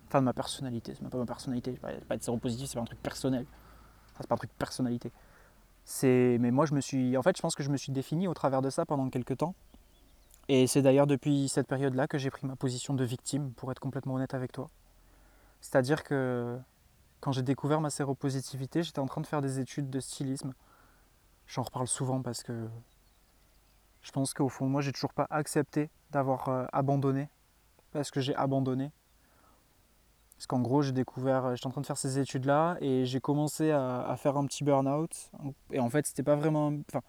Enfin 0.06 0.20
de 0.20 0.24
ma 0.24 0.32
personnalité, 0.32 0.94
c'est 0.94 1.08
pas 1.08 1.18
ma 1.18 1.26
personnalité, 1.26 1.72
pas, 1.72 1.92
pas 1.92 2.14
être 2.14 2.22
séropositif, 2.22 2.68
c'est 2.68 2.76
pas 2.76 2.82
un 2.82 2.86
truc 2.86 3.02
personnel. 3.02 3.44
Enfin, 4.12 4.18
c'est 4.20 4.28
pas 4.28 4.34
un 4.34 4.38
truc 4.38 4.50
personnalité. 4.58 5.12
C'est, 5.84 6.38
mais 6.40 6.50
moi 6.50 6.66
je 6.66 6.74
me 6.74 6.80
suis, 6.80 7.16
en 7.16 7.22
fait 7.22 7.36
je 7.36 7.42
pense 7.42 7.54
que 7.54 7.62
je 7.62 7.70
me 7.70 7.76
suis 7.76 7.92
défini 7.92 8.28
au 8.28 8.34
travers 8.34 8.62
de 8.62 8.70
ça 8.70 8.86
pendant 8.86 9.08
quelques 9.10 9.36
temps. 9.38 9.54
Et 10.48 10.66
c'est 10.66 10.80
d'ailleurs 10.80 11.06
depuis 11.06 11.48
cette 11.48 11.66
période-là 11.66 12.08
que 12.08 12.16
j'ai 12.16 12.30
pris 12.30 12.46
ma 12.46 12.56
position 12.56 12.94
de 12.94 13.04
victime, 13.04 13.52
pour 13.52 13.70
être 13.70 13.80
complètement 13.80 14.14
honnête 14.14 14.32
avec 14.32 14.50
toi. 14.50 14.70
C'est-à-dire 15.60 16.04
que 16.04 16.58
quand 17.20 17.32
j'ai 17.32 17.42
découvert 17.42 17.80
ma 17.82 17.90
séropositivité, 17.90 18.82
j'étais 18.82 19.00
en 19.00 19.06
train 19.06 19.20
de 19.20 19.26
faire 19.26 19.42
des 19.42 19.60
études 19.60 19.90
de 19.90 20.00
stylisme. 20.00 20.54
J'en 21.46 21.62
reparle 21.62 21.88
souvent 21.88 22.22
parce 22.22 22.42
que 22.42 22.68
je 24.02 24.10
pense 24.10 24.32
qu'au 24.32 24.48
fond 24.48 24.66
de 24.66 24.70
moi, 24.70 24.80
j'ai 24.80 24.92
toujours 24.92 25.12
pas 25.12 25.26
accepté 25.28 25.90
d'avoir 26.10 26.48
euh, 26.48 26.66
abandonné, 26.72 27.28
parce 27.92 28.10
que 28.10 28.20
j'ai 28.20 28.34
abandonné. 28.34 28.90
Parce 30.36 30.46
qu'en 30.46 30.60
gros, 30.60 30.82
j'ai 30.82 30.92
découvert, 30.92 31.46
euh, 31.46 31.54
j'étais 31.56 31.66
en 31.66 31.70
train 31.70 31.80
de 31.80 31.86
faire 31.86 31.98
ces 31.98 32.20
études-là 32.20 32.76
et 32.80 33.04
j'ai 33.04 33.20
commencé 33.20 33.72
à, 33.72 34.14
faire 34.18 34.36
un 34.36 34.46
petit 34.46 34.62
burn-out. 34.62 35.30
Et 35.72 35.80
en 35.80 35.90
fait, 35.90 36.06
c'était 36.06 36.22
pas 36.22 36.36
vraiment. 36.36 36.72
Enfin, 36.88 37.02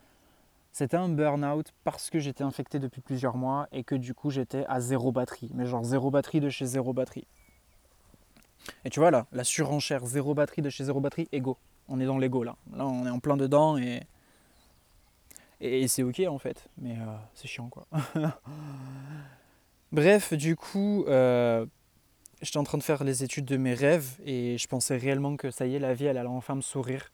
c'était 0.71 0.97
un 0.97 1.09
burn-out 1.09 1.71
parce 1.83 2.09
que 2.09 2.19
j'étais 2.19 2.43
infecté 2.43 2.79
depuis 2.79 3.01
plusieurs 3.01 3.37
mois 3.37 3.67
et 3.71 3.83
que 3.83 3.95
du 3.95 4.15
coup, 4.15 4.31
j'étais 4.31 4.65
à 4.67 4.79
zéro 4.79 5.11
batterie. 5.11 5.51
Mais 5.53 5.65
genre 5.65 5.83
zéro 5.83 6.09
batterie 6.09 6.39
de 6.39 6.49
chez 6.49 6.65
zéro 6.65 6.91
batterie. 6.91 7.27
Et 8.83 8.89
tu 8.89 8.99
vois 8.99 9.11
là, 9.11 9.27
la 9.31 9.43
surenchère, 9.43 10.05
zéro 10.05 10.33
batterie 10.33 10.61
de 10.61 10.69
chez 10.69 10.83
zéro 10.83 10.99
batterie, 10.99 11.27
ego. 11.31 11.57
On 11.87 11.99
est 11.99 12.05
dans 12.05 12.17
l'ego 12.17 12.43
là. 12.43 12.55
Là, 12.73 12.87
on 12.87 13.05
est 13.05 13.09
en 13.09 13.19
plein 13.19 13.37
dedans 13.37 13.77
et 13.77 14.01
et, 15.61 15.87
c'est 15.87 16.03
ok 16.03 16.21
en 16.27 16.37
fait, 16.37 16.69
mais 16.77 16.97
euh, 16.97 17.15
c'est 17.33 17.47
chiant 17.47 17.69
quoi. 17.69 17.87
Bref, 19.91 20.33
du 20.33 20.55
coup, 20.55 21.03
euh, 21.07 21.65
j'étais 22.41 22.57
en 22.57 22.63
train 22.63 22.77
de 22.77 22.83
faire 22.83 23.03
les 23.03 23.23
études 23.23 23.45
de 23.45 23.57
mes 23.57 23.73
rêves 23.73 24.17
et 24.25 24.57
je 24.57 24.67
pensais 24.67 24.97
réellement 24.97 25.35
que 25.35 25.51
ça 25.51 25.65
y 25.65 25.75
est, 25.75 25.79
la 25.79 25.93
vie 25.93 26.05
elle 26.05 26.17
allait 26.17 26.29
enfin 26.29 26.55
me 26.55 26.61
sourire. 26.61 27.11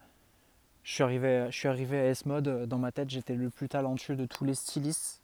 Je 0.83 0.93
suis 0.93 1.03
arrivé, 1.03 1.47
je 1.49 1.57
suis 1.57 1.67
à 1.67 1.73
S-Mode, 1.73 2.67
dans 2.67 2.77
ma 2.77 2.91
tête 2.91 3.09
j'étais 3.09 3.35
le 3.35 3.49
plus 3.49 3.67
talentueux 3.67 4.15
de 4.15 4.25
tous 4.25 4.45
les 4.45 4.53
stylistes, 4.53 5.21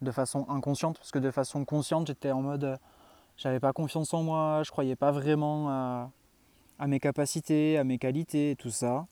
de 0.00 0.12
façon 0.12 0.46
inconsciente, 0.48 0.98
parce 0.98 1.10
que 1.10 1.18
de 1.18 1.30
façon 1.30 1.64
consciente 1.64 2.06
j'étais 2.06 2.30
en 2.30 2.42
mode, 2.42 2.78
j'avais 3.36 3.58
pas 3.58 3.72
confiance 3.72 4.14
en 4.14 4.22
moi, 4.22 4.62
je 4.64 4.70
croyais 4.70 4.94
pas 4.94 5.10
vraiment 5.10 5.68
à, 5.70 6.10
à 6.78 6.86
mes 6.86 7.00
capacités, 7.00 7.78
à 7.78 7.84
mes 7.84 7.98
qualités 7.98 8.52
et 8.52 8.56
tout 8.56 8.70
ça 8.70 9.08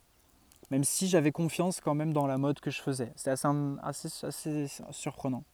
même 0.70 0.84
si 0.84 1.08
j'avais 1.08 1.32
confiance 1.32 1.80
quand 1.80 1.94
même 1.94 2.12
dans 2.12 2.26
la 2.26 2.38
mode 2.38 2.60
que 2.60 2.70
je 2.70 2.80
faisais. 2.80 3.12
C'était 3.16 3.30
assez, 3.30 4.08
assez, 4.22 4.66
surprenant. 4.90 5.44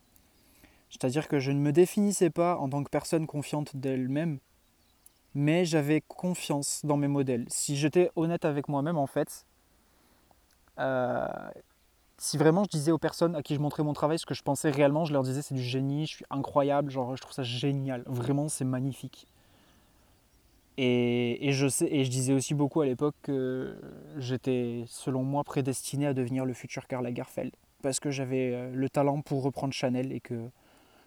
C'est-à-dire 0.90 1.28
que 1.28 1.38
je 1.38 1.50
ne 1.50 1.58
me 1.58 1.72
définissais 1.72 2.30
pas 2.30 2.56
en 2.56 2.68
tant 2.68 2.82
que 2.84 2.90
personne 2.90 3.26
confiante 3.26 3.76
d'elle-même, 3.76 4.38
mais 5.34 5.64
j'avais 5.64 6.00
confiance 6.00 6.80
dans 6.84 6.96
mes 6.96 7.08
modèles. 7.08 7.44
Si 7.48 7.76
j'étais 7.76 8.10
honnête 8.16 8.44
avec 8.44 8.68
moi-même, 8.68 8.96
en 8.96 9.06
fait, 9.06 9.46
euh, 10.78 11.26
si 12.18 12.38
vraiment 12.38 12.64
je 12.64 12.70
disais 12.70 12.92
aux 12.92 12.98
personnes 12.98 13.34
à 13.34 13.42
qui 13.42 13.54
je 13.54 13.60
montrais 13.60 13.82
mon 13.82 13.92
travail 13.92 14.18
ce 14.18 14.26
que 14.26 14.34
je 14.34 14.42
pensais 14.42 14.70
réellement, 14.70 15.04
je 15.04 15.12
leur 15.12 15.22
disais 15.22 15.42
c'est 15.42 15.54
du 15.54 15.62
génie, 15.62 16.06
je 16.06 16.16
suis 16.16 16.24
incroyable, 16.30 16.90
genre 16.90 17.16
je 17.16 17.20
trouve 17.20 17.34
ça 17.34 17.42
génial, 17.42 18.02
vraiment 18.06 18.48
c'est 18.48 18.64
magnifique. 18.64 19.26
Et, 20.76 21.52
je 21.52 22.08
disais 22.08 22.32
aussi 22.32 22.54
beaucoup 22.54 22.80
à 22.80 22.86
l'époque 22.86 23.14
que 23.22 23.76
j'étais, 24.18 24.84
selon 24.86 25.22
moi, 25.22 25.44
prédestiné 25.44 26.06
à 26.06 26.14
devenir 26.14 26.44
le 26.44 26.52
futur 26.52 26.86
Karl 26.86 27.04
Lagerfeld. 27.04 27.52
Parce 27.82 28.00
que 28.00 28.10
j'avais 28.10 28.52
euh, 28.54 28.70
le 28.74 28.88
talent 28.88 29.20
pour 29.20 29.42
reprendre 29.42 29.74
Chanel 29.74 30.10
et 30.12 30.20
que 30.20 30.48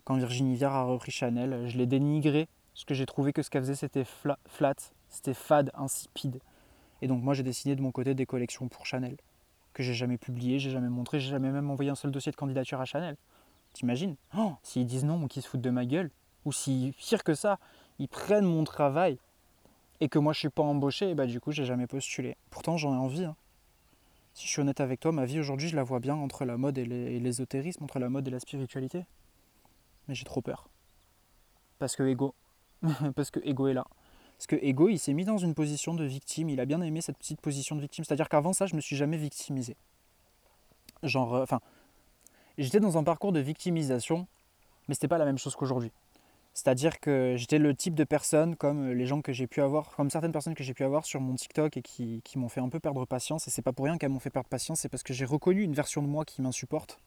quand 0.04 0.16
Virginie 0.16 0.56
Viard 0.56 0.76
a 0.76 0.84
repris 0.84 1.12
Chanel, 1.12 1.68
je 1.68 1.78
l'ai 1.78 1.88
dénigré. 1.88 2.48
Parce 2.74 2.86
que 2.86 2.94
j'ai 2.94 3.08
trouvé 3.08 3.34
que 3.34 3.42
ce 3.42 3.50
qu'elle 3.50 3.64
faisait, 3.64 3.76
c'était 3.76 4.06
flat, 4.06 4.76
c'était 5.10 5.34
fade, 5.34 5.72
insipide. 5.74 6.40
Et 7.02 7.08
donc 7.08 7.24
moi, 7.24 7.34
j'ai 7.34 7.44
dessiné 7.44 7.76
de 7.76 7.82
mon 7.82 7.92
côté 7.92 8.14
des 8.14 8.26
collections 8.26 8.68
pour 8.68 8.86
Chanel. 8.86 9.18
Que 9.74 9.84
j'ai 9.84 9.96
jamais 9.96 10.18
publiées, 10.18 10.60
j'ai 10.60 10.70
jamais 10.70 10.90
montré, 10.90 11.20
j'ai 11.20 11.32
jamais 11.32 11.52
même 11.52 11.70
envoyé 11.70 11.90
un 11.90 11.96
seul 11.96 12.12
dossier 12.12 12.32
de 12.32 12.38
candidature 12.38 12.80
à 12.80 12.86
Chanel. 12.86 13.18
T'imagines? 13.74 14.16
Oh, 14.38 14.54
S'ils 14.64 14.86
disent 14.86 15.06
non 15.06 15.28
qu'ils 15.28 15.42
se 15.42 15.50
foutent 15.50 15.62
de 15.62 15.70
ma 15.70 15.86
gueule, 15.86 16.12
ou 16.46 16.52
si, 16.52 16.94
pire 16.98 17.24
que 17.24 17.34
ça, 17.34 17.60
ils 18.00 18.08
prennent 18.08 18.46
mon 18.46 18.64
travail 18.64 19.18
et 20.00 20.10
que 20.10 20.20
moi 20.20 20.34
je 20.34 20.40
suis 20.40 20.50
pas 20.50 20.64
embauché, 20.64 21.10
et 21.10 21.16
bah 21.16 21.26
du 21.26 21.40
coup 21.40 21.52
j'ai 21.52 21.66
jamais 21.66 21.88
postulé. 21.88 22.38
Pourtant 22.50 22.78
j'en 22.78 22.94
ai 22.94 22.98
envie. 22.98 23.26
Hein. 23.26 23.36
Si 24.34 24.46
je 24.46 24.52
suis 24.52 24.62
honnête 24.62 24.80
avec 24.80 25.00
toi, 25.00 25.12
ma 25.12 25.26
vie 25.26 25.40
aujourd'hui 25.40 25.68
je 25.68 25.76
la 25.76 25.84
vois 25.84 26.00
bien 26.00 26.16
entre 26.16 26.46
la 26.46 26.58
mode 26.58 26.78
et 26.78 26.86
l'ésotérisme, 27.20 27.84
entre 27.84 28.00
la 28.00 28.10
mode 28.10 28.28
et 28.28 28.32
la 28.32 28.40
spiritualité. 28.40 29.06
Mais 30.08 30.16
j'ai 30.16 30.26
trop 30.26 30.42
peur. 30.42 30.70
Parce 31.80 31.96
que 31.96 32.04
Ego. 32.04 32.34
Parce 33.16 33.32
que 33.32 33.40
Ego 33.44 33.68
est 33.68 33.74
là. 33.74 33.86
Parce 34.38 34.48
que 34.48 34.56
Ego 34.56 34.90
il 34.90 35.00
s'est 35.00 35.14
mis 35.14 35.26
dans 35.26 35.38
une 35.38 35.56
position 35.56 35.96
de 35.96 36.04
victime, 36.04 36.50
il 36.50 36.60
a 36.60 36.66
bien 36.66 36.82
aimé 36.82 37.02
cette 37.02 37.18
petite 37.18 37.42
position 37.42 37.76
de 37.76 37.82
victime. 37.82 38.04
C'est-à-dire 38.04 38.30
qu'avant 38.30 38.54
ça 38.54 38.68
je 38.68 38.76
me 38.76 38.82
suis 38.82 38.96
jamais 38.96 39.18
victimisé. 39.18 39.76
Genre, 41.04 41.36
euh, 41.36 41.44
enfin, 41.44 41.60
j'étais 42.58 42.80
dans 42.80 42.98
un 42.98 43.04
parcours 43.04 43.32
de 43.32 43.40
victimisation, 43.40 44.28
mais 44.88 44.96
c'était 44.96 45.08
pas 45.08 45.18
la 45.18 45.26
même 45.26 45.38
chose 45.38 45.56
qu'aujourd'hui. 45.56 45.92
C'est-à-dire 46.58 47.00
que 47.00 47.36
j'étais 47.38 47.60
le 47.60 47.76
type 47.76 47.94
de 47.94 48.04
personne 48.04 48.56
comme 48.56 48.92
les 48.92 49.06
gens 49.06 49.22
que 49.22 49.32
j'ai 49.32 49.46
pu 49.46 49.62
avoir, 49.62 49.92
comme 49.92 50.10
certaines 50.10 50.32
personnes 50.32 50.56
que 50.56 50.64
j'ai 50.64 50.74
pu 50.74 50.84
avoir 50.84 51.06
sur 51.06 51.22
mon 51.22 51.36
TikTok 51.36 51.78
et 51.78 51.84
qui, 51.84 52.24
m'ont 52.36 52.50
fait 52.50 52.62
un 52.62 52.70
peu 52.70 52.80
perdre 52.80 53.06
patience. 53.06 53.48
Et 53.48 53.52
c'est 53.52 53.62
pas 53.62 53.74
pour 53.74 53.86
rien 53.86 54.00
qu'elles 54.00 54.10
m'ont 54.10 54.20
fait 54.20 54.32
perdre 54.32 54.50
patience, 54.50 54.80
c'est 54.80 54.90
parce 54.90 55.04
que 55.04 55.14
j'ai 55.14 55.24
reconnu 55.24 55.62
une 55.62 55.76
version 55.76 56.02
de 56.02 56.08
moi 56.08 56.26
qui 56.26 56.42
m'insupporte. 56.42 56.98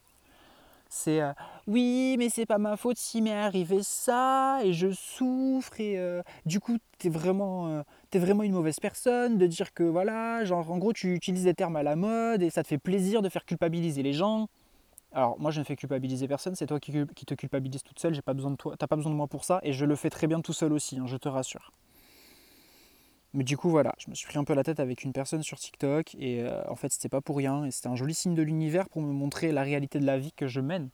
C'est 0.89 1.21
euh, 1.21 1.33
oui, 1.67 2.15
mais 2.17 2.29
c'est 2.29 2.47
pas 2.47 2.59
ma 2.59 2.77
faute 2.77 2.97
si 2.97 3.23
m'est 3.23 3.33
arrivé 3.33 3.81
ça 3.83 4.61
et 4.63 4.73
je 4.73 4.93
souffre 4.93 5.81
et 5.81 5.99
euh, 5.99 6.23
du 6.47 6.61
coup 6.61 6.79
t'es 6.99 7.09
vraiment, 7.09 7.67
euh, 7.71 7.83
es 8.13 8.21
vraiment 8.21 8.45
une 8.45 8.53
mauvaise 8.53 8.79
personne 8.79 9.37
de 9.37 9.49
dire 9.49 9.75
que 9.75 9.83
voilà, 9.83 10.45
genre 10.45 10.71
en 10.71 10.79
gros 10.79 10.93
tu 10.93 11.13
utilises 11.13 11.45
des 11.45 11.55
termes 11.55 11.75
à 11.75 11.83
la 11.83 11.97
mode 11.97 12.43
et 12.45 12.51
ça 12.51 12.63
te 12.63 12.69
fait 12.69 12.79
plaisir 12.79 13.21
de 13.21 13.29
faire 13.29 13.45
culpabiliser 13.45 14.05
les 14.05 14.13
gens. 14.13 14.49
Alors 15.13 15.39
moi 15.41 15.51
je 15.51 15.59
ne 15.59 15.65
fais 15.65 15.77
culpabiliser 15.77 16.29
personne, 16.29 16.55
c'est 16.55 16.67
toi 16.67 16.79
qui, 16.79 16.93
te 16.93 17.35
culpabilise 17.35 17.83
toute 17.83 17.99
seule, 17.99 18.15
j'ai 18.15 18.23
pas 18.23 18.35
besoin 18.35 18.53
de 18.53 18.57
toi, 18.57 18.77
t'as 18.79 18.87
pas 18.87 18.97
besoin 18.97 19.11
de 19.11 19.17
moi 19.17 19.27
pour 19.27 19.45
ça, 19.45 19.61
et 19.63 19.73
je 19.73 19.85
le 19.85 19.97
fais 19.97 20.11
très 20.11 20.27
bien 20.27 20.41
tout 20.41 20.53
seul 20.53 20.73
aussi, 20.73 20.99
hein, 20.99 21.07
je 21.07 21.17
te 21.17 21.29
rassure. 21.29 21.73
Mais 23.33 23.43
du 23.43 23.57
coup 23.57 23.71
voilà, 23.71 23.95
je 23.99 24.09
me 24.09 24.15
suis 24.15 24.27
pris 24.27 24.39
un 24.39 24.45
peu 24.45 24.55
la 24.55 24.63
tête 24.63 24.79
avec 24.79 25.03
une 25.03 25.13
personne 25.13 25.43
sur 25.43 25.59
TikTok, 25.59 26.15
et 26.15 26.43
euh, 26.43 26.63
en 26.69 26.77
fait 26.77 26.93
c'était 26.93 27.09
pas 27.09 27.21
pour 27.21 27.37
rien, 27.37 27.65
et 27.65 27.73
c'était 27.73 27.89
un 27.89 27.97
joli 27.97 28.15
signe 28.15 28.35
de 28.35 28.43
l'univers 28.43 28.89
pour 28.89 29.03
me 29.03 29.13
montrer 29.13 29.51
la 29.51 29.63
réalité 29.63 29.99
de 29.99 30.07
la 30.07 30.19
vie 30.19 30.33
que 30.33 30.47
je 30.47 30.61
mène. 30.61 30.91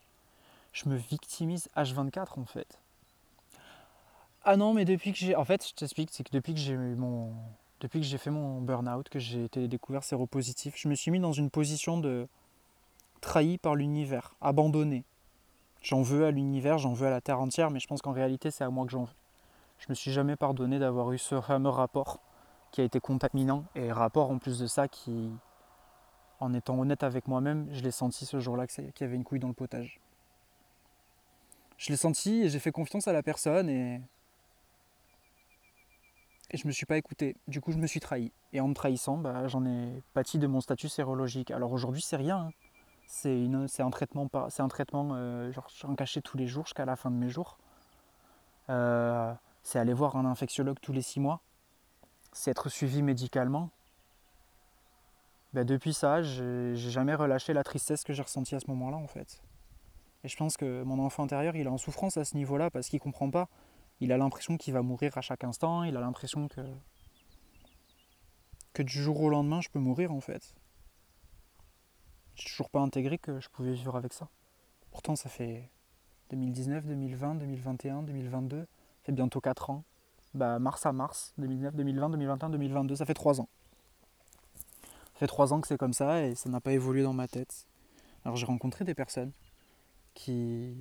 Je 0.73 0.89
me 0.89 0.97
victimise 0.97 1.69
H24 1.77 2.39
en 2.39 2.45
fait. 2.47 2.79
Ah 4.49 4.57
non, 4.57 4.75
mais 4.75 4.85
depuis 4.85 5.11
que 5.11 5.19
j'ai. 5.19 5.35
En 5.35 5.45
fait, 5.45 5.67
je 5.67 5.75
t'explique, 5.75 6.11
c'est 6.13 6.23
que 6.23 6.31
depuis 6.31 6.55
que 6.55 6.61
j'ai 6.61 6.77
mon. 6.77 7.33
Depuis 7.81 7.99
que 7.99 8.07
j'ai 8.07 8.17
fait 8.17 8.31
mon 8.31 8.61
burn-out, 8.61 9.09
que 9.09 9.19
j'ai 9.19 9.45
été 9.45 9.67
découvert 9.67 10.05
séropositif, 10.05 10.75
je 10.77 10.89
me 10.89 10.95
suis 10.95 11.11
mis 11.11 11.19
dans 11.19 11.33
une 11.33 11.51
position 11.51 11.99
de 11.99 12.29
trahi 13.21 13.59
par 13.59 13.75
l'univers, 13.75 14.35
abandonné. 14.41 15.05
J'en 15.83 16.03
veux 16.03 16.27
à 16.27 16.31
l'univers, 16.31 16.79
j'en 16.79 16.93
veux 16.93 17.07
à 17.07 17.11
la 17.11 17.21
Terre 17.21 17.41
entière, 17.41 17.71
mais 17.71 17.81
je 17.81 17.87
pense 17.87 18.03
qu'en 18.03 18.13
réalité, 18.13 18.51
c'est 18.51 18.65
à 18.65 18.71
moi 18.71 18.85
que 18.87 18.93
j'en 18.93 19.05
veux. 19.05 19.15
Je 19.79 19.87
me 19.89 19.95
suis 19.95 20.13
jamais 20.13 20.37
pardonné 20.37 20.79
d'avoir 20.79 21.13
eu 21.13 21.19
ce 21.19 21.41
fameux 21.41 21.69
rapport 21.69 22.21
qui 22.73 22.81
a 22.81 22.85
été 22.85 23.01
contaminant, 23.01 23.65
et 23.75 23.93
rapport 23.93 24.31
en 24.31 24.39
plus 24.39 24.59
de 24.59 24.67
ça 24.67 24.89
qui, 24.89 25.31
en 26.41 26.53
étant 26.53 26.79
honnête 26.79 27.03
avec 27.03 27.29
moi-même, 27.29 27.69
je 27.73 27.83
l'ai 27.83 27.91
senti 27.91 28.27
ce 28.27 28.41
jour-là 28.41 28.67
qu'il 28.67 28.93
y 29.01 29.05
avait 29.05 29.17
une 29.17 29.25
couille 29.25 29.41
dans 29.41 29.49
le 29.49 29.55
potage. 29.55 30.01
Je 31.79 31.91
l'ai 31.91 31.97
senti 31.97 32.43
et 32.43 32.49
j'ai 32.49 32.59
fait 32.59 32.73
confiance 32.73 33.07
à 33.07 33.13
la 33.13 33.23
personne 33.23 33.69
et 33.69 34.01
et 36.51 36.57
je 36.57 36.67
me 36.67 36.73
suis 36.73 36.87
pas 36.87 36.97
écouté. 36.97 37.37
Du 37.49 37.61
coup, 37.61 37.73
je 37.73 37.79
me 37.79 37.87
suis 37.87 38.01
trahi. 38.01 38.33
Et 38.53 38.61
en 38.61 38.69
me 38.69 38.75
trahissant, 38.75 39.19
bah, 39.19 39.49
j'en 39.49 39.67
ai 39.67 40.03
pâti 40.15 40.39
de 40.39 40.47
mon 40.47 40.61
statut 40.61 40.89
sérologique. 40.89 41.51
Alors 41.51 41.73
aujourd'hui, 41.73 42.03
c'est 42.03 42.17
rien. 42.17 42.39
Hein. 42.39 42.51
C'est, 43.07 43.49
un 43.81 43.91
traitement, 43.91 44.29
c'est 44.49 44.63
un 44.63 44.69
euh, 44.95 45.53
j'en 45.81 45.95
cachais 45.95 46.21
tous 46.21 46.37
les 46.37 46.47
jours 46.47 46.67
jusqu'à 46.67 46.85
la 46.85 46.97
fin 46.97 47.11
de 47.11 47.17
mes 47.17 47.29
jours. 47.29 47.57
Euh, 48.69 49.33
c'est 49.63 49.79
aller 49.79 49.93
voir 49.93 50.17
un 50.17 50.25
infectiologue 50.25 50.79
tous 50.81 50.93
les 50.93 51.03
six 51.03 51.21
mois. 51.21 51.41
C'est 52.33 52.51
être 52.51 52.69
suivi 52.69 53.03
médicalement. 53.03 53.71
Bah, 55.53 55.65
depuis 55.65 55.95
ça, 55.95 56.23
j'ai, 56.23 56.75
jamais 56.77 57.15
relâché 57.15 57.53
la 57.53 57.63
tristesse 57.63 58.05
que 58.05 58.13
j'ai 58.13 58.23
ressentie 58.23 58.55
à 58.55 58.61
ce 58.61 58.67
moment-là, 58.69 58.97
en 58.97 59.07
fait. 59.07 59.41
Et 60.25 60.29
je 60.29 60.37
pense 60.37 60.57
que 60.57 60.83
mon 60.83 60.99
enfant 60.99 61.23
intérieur, 61.23 61.57
il 61.57 61.67
est 61.67 61.71
en 61.71 61.79
souffrance 61.79 62.17
à 62.17 62.25
ce 62.25 62.37
niveau-là 62.37 62.71
parce 62.71 62.89
qu'il 62.89 63.01
comprend 63.01 63.31
pas 63.31 63.49
il 64.01 64.13
a 64.13 64.19
l'impression 64.19 64.57
qu'il 64.57 64.75
va 64.75 64.83
mourir 64.83 65.17
à 65.17 65.21
chaque 65.21 65.45
instant, 65.45 65.85
il 65.85 65.97
a 65.97 66.01
l'impression 66.01 66.49
que 66.49 66.61
que 68.73 68.83
du 68.83 69.03
jour 69.03 69.23
au 69.23 69.31
lendemain 69.31 69.63
je 69.63 69.71
peux 69.71 69.79
mourir 69.79 70.13
en 70.13 70.21
fait. 70.21 70.55
J'ai 72.37 72.51
toujours 72.51 72.69
pas 72.69 72.81
intégré 72.81 73.19
que 73.19 73.41
je 73.41 73.49
pouvais 73.49 73.73
vivre 73.73 73.97
avec 73.97 74.13
ça. 74.13 74.29
Pourtant 74.91 75.17
ça 75.17 75.29
fait 75.29 75.71
2019, 76.31 76.87
2020, 76.87 77.37
2021, 77.37 78.03
2022, 78.03 78.61
ça 78.61 78.67
fait 79.05 79.13
bientôt 79.13 79.41
4 79.41 79.71
ans. 79.71 79.85
Bah 80.35 80.59
mars 80.59 80.85
à 80.85 80.93
mars, 80.93 81.33
2019, 81.39 81.75
2020, 81.75 82.11
2021, 82.11 82.51
2022, 82.51 82.97
ça 82.97 83.07
fait 83.07 83.15
3 83.15 83.41
ans. 83.41 83.49
Ça 84.85 85.21
fait 85.21 85.27
3 85.27 85.55
ans 85.55 85.61
que 85.63 85.69
c'est 85.69 85.79
comme 85.79 85.95
ça 85.95 86.23
et 86.25 86.35
ça 86.35 86.51
n'a 86.51 86.61
pas 86.61 86.73
évolué 86.73 87.03
dans 87.03 87.15
ma 87.15 87.27
tête. 87.27 87.67
Alors 88.25 88.37
j'ai 88.37 88.47
rencontré 88.47 88.85
des 88.85 88.95
personnes 88.95 89.33
qui, 90.13 90.77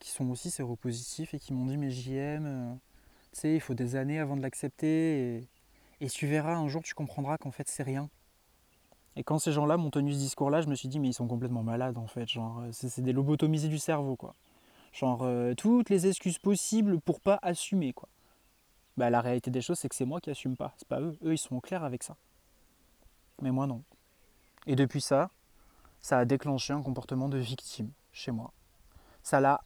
qui 0.00 0.10
sont 0.10 0.28
aussi 0.30 0.50
séropositifs 0.50 1.32
et 1.32 1.38
qui 1.38 1.52
m'ont 1.52 1.66
dit 1.66 1.76
mais 1.76 1.90
JM, 1.90 2.44
euh, 2.46 2.74
tu 3.32 3.40
sais, 3.40 3.54
il 3.54 3.60
faut 3.60 3.74
des 3.74 3.94
années 3.94 4.18
avant 4.18 4.36
de 4.36 4.42
l'accepter 4.42 5.36
et, 5.36 5.48
et 6.00 6.08
tu 6.08 6.26
verras, 6.26 6.56
un 6.56 6.66
jour 6.66 6.82
tu 6.82 6.94
comprendras 6.94 7.38
qu'en 7.38 7.52
fait 7.52 7.68
c'est 7.68 7.84
rien. 7.84 8.08
Et 9.16 9.24
quand 9.24 9.38
ces 9.38 9.52
gens-là 9.52 9.76
m'ont 9.76 9.90
tenu 9.90 10.12
ce 10.12 10.18
discours-là, 10.18 10.60
je 10.60 10.68
me 10.68 10.74
suis 10.74 10.88
dit 10.88 10.98
mais 11.00 11.08
ils 11.08 11.14
sont 11.14 11.26
complètement 11.26 11.62
malades 11.62 11.98
en 11.98 12.06
fait, 12.06 12.28
genre 12.28 12.60
euh, 12.60 12.68
c'est 12.72 13.02
des 13.02 13.12
lobotomisés 13.12 13.68
du 13.68 13.78
cerveau 13.78 14.16
quoi. 14.16 14.34
Genre 14.92 15.22
euh, 15.22 15.54
toutes 15.54 15.90
les 15.90 16.06
excuses 16.06 16.38
possibles 16.38 17.00
pour 17.00 17.20
pas 17.20 17.38
assumer 17.42 17.92
quoi. 17.92 18.08
Bah 18.96 19.10
la 19.10 19.20
réalité 19.20 19.50
des 19.50 19.60
choses 19.60 19.78
c'est 19.78 19.88
que 19.88 19.94
c'est 19.94 20.04
moi 20.04 20.20
qui 20.20 20.30
assume 20.30 20.56
pas, 20.56 20.72
c'est 20.76 20.88
pas 20.88 21.00
eux, 21.00 21.16
eux 21.24 21.32
ils 21.32 21.38
sont 21.38 21.56
au 21.56 21.60
clair 21.60 21.84
avec 21.84 22.02
ça. 22.02 22.16
Mais 23.42 23.50
moi 23.50 23.66
non. 23.66 23.82
Et 24.66 24.76
depuis 24.76 25.00
ça, 25.00 25.30
ça 26.00 26.18
a 26.18 26.24
déclenché 26.24 26.72
un 26.72 26.82
comportement 26.82 27.28
de 27.28 27.38
victime 27.38 27.90
chez 28.12 28.30
moi. 28.30 28.52
Ça 29.22 29.40
l'a 29.40 29.62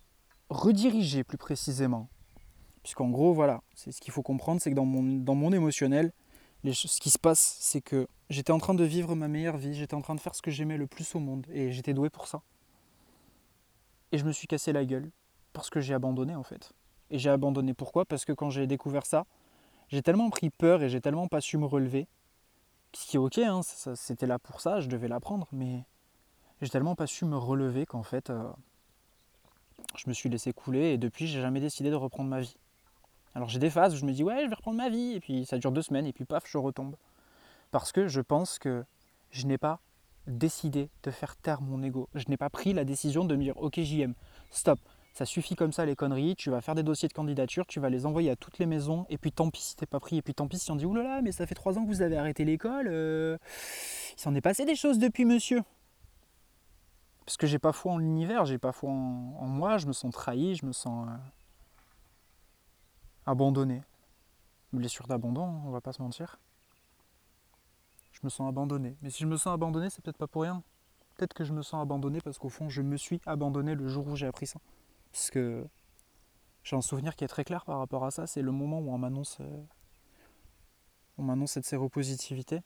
rediriger 0.50 1.24
plus 1.24 1.38
précisément. 1.38 2.08
Puisqu'en 2.82 3.08
gros, 3.08 3.32
voilà, 3.32 3.62
c'est 3.74 3.92
ce 3.92 4.00
qu'il 4.00 4.12
faut 4.12 4.22
comprendre, 4.22 4.60
c'est 4.60 4.70
que 4.70 4.76
dans 4.76 4.84
mon, 4.84 5.02
dans 5.02 5.34
mon 5.34 5.52
émotionnel, 5.52 6.12
ce 6.72 7.00
qui 7.00 7.10
se 7.10 7.18
passe, 7.18 7.58
c'est 7.60 7.80
que 7.80 8.08
j'étais 8.30 8.52
en 8.52 8.58
train 8.58 8.74
de 8.74 8.84
vivre 8.84 9.14
ma 9.14 9.28
meilleure 9.28 9.56
vie, 9.56 9.74
j'étais 9.74 9.94
en 9.94 10.00
train 10.00 10.14
de 10.14 10.20
faire 10.20 10.34
ce 10.34 10.42
que 10.42 10.50
j'aimais 10.50 10.76
le 10.76 10.86
plus 10.86 11.14
au 11.14 11.20
monde, 11.20 11.46
et 11.52 11.72
j'étais 11.72 11.92
doué 11.92 12.10
pour 12.10 12.26
ça. 12.26 12.42
Et 14.12 14.18
je 14.18 14.24
me 14.24 14.32
suis 14.32 14.46
cassé 14.46 14.72
la 14.72 14.84
gueule, 14.84 15.10
parce 15.52 15.68
que 15.68 15.80
j'ai 15.80 15.94
abandonné 15.94 16.34
en 16.34 16.42
fait. 16.42 16.72
Et 17.10 17.18
j'ai 17.18 17.30
abandonné 17.30 17.74
pourquoi? 17.74 18.04
Parce 18.06 18.24
que 18.24 18.32
quand 18.32 18.50
j'ai 18.50 18.66
découvert 18.66 19.04
ça, 19.04 19.26
j'ai 19.88 20.02
tellement 20.02 20.30
pris 20.30 20.50
peur 20.50 20.82
et 20.82 20.88
j'ai 20.88 21.00
tellement 21.00 21.28
pas 21.28 21.40
su 21.40 21.58
me 21.58 21.66
relever, 21.66 22.08
ce 22.94 23.06
qui 23.06 23.16
est 23.16 23.20
ok, 23.20 23.38
hein, 23.38 23.60
c'était 23.62 24.26
là 24.26 24.38
pour 24.38 24.60
ça, 24.60 24.80
je 24.80 24.88
devais 24.88 25.08
l'apprendre, 25.08 25.48
mais 25.52 25.84
j'ai 26.62 26.70
tellement 26.70 26.94
pas 26.94 27.06
su 27.06 27.24
me 27.24 27.36
relever 27.36 27.86
qu'en 27.86 28.02
fait, 28.02 28.30
euh, 28.30 28.48
je 29.96 30.08
me 30.08 30.14
suis 30.14 30.28
laissé 30.28 30.52
couler 30.52 30.92
et 30.92 30.98
depuis, 30.98 31.26
j'ai 31.26 31.40
jamais 31.40 31.60
décidé 31.60 31.90
de 31.90 31.94
reprendre 31.94 32.30
ma 32.30 32.40
vie. 32.40 32.56
Alors 33.34 33.48
j'ai 33.48 33.58
des 33.58 33.70
phases 33.70 33.94
où 33.94 33.96
je 33.96 34.04
me 34.04 34.12
dis 34.12 34.22
ouais, 34.22 34.44
je 34.44 34.48
vais 34.48 34.54
reprendre 34.54 34.76
ma 34.76 34.88
vie 34.88 35.12
et 35.14 35.20
puis 35.20 35.44
ça 35.44 35.58
dure 35.58 35.72
deux 35.72 35.82
semaines 35.82 36.06
et 36.06 36.12
puis 36.12 36.24
paf, 36.24 36.44
je 36.46 36.58
retombe. 36.58 36.96
Parce 37.70 37.92
que 37.92 38.06
je 38.06 38.20
pense 38.20 38.58
que 38.58 38.84
je 39.30 39.46
n'ai 39.46 39.58
pas 39.58 39.80
décidé 40.26 40.90
de 41.02 41.10
faire 41.10 41.36
taire 41.36 41.60
mon 41.60 41.82
ego. 41.82 42.08
Je 42.14 42.24
n'ai 42.28 42.36
pas 42.36 42.48
pris 42.48 42.72
la 42.72 42.84
décision 42.84 43.24
de 43.24 43.34
me 43.36 43.42
dire 43.42 43.56
ok 43.56 43.80
JM, 43.80 44.14
stop, 44.50 44.78
ça 45.12 45.24
suffit 45.24 45.56
comme 45.56 45.72
ça 45.72 45.84
les 45.84 45.96
conneries, 45.96 46.36
tu 46.36 46.50
vas 46.50 46.60
faire 46.60 46.74
des 46.74 46.82
dossiers 46.82 47.08
de 47.08 47.12
candidature, 47.12 47.66
tu 47.66 47.80
vas 47.80 47.90
les 47.90 48.06
envoyer 48.06 48.30
à 48.30 48.36
toutes 48.36 48.58
les 48.58 48.66
maisons 48.66 49.06
et 49.10 49.18
puis 49.18 49.32
tant 49.32 49.50
pis 49.50 49.60
si 49.60 49.76
t'es 49.76 49.86
pas 49.86 50.00
pris 50.00 50.18
et 50.18 50.22
puis 50.22 50.34
tant 50.34 50.48
pis 50.48 50.58
si 50.58 50.70
on 50.70 50.76
dit 50.76 50.86
oulala 50.86 51.22
mais 51.22 51.32
ça 51.32 51.46
fait 51.46 51.54
trois 51.54 51.78
ans 51.78 51.84
que 51.84 51.88
vous 51.88 52.02
avez 52.02 52.16
arrêté 52.16 52.44
l'école, 52.44 52.88
euh, 52.88 53.36
il 54.16 54.20
s'en 54.20 54.34
est 54.34 54.40
passé 54.40 54.64
des 54.64 54.76
choses 54.76 54.98
depuis 54.98 55.24
monsieur. 55.24 55.62
Parce 57.26 57.36
que 57.36 57.46
j'ai 57.46 57.58
pas 57.58 57.72
foi 57.72 57.92
en 57.92 57.98
l'univers, 57.98 58.44
j'ai 58.44 58.58
pas 58.58 58.72
foi 58.72 58.90
en, 58.90 59.46
moi, 59.46 59.78
je 59.78 59.86
me 59.86 59.92
sens 59.92 60.12
trahi, 60.12 60.54
je 60.54 60.66
me 60.66 60.72
sens 60.72 61.08
euh, 61.08 61.12
abandonné. 63.26 63.82
Blessure 64.72 65.06
d'abandon, 65.06 65.62
on 65.66 65.70
va 65.70 65.80
pas 65.80 65.92
se 65.92 66.02
mentir. 66.02 66.38
Je 68.12 68.20
me 68.22 68.28
sens 68.28 68.48
abandonné. 68.48 68.96
Mais 69.02 69.10
si 69.10 69.22
je 69.22 69.28
me 69.28 69.36
sens 69.36 69.54
abandonné, 69.54 69.90
c'est 69.90 70.02
peut-être 70.02 70.18
pas 70.18 70.26
pour 70.26 70.42
rien. 70.42 70.62
Peut-être 71.16 71.34
que 71.34 71.44
je 71.44 71.52
me 71.52 71.62
sens 71.62 71.80
abandonné 71.80 72.20
parce 72.20 72.38
qu'au 72.38 72.48
fond, 72.48 72.68
je 72.68 72.82
me 72.82 72.96
suis 72.96 73.20
abandonné 73.26 73.74
le 73.74 73.88
jour 73.88 74.06
où 74.06 74.16
j'ai 74.16 74.26
appris 74.26 74.46
ça. 74.46 74.58
Parce 75.12 75.30
que 75.30 75.64
j'ai 76.64 76.76
un 76.76 76.80
souvenir 76.80 77.14
qui 77.14 77.24
est 77.24 77.28
très 77.28 77.44
clair 77.44 77.64
par 77.64 77.78
rapport 77.78 78.04
à 78.04 78.10
ça. 78.10 78.26
C'est 78.26 78.42
le 78.42 78.50
moment 78.50 78.80
où 78.80 78.92
on 78.92 78.98
m'annonce, 78.98 79.38
euh, 79.40 81.46
cette 81.46 81.66
séropositivité. 81.66 82.62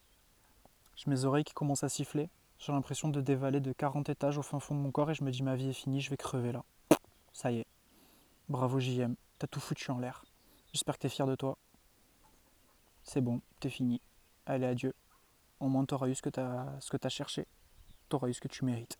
J'ai 0.95 1.11
mes 1.11 1.25
oreilles 1.25 1.43
qui 1.43 1.53
commencent 1.53 1.83
à 1.83 1.89
siffler. 1.89 2.29
J'ai 2.57 2.71
l'impression 2.71 3.09
de 3.09 3.21
dévaler 3.21 3.59
de 3.59 3.71
40 3.71 4.09
étages 4.09 4.37
au 4.37 4.41
fin 4.41 4.59
fond 4.59 4.75
de 4.75 4.81
mon 4.81 4.91
corps 4.91 5.11
et 5.11 5.13
je 5.13 5.23
me 5.23 5.31
dis 5.31 5.43
ma 5.43 5.55
vie 5.55 5.69
est 5.69 5.73
finie, 5.73 6.01
je 6.01 6.09
vais 6.09 6.17
crever 6.17 6.51
là. 6.51 6.63
Ça 7.31 7.51
y 7.51 7.59
est. 7.59 7.65
Bravo 8.49 8.79
JM, 8.79 9.15
t'as 9.37 9.47
tout 9.47 9.61
foutu 9.61 9.91
en 9.91 9.99
l'air. 9.99 10.25
J'espère 10.73 10.95
que 10.95 11.01
t'es 11.01 11.09
fier 11.09 11.27
de 11.27 11.35
toi. 11.35 11.57
C'est 13.03 13.21
bon, 13.21 13.41
t'es 13.59 13.69
fini. 13.69 14.01
Allez, 14.45 14.65
adieu. 14.65 14.93
Au 15.59 15.67
moins 15.67 15.85
t'auras 15.85 16.07
eu 16.07 16.15
ce 16.15 16.21
que 16.21 16.29
t'as, 16.29 16.79
ce 16.79 16.89
que 16.89 16.97
t'as 16.97 17.09
cherché. 17.09 17.47
T'auras 18.07 18.27
eu 18.27 18.33
ce 18.33 18.41
que 18.41 18.47
tu 18.47 18.65
mérites. 18.65 18.97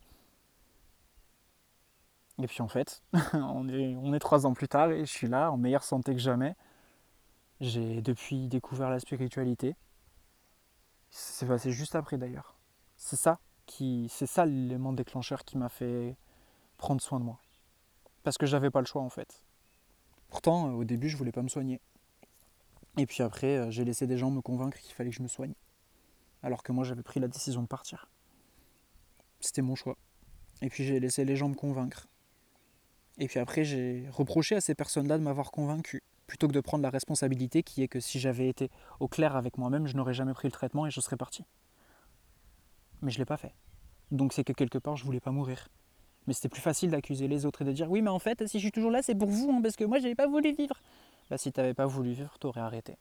Et 2.42 2.48
puis 2.48 2.62
en 2.62 2.68
fait, 2.68 3.04
on 3.34 3.68
est, 3.68 3.96
on 3.96 4.14
est 4.14 4.20
trois 4.20 4.46
ans 4.46 4.54
plus 4.54 4.68
tard 4.68 4.92
et 4.92 5.06
je 5.06 5.12
suis 5.12 5.28
là 5.28 5.52
en 5.52 5.58
meilleure 5.58 5.84
santé 5.84 6.14
que 6.14 6.22
jamais. 6.22 6.56
J'ai 7.60 8.02
depuis 8.02 8.48
découvert 8.48 8.90
la 8.90 9.00
spiritualité. 9.00 9.76
C'est 11.10 11.48
passé 11.48 11.72
juste 11.72 11.96
après 11.96 12.18
d'ailleurs. 12.18 12.56
C'est 12.96 13.18
ça 13.18 13.40
c'est 14.10 14.26
ça 14.26 14.46
l'élément 14.46 14.94
déclencheur 14.94 15.44
qui 15.46 15.58
m'a 15.58 15.70
fait 15.70 16.16
prendre 16.78 17.02
soin 17.02 17.20
de 17.20 17.26
moi. 17.26 17.40
Parce 18.24 18.38
que 18.38 18.46
j'avais 18.46 18.70
pas 18.70 18.80
le 18.80 18.86
choix 18.86 19.02
en 19.02 19.10
fait. 19.10 19.46
Pourtant, 20.30 20.70
euh, 20.70 20.72
au 20.74 20.84
début, 20.84 21.10
je 21.10 21.18
voulais 21.18 21.32
pas 21.32 21.42
me 21.42 21.50
soigner. 21.50 21.80
Et 22.98 23.06
puis 23.06 23.24
après, 23.24 23.58
euh, 23.58 23.72
j'ai 23.72 23.86
laissé 23.86 24.08
des 24.08 24.18
gens 24.18 24.32
me 24.32 24.42
convaincre 24.42 24.78
qu'il 24.80 24.94
fallait 24.94 25.10
que 25.10 25.16
je 25.16 25.24
me 25.24 25.28
soigne. 25.28 25.54
Alors 26.44 26.64
que 26.64 26.72
moi, 26.72 26.84
j'avais 26.84 27.04
pris 27.04 27.20
la 27.20 27.28
décision 27.28 27.62
de 27.62 27.68
partir. 27.68 28.10
C'était 29.40 29.62
mon 29.62 29.76
choix. 29.76 29.98
Et 30.62 30.70
puis 30.70 30.84
j'ai 30.84 31.00
laissé 31.00 31.26
les 31.26 31.36
gens 31.36 31.50
me 31.50 31.56
convaincre. 31.56 32.08
Et 33.18 33.28
puis 33.28 33.40
après, 33.40 33.64
j'ai 33.64 34.06
reproché 34.12 34.56
à 34.56 34.62
ces 34.62 34.76
personnes-là 34.76 35.18
de 35.18 35.24
m'avoir 35.24 35.52
convaincu, 35.52 36.02
plutôt 36.28 36.48
que 36.48 36.54
de 36.54 36.62
prendre 36.62 36.84
la 36.84 36.90
responsabilité 36.90 37.64
qui 37.64 37.84
est 37.84 37.88
que 37.88 38.00
si 38.00 38.20
j'avais 38.20 38.48
été 38.48 38.70
au 39.00 39.08
clair 39.08 39.36
avec 39.36 39.58
moi-même, 39.58 39.88
je 39.88 39.96
n'aurais 39.96 40.14
jamais 40.14 40.34
pris 40.34 40.48
le 40.48 40.54
traitement 40.54 40.88
et 40.88 40.92
je 40.92 41.02
serais 41.02 41.18
parti 41.18 41.44
mais 43.02 43.12
je 43.12 43.18
ne 43.18 43.20
l'ai 43.20 43.26
pas 43.26 43.38
fait. 43.38 43.54
Donc 44.12 44.34
c'est 44.34 44.44
que 44.44 44.54
quelque 44.54 44.78
part, 44.78 44.98
je 44.98 45.06
voulais 45.06 45.20
pas 45.20 45.32
mourir. 45.32 45.68
Mais 46.30 46.34
c'était 46.36 46.48
plus 46.48 46.62
facile 46.62 46.92
d'accuser 46.92 47.28
les 47.28 47.48
autres 47.48 47.64
et 47.64 47.66
de 47.66 47.72
dire 47.72 47.90
oui, 47.90 48.04
mais 48.04 48.12
en 48.12 48.20
fait, 48.20 48.46
si 48.46 48.60
je 48.60 48.66
suis 48.66 48.72
toujours 48.72 48.92
là, 48.92 49.02
c'est 49.02 49.16
pour 49.16 49.30
vous, 49.30 49.50
hein, 49.52 49.62
parce 49.64 49.76
que 49.76 49.84
moi, 49.84 50.00
n'avais 50.00 50.14
pas 50.14 50.28
voulu 50.28 50.54
vivre. 50.54 50.76
Bah, 51.32 51.40
si 51.40 51.52
tu 51.52 51.60
n'avais 51.60 51.74
pas 51.74 51.88
voulu 51.88 52.12
vivre, 52.12 52.38
tu 52.40 52.46
aurais 52.46 52.62
arrêté. 52.62 52.98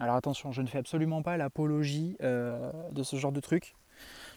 Alors 0.00 0.16
attention, 0.16 0.50
je 0.50 0.62
ne 0.62 0.66
fais 0.66 0.78
absolument 0.78 1.22
pas 1.22 1.36
l'apologie 1.36 2.16
euh, 2.22 2.72
de 2.90 3.04
ce 3.04 3.14
genre 3.14 3.30
de 3.30 3.38
truc. 3.38 3.76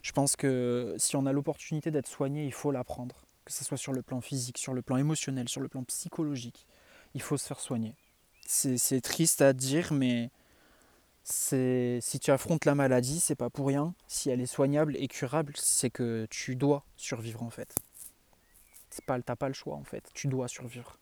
Je 0.04 0.12
pense 0.12 0.36
que 0.36 0.94
si 1.00 1.16
on 1.16 1.26
a 1.26 1.34
l'opportunité 1.34 1.90
d'être 1.90 2.06
soigné, 2.06 2.46
il 2.46 2.54
faut 2.54 2.70
l'apprendre. 2.70 3.26
Que 3.46 3.52
ce 3.52 3.64
soit 3.64 3.78
sur 3.78 3.94
le 3.94 4.04
plan 4.04 4.22
physique, 4.22 4.60
sur 4.60 4.76
le 4.76 4.84
plan 4.84 4.98
émotionnel, 4.98 5.50
sur 5.50 5.62
le 5.62 5.68
plan 5.68 5.84
psychologique. 5.86 6.68
Il 7.16 7.24
faut 7.24 7.36
se 7.36 7.48
faire 7.48 7.60
soigner. 7.60 7.96
C'est 8.46 9.02
triste 9.02 9.42
à 9.42 9.54
dire, 9.54 9.92
mais 9.92 10.30
si 11.24 12.20
tu 12.22 12.30
affrontes 12.30 12.66
la 12.66 12.76
maladie, 12.76 13.20
c'est 13.20 13.34
pas 13.34 13.50
pour 13.50 13.66
rien. 13.66 13.96
Si 14.08 14.30
elle 14.30 14.40
est 14.40 14.46
soignable 14.46 14.96
et 14.98 15.08
curable, 15.08 15.54
c'est 15.56 15.90
que 15.90 16.28
tu 16.30 16.56
dois 16.56 16.84
survivre 16.96 17.42
en 17.42 17.50
fait. 17.50 17.74
C'est 18.90 19.06
pas, 19.06 19.22
t'as 19.22 19.36
pas 19.36 19.48
le 19.48 19.54
choix 19.54 19.76
en 19.76 19.84
fait. 19.84 20.10
Tu 20.14 20.28
dois 20.28 20.48
survivre. 20.48 20.98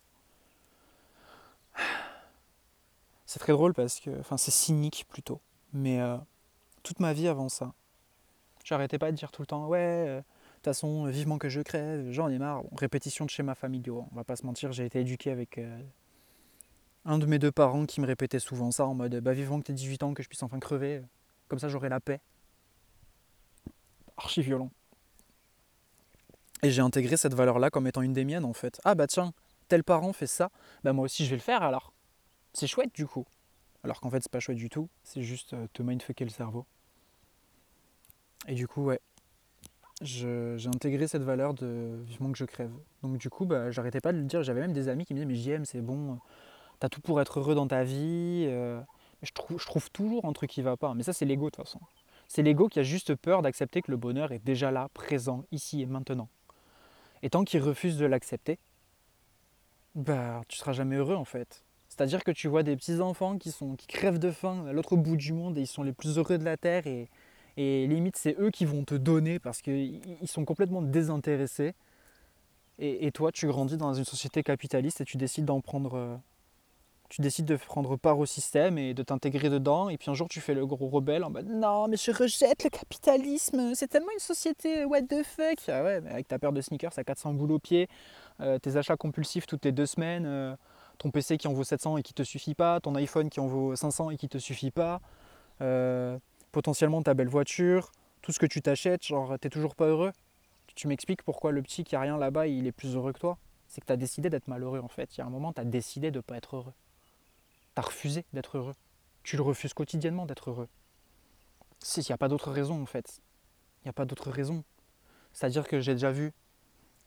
C'est 3.26 3.40
très 3.40 3.54
drôle 3.54 3.74
parce 3.74 4.00
que, 4.00 4.20
enfin, 4.20 4.38
c'est 4.38 4.52
cynique 4.52 5.06
plutôt. 5.10 5.42
Mais 5.74 6.00
euh, 6.00 6.18
toute 6.84 7.00
ma 7.00 7.14
vie 7.14 7.28
avant 7.28 7.50
ça, 7.50 7.74
j'arrêtais 8.64 8.98
pas 8.98 9.12
de 9.12 9.18
dire 9.18 9.32
tout 9.32 9.42
le 9.42 9.48
temps, 9.48 9.68
ouais, 9.68 10.06
euh, 10.08 10.22
façon, 10.68 11.06
vivement 11.06 11.38
que 11.38 11.50
je 11.50 11.62
crève, 11.62 12.12
j'en 12.12 12.30
ai 12.30 12.38
marre. 12.38 12.64
répétition 12.76 13.26
de 13.26 13.30
schémas 13.30 13.56
familiaux, 13.56 14.06
on 14.12 14.16
va 14.16 14.24
pas 14.24 14.36
se 14.36 14.46
mentir, 14.46 14.72
j'ai 14.72 14.86
été 14.86 15.00
éduqué 15.00 15.32
avec 15.32 15.58
euh, 15.58 15.82
un 17.06 17.18
de 17.18 17.26
mes 17.26 17.40
deux 17.40 17.52
parents 17.52 17.86
qui 17.86 18.02
me 18.02 18.06
répétait 18.06 18.40
souvent 18.40 18.72
ça 18.72 18.86
en 18.86 18.94
mode 18.94 19.16
bah 19.22 19.34
vivement 19.34 19.60
que 19.60 19.66
tu 19.66 19.74
18 19.74 20.04
ans, 20.04 20.14
que 20.14 20.24
je 20.24 20.28
puisse 20.28 20.44
enfin 20.44 20.60
crever, 20.60 21.02
comme 21.48 21.60
ça 21.60 21.70
j'aurai 21.70 21.90
la 21.90 22.00
paix. 22.00 22.20
Archi 24.18 24.42
violent. 24.42 24.72
Et 26.64 26.72
j'ai 26.72 26.82
intégré 26.82 27.18
cette 27.18 27.34
valeur-là 27.34 27.70
comme 27.70 27.88
étant 27.88 28.02
une 28.02 28.14
des 28.14 28.26
miennes 28.26 28.46
en 28.46 28.54
fait. 28.54 28.80
Ah 28.84 28.96
bah 28.96 29.08
tiens, 29.08 29.34
tel 29.68 29.84
parent 29.84 30.14
fait 30.14 30.28
ça, 30.28 30.50
bah 30.84 30.94
moi 30.94 31.06
aussi 31.06 31.24
je 31.26 31.30
vais 31.30 31.36
le 31.36 31.42
faire 31.42 31.62
alors. 31.62 31.94
C'est 32.54 32.68
chouette 32.68 32.94
du 32.96 33.06
coup. 33.06 33.26
Alors 33.84 34.02
qu'en 34.02 34.10
fait 34.10 34.22
c'est 34.22 34.32
pas 34.32 34.40
chouette 34.40 34.58
du 34.58 34.70
tout, 34.70 34.90
c'est 35.04 35.22
juste 35.22 35.54
euh, 35.54 35.68
te 35.74 35.84
mindfucker 35.84 36.26
le 36.26 36.32
cerveau. 36.32 36.66
Et 38.48 38.56
du 38.56 38.68
coup 38.68 38.86
ouais, 38.86 39.00
j'ai 40.02 40.68
intégré 40.68 41.08
cette 41.08 41.22
valeur 41.22 41.54
de 41.54 42.00
vivement 42.06 42.32
que 42.32 42.38
je 42.38 42.46
crève. 42.46 42.74
Donc 43.04 43.18
du 43.18 43.30
coup 43.30 43.46
bah, 43.46 43.70
j'arrêtais 43.70 44.02
pas 44.02 44.12
de 44.12 44.18
le 44.18 44.24
dire, 44.26 44.42
j'avais 44.42 44.62
même 44.62 44.74
des 44.74 44.88
amis 44.88 45.06
qui 45.06 45.14
me 45.14 45.20
disaient 45.20 45.58
mais 45.58 45.60
JM 45.60 45.66
c'est 45.66 45.82
bon, 45.82 46.20
t'as 46.80 46.90
tout 46.90 47.02
pour 47.02 47.22
être 47.22 47.40
heureux 47.40 47.56
dans 47.56 47.68
ta 47.68 47.84
vie. 47.84 48.46
Euh. 48.48 48.82
je, 49.22 49.32
je 49.58 49.66
trouve 49.66 49.92
toujours 49.92 50.26
un 50.26 50.34
truc 50.34 50.50
qui 50.50 50.64
va 50.64 50.76
pas. 50.76 50.96
Mais 50.96 51.04
ça 51.04 51.14
c'est 51.14 51.26
l'ego 51.26 51.46
de 51.46 51.52
toute 51.52 51.66
façon. 51.66 51.80
C'est 52.28 52.42
l'ego 52.42 52.68
qui 52.68 52.80
a 52.80 52.84
juste 52.84 53.16
peur 53.16 53.42
d'accepter 53.42 53.82
que 53.82 53.92
le 53.92 53.98
bonheur 53.98 54.32
est 54.32 54.44
déjà 54.44 54.72
là, 54.72 54.90
présent, 54.94 55.46
ici 55.52 55.82
et 55.82 55.86
maintenant. 55.86 56.30
Et 57.24 57.30
tant 57.30 57.44
qu'il 57.44 57.62
refuse 57.62 57.98
de 57.98 58.06
l'accepter, 58.06 58.60
bah, 59.96 60.42
tu 60.48 60.58
seras 60.58 60.74
jamais 60.74 60.96
heureux 60.96 61.16
en 61.16 61.26
fait. 61.26 61.64
C'est-à-dire 61.90 62.24
que 62.24 62.32
tu 62.32 62.48
vois 62.48 62.64
des 62.64 62.76
petits 62.76 63.00
enfants 63.00 63.38
qui, 63.38 63.52
sont, 63.52 63.76
qui 63.76 63.88
crèvent 63.88 64.20
de 64.20 64.32
faim 64.32 64.66
à 64.68 64.74
l'autre 64.74 64.96
bout 64.96 65.18
du 65.18 65.34
monde 65.34 65.58
et 65.58 65.62
ils 65.62 65.68
sont 65.68 65.84
les 65.84 65.94
plus 65.94 66.18
heureux 66.18 66.38
de 66.38 66.44
la 66.44 66.58
terre 66.58 66.86
et, 66.86 67.10
et 67.56 67.88
limite 67.88 68.18
c'est 68.18 68.36
eux 68.40 68.52
qui 68.52 68.66
vont 68.66 68.84
te 68.84 68.94
donner 68.94 69.40
parce 69.40 69.62
qu'ils 69.62 70.02
sont 70.26 70.46
complètement 70.46 70.82
désintéressés. 70.82 71.74
Et, 72.80 73.08
et, 73.08 73.12
toi 73.12 73.32
tu 73.32 73.48
grandis 73.48 73.78
dans 73.78 73.94
une 73.94 74.06
société 74.06 74.44
capitaliste 74.44 75.02
et 75.02 75.06
tu 75.06 75.18
décides 75.18 75.46
d'en 75.46 75.62
prendre, 75.62 75.96
euh, 75.96 76.16
tu 77.10 77.22
décides 77.22 77.46
de 77.46 77.56
prendre 77.56 77.96
part 77.96 78.20
au 78.20 78.26
système 78.26 78.78
et 78.78 78.94
de 78.94 79.02
t'intégrer 79.02 79.50
dedans, 79.50 79.90
et 79.90 79.98
puis 79.98 80.12
un 80.12 80.14
jour 80.14 80.28
tu 80.28 80.42
fais 80.42 80.54
le 80.54 80.66
gros 80.66 80.88
rebelle 80.88 81.24
en 81.24 81.30
mode 81.30 81.48
non, 81.48 81.88
mais 81.88 81.98
je 81.98 82.12
rejette 82.12 82.64
le 82.66 82.70
capitalisme, 82.70 83.74
c'est 83.76 83.88
tellement 83.88 84.12
une 84.14 84.20
société, 84.20 84.84
what 84.86 85.04
the 85.04 85.24
fuck 85.24 85.58
Ah 85.70 85.84
ouais, 85.84 86.02
mais 86.02 86.12
avec 86.12 86.28
ta 86.28 86.38
paire 86.38 86.52
de 86.52 86.62
sneakers 86.62 86.98
à 86.98 87.04
400 87.04 87.34
boules 87.34 87.54
au 87.54 87.60
pied, 87.60 87.88
euh, 88.42 88.60
tes 88.60 88.76
achats 88.76 88.98
compulsifs 88.98 89.48
toutes 89.48 89.64
les 89.64 89.72
deux 89.72 89.86
semaines, 89.86 90.26
euh, 90.26 90.56
ton 90.98 91.10
PC 91.12 91.38
qui 91.38 91.48
en 91.48 91.54
vaut 91.54 91.64
700 91.64 91.98
et 91.98 92.04
qui 92.04 92.14
te 92.14 92.24
suffit 92.24 92.56
pas, 92.56 92.80
ton 92.82 92.94
iPhone 92.96 93.30
qui 93.30 93.40
en 93.40 93.48
vaut 93.48 93.76
500 93.76 94.10
et 94.10 94.18
qui 94.18 94.28
te 94.28 94.38
suffit 94.38 94.72
pas, 94.72 95.00
euh, 95.62 96.18
potentiellement 96.52 97.02
ta 97.02 97.14
belle 97.14 97.30
voiture, 97.30 97.92
tout 98.22 98.34
ce 98.34 98.40
que 98.40 98.46
tu 98.46 98.62
t'achètes, 98.62 99.06
genre 99.06 99.38
t'es 99.40 99.50
toujours 99.50 99.76
pas 99.76 99.86
heureux 99.86 100.12
Tu 100.76 100.88
m'expliques 100.88 101.24
pourquoi 101.24 101.52
le 101.52 101.62
petit 101.62 101.84
qui 101.86 101.96
a 101.96 102.02
rien 102.02 102.18
là-bas, 102.18 102.48
il 102.48 102.68
est 102.68 102.72
plus 102.74 102.96
heureux 102.96 103.14
que 103.14 103.20
toi? 103.20 103.38
C'est 103.70 103.82
que 103.82 103.86
tu 103.86 103.94
as 103.94 103.98
décidé 103.98 104.30
d'être 104.30 104.48
malheureux 104.48 104.80
en 104.80 104.88
fait. 104.88 105.16
Il 105.16 105.20
y 105.20 105.22
a 105.22 105.26
un 105.26 105.30
moment, 105.30 105.54
tu 105.54 105.62
as 105.62 105.66
décidé 105.66 106.12
de 106.12 106.18
ne 106.18 106.22
pas 106.22 106.36
être 106.38 106.56
heureux. 106.58 106.74
Tu 107.78 107.82
refusé 107.88 108.26
d'être 108.34 108.58
heureux. 108.58 108.74
Tu 109.22 109.38
le 109.38 109.44
refuses 109.44 109.74
quotidiennement 109.74 110.26
d'être 110.26 110.50
heureux. 110.50 110.68
Il 111.96 112.04
n'y 112.10 112.12
a 112.12 112.18
pas 112.18 112.28
d'autre 112.28 112.52
raison 112.52 112.82
en 112.82 112.88
fait. 112.88 113.22
Il 113.82 113.86
n'y 113.86 113.90
a 113.90 113.94
pas 113.94 114.06
d'autre 114.06 114.32
raison. 114.32 114.64
C'est-à-dire 115.32 115.68
que 115.68 115.80
j'ai 115.80 115.94
déjà 115.94 116.12
vu 116.12 116.34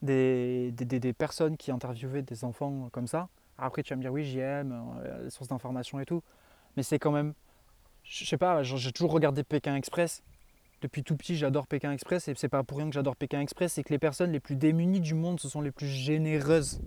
des, 0.01 0.73
personnes 1.18 1.57
qui 1.57 1.73
interviewaient 1.73 2.23
des 2.23 2.45
enfants 2.45 2.89
comme 2.93 3.09
ça. 3.09 3.29
Après, 3.59 3.83
tu 3.83 3.93
vas 3.93 3.97
me 3.97 4.03
dire, 4.03 4.12
oui, 4.12 4.25
j'aime, 4.25 4.95
euh, 5.01 5.25
les 5.25 5.31
sources 5.31 5.49
d'information 5.49 5.99
et 5.99 6.07
tout. 6.07 6.23
Mais 6.77 6.83
c'est 6.85 7.01
quand 7.01 7.11
même. 7.11 7.35
Je 8.05 8.25
sais 8.25 8.39
pas, 8.39 8.62
j'ai 8.62 8.93
toujours 8.93 9.11
regardé 9.11 9.43
Pékin 9.43 9.75
Express. 9.75 10.23
Depuis 10.83 11.03
tout 11.03 11.16
petit, 11.16 11.37
j'adore 11.37 11.66
Pékin 11.66 11.93
Express. 11.93 12.28
Et 12.28 12.35
c'est 12.37 12.49
pas 12.49 12.62
pour 12.62 12.78
rien 12.78 12.89
que 12.89 12.95
j'adore 12.95 13.16
Pékin 13.16 13.41
Express. 13.41 13.74
C'est 13.74 13.83
que 13.83 13.93
les 13.93 13.99
personnes 13.99 14.33
les 14.33 14.41
plus 14.41 14.57
démunies 14.57 15.01
du 15.01 15.14
monde, 15.14 15.39
ce 15.39 15.49
sont 15.49 15.61
les 15.61 15.70
plus 15.70 15.87
généreuses. 15.89 16.81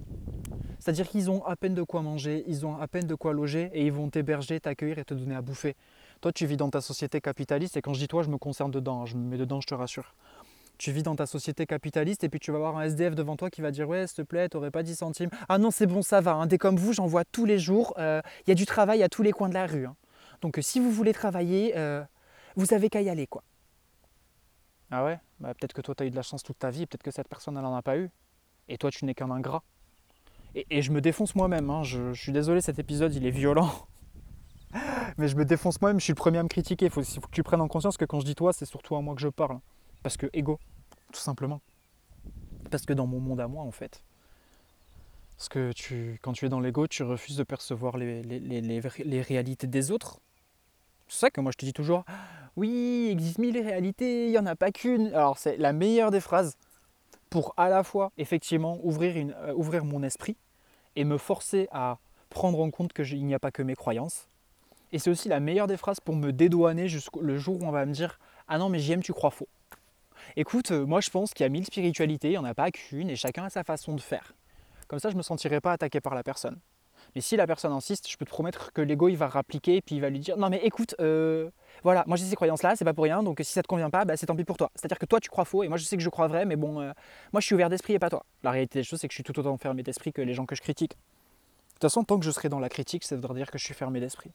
C'est-à-dire 0.79 1.07
qu'ils 1.07 1.31
ont 1.31 1.45
à 1.45 1.55
peine 1.55 1.75
de 1.75 1.83
quoi 1.83 2.01
manger, 2.01 2.43
ils 2.45 2.65
ont 2.65 2.77
à 2.77 2.87
peine 2.89 3.07
de 3.07 3.15
quoi 3.15 3.31
loger 3.31 3.69
et 3.73 3.85
ils 3.85 3.91
vont 3.91 4.09
t'héberger, 4.09 4.59
t'accueillir 4.59 4.99
et 4.99 5.05
te 5.05 5.13
donner 5.13 5.35
à 5.35 5.41
bouffer. 5.41 5.77
Toi, 6.19 6.33
tu 6.33 6.45
vis 6.45 6.57
dans 6.57 6.69
ta 6.69 6.81
société 6.81 7.21
capitaliste 7.21 7.77
et 7.77 7.81
quand 7.81 7.93
je 7.93 7.99
dis 7.99 8.09
toi, 8.09 8.21
je 8.21 8.29
me 8.29 8.37
concerne 8.37 8.69
dedans, 8.69 9.01
hein, 9.03 9.05
je 9.05 9.15
me 9.15 9.21
mets 9.21 9.37
dedans, 9.37 9.61
je 9.61 9.67
te 9.67 9.73
rassure. 9.73 10.13
Tu 10.77 10.91
vis 10.91 11.03
dans 11.03 11.15
ta 11.15 11.25
société 11.25 11.65
capitaliste 11.65 12.25
et 12.25 12.29
puis 12.29 12.39
tu 12.41 12.51
vas 12.51 12.57
avoir 12.57 12.77
un 12.77 12.83
SDF 12.83 13.15
devant 13.15 13.37
toi 13.37 13.49
qui 13.49 13.61
va 13.61 13.71
dire 13.71 13.87
Ouais, 13.87 14.07
s'il 14.07 14.17
te 14.17 14.21
plaît, 14.23 14.49
t'aurais 14.49 14.71
pas 14.71 14.83
10 14.83 14.95
centimes. 14.95 15.29
Ah 15.47 15.57
non, 15.57 15.71
c'est 15.71 15.85
bon, 15.85 16.01
ça 16.01 16.19
va. 16.19 16.33
Hein. 16.33 16.47
Dès 16.47 16.57
comme 16.57 16.75
vous, 16.75 16.91
j'en 16.91 17.05
vois 17.05 17.23
tous 17.23 17.45
les 17.45 17.59
jours. 17.59 17.93
Euh, 17.97 18.21
il 18.45 18.49
y 18.49 18.51
a 18.51 18.55
du 18.55 18.65
travail 18.65 19.03
à 19.03 19.07
tous 19.07 19.21
les 19.21 19.31
coins 19.31 19.49
de 19.49 19.53
la 19.53 19.67
rue. 19.67 19.85
Hein. 19.85 19.95
Donc 20.41 20.57
euh, 20.57 20.61
si 20.61 20.81
vous 20.81 20.91
voulez 20.91 21.13
travailler, 21.13 21.77
euh, 21.77 22.03
vous 22.57 22.73
avez 22.73 22.89
qu'à 22.89 23.01
y 23.01 23.09
aller. 23.09 23.27
quoi. 23.27 23.43
Ah 24.95 25.03
ouais? 25.03 25.19
Bah, 25.39 25.55
Peut-être 25.55 25.73
que 25.73 25.81
toi, 25.81 25.95
tu 25.95 26.03
as 26.03 26.05
eu 26.05 26.11
de 26.11 26.15
la 26.15 26.21
chance 26.21 26.43
toute 26.43 26.59
ta 26.59 26.69
vie, 26.69 26.85
peut-être 26.85 27.01
que 27.01 27.09
cette 27.09 27.27
personne, 27.27 27.57
elle 27.57 27.63
n'en 27.63 27.75
a 27.75 27.81
pas 27.81 27.97
eu. 27.97 28.11
Et 28.67 28.77
toi, 28.77 28.91
tu 28.91 29.05
n'es 29.05 29.15
qu'un 29.15 29.31
ingrat. 29.31 29.63
Et, 30.53 30.83
je 30.83 30.91
me 30.91 31.01
défonce 31.01 31.33
moi-même. 31.33 31.71
Hein. 31.71 31.81
Je, 31.81 32.13
suis 32.13 32.31
désolé, 32.31 32.61
cet 32.61 32.77
épisode, 32.77 33.15
il 33.15 33.25
est 33.25 33.31
violent. 33.31 33.71
Mais 35.17 35.27
je 35.27 35.35
me 35.35 35.45
défonce 35.45 35.81
moi-même, 35.81 35.99
je 35.99 36.03
suis 36.03 36.11
le 36.11 36.17
premier 36.17 36.37
à 36.37 36.43
me 36.43 36.47
critiquer. 36.47 36.85
Il 36.85 36.91
faut, 36.91 37.01
que 37.01 37.31
tu 37.31 37.41
prennes 37.41 37.61
en 37.61 37.67
conscience 37.67 37.97
que 37.97 38.05
quand 38.05 38.19
je 38.19 38.25
dis 38.25 38.35
toi, 38.35 38.53
c'est 38.53 38.65
surtout 38.65 38.95
à 38.95 39.01
moi 39.01 39.15
que 39.15 39.21
je 39.21 39.29
parle. 39.29 39.59
Parce 40.03 40.15
que 40.15 40.27
ego, 40.31 40.59
tout 41.11 41.19
simplement. 41.19 41.59
Parce 42.69 42.85
que 42.85 42.93
dans 42.93 43.07
mon 43.07 43.19
monde 43.19 43.39
à 43.39 43.47
moi, 43.47 43.63
en 43.63 43.71
fait. 43.71 44.03
Parce 45.37 45.49
que 45.49 45.71
tu, 45.71 46.19
quand 46.21 46.33
tu 46.33 46.45
es 46.45 46.49
dans 46.49 46.59
l'ego, 46.59 46.85
tu 46.85 47.01
refuses 47.01 47.37
de 47.37 47.43
percevoir 47.43 47.97
les 47.97 49.23
réalités 49.27 49.65
des 49.65 49.89
autres. 49.89 50.19
C'est 51.07 51.19
ça 51.19 51.29
que 51.31 51.41
moi 51.41 51.51
je 51.51 51.57
te 51.57 51.65
dis 51.65 51.73
toujours, 51.73 52.05
oui, 52.55 53.07
il 53.07 53.11
existe 53.11 53.39
mille 53.39 53.57
réalités, 53.57 54.25
il 54.25 54.31
n'y 54.31 54.37
en 54.37 54.45
a 54.45 54.55
pas 54.55 54.71
qu'une. 54.71 55.07
Alors 55.07 55.37
c'est 55.37 55.57
la 55.57 55.73
meilleure 55.73 56.11
des 56.11 56.19
phrases 56.19 56.55
pour 57.29 57.53
à 57.57 57.67
la 57.67 57.83
fois 57.83 58.11
effectivement 58.17 58.79
ouvrir, 58.83 59.33
euh, 59.47 59.81
mon 59.81 60.03
esprit 60.03 60.37
et 60.95 61.03
me 61.03 61.17
forcer 61.17 61.67
à 61.71 61.97
prendre 62.29 62.59
en 62.59 62.69
compte 62.69 62.93
qu'il 62.93 63.25
n'y 63.25 63.33
a 63.33 63.39
pas 63.39 63.51
que 63.51 63.63
mes 63.63 63.75
croyances. 63.75 64.27
Et 64.91 64.99
c'est 64.99 65.09
aussi 65.09 65.29
la 65.29 65.39
meilleure 65.39 65.65
des 65.65 65.77
phrases 65.77 65.99
pour 65.99 66.15
me 66.15 66.31
dédouaner 66.31 66.87
jusqu'au 66.87 67.27
jour 67.37 67.59
où 67.59 67.65
on 67.65 67.71
va 67.71 67.87
me 67.87 67.93
dire 67.93 68.19
Ah 68.47 68.59
non, 68.59 68.69
mais 68.69 68.77
j'aime, 68.77 69.01
tu 69.01 69.13
crois 69.13 69.31
faux. 69.31 69.47
Écoute, 70.35 70.69
euh, 70.71 70.85
moi 70.85 71.01
je 71.01 71.09
pense 71.09 71.33
qu'il 71.33 71.43
y 71.43 71.47
a 71.47 71.49
mille 71.49 71.65
spiritualités, 71.65 72.29
il 72.29 72.31
n'y 72.33 72.37
en 72.37 72.45
a 72.45 72.53
pas 72.53 72.69
qu'une 72.69 73.09
et 73.09 73.15
chacun 73.15 73.45
a 73.45 73.49
sa 73.49 73.63
façon 73.63 73.95
de 73.95 74.01
faire. 74.01 74.35
Comme 74.87 74.99
ça, 74.99 75.09
je 75.09 75.15
ne 75.15 75.17
me 75.17 75.23
sentirai 75.23 75.59
pas 75.59 75.71
attaqué 75.71 76.01
par 76.01 76.13
la 76.13 76.21
personne. 76.21 76.59
Mais 77.15 77.21
si 77.21 77.35
la 77.35 77.45
personne 77.45 77.71
insiste, 77.71 78.09
je 78.09 78.17
peux 78.17 78.25
te 78.25 78.29
promettre 78.29 78.73
que 78.73 78.81
l'ego 78.81 79.07
il 79.07 79.17
va 79.17 79.27
rappliquer 79.27 79.77
et 79.77 79.81
puis 79.81 79.95
il 79.95 80.01
va 80.01 80.09
lui 80.09 80.19
dire 80.19 80.37
non 80.37 80.49
mais 80.49 80.59
écoute, 80.63 80.95
euh, 80.99 81.49
voilà, 81.83 82.03
moi 82.07 82.17
j'ai 82.17 82.25
ces 82.25 82.35
croyances 82.35 82.63
là, 82.63 82.75
c'est 82.75 82.85
pas 82.85 82.93
pour 82.93 83.03
rien, 83.03 83.23
donc 83.23 83.39
si 83.43 83.51
ça 83.51 83.61
te 83.61 83.67
convient 83.67 83.89
pas, 83.89 84.05
bah, 84.05 84.17
c'est 84.17 84.25
tant 84.25 84.35
pis 84.35 84.43
pour 84.43 84.57
toi. 84.57 84.71
C'est-à-dire 84.75 84.99
que 84.99 85.05
toi 85.05 85.19
tu 85.19 85.29
crois 85.29 85.45
faux 85.45 85.63
et 85.63 85.67
moi 85.67 85.77
je 85.77 85.83
sais 85.83 85.97
que 85.97 86.03
je 86.03 86.09
crois 86.09 86.27
vrai, 86.27 86.45
mais 86.45 86.55
bon, 86.55 86.81
euh, 86.81 86.91
moi 87.31 87.41
je 87.41 87.45
suis 87.45 87.55
ouvert 87.55 87.69
d'esprit 87.69 87.93
et 87.93 87.99
pas 87.99 88.09
toi. 88.09 88.25
La 88.43 88.51
réalité 88.51 88.79
des 88.79 88.83
choses 88.83 88.99
c'est 88.99 89.07
que 89.07 89.13
je 89.13 89.17
suis 89.17 89.23
tout 89.23 89.37
autant 89.39 89.57
fermé 89.57 89.83
d'esprit 89.83 90.11
que 90.11 90.21
les 90.21 90.33
gens 90.33 90.45
que 90.45 90.55
je 90.55 90.61
critique. 90.61 90.91
De 90.91 91.73
toute 91.75 91.81
façon, 91.81 92.03
tant 92.03 92.17
que 92.17 92.25
je 92.25 92.31
serai 92.31 92.49
dans 92.49 92.59
la 92.59 92.69
critique, 92.69 93.03
ça 93.03 93.15
voudra 93.15 93.33
dire 93.33 93.51
que 93.51 93.57
je 93.57 93.65
suis 93.65 93.73
fermé 93.73 93.99
d'esprit 93.99 94.31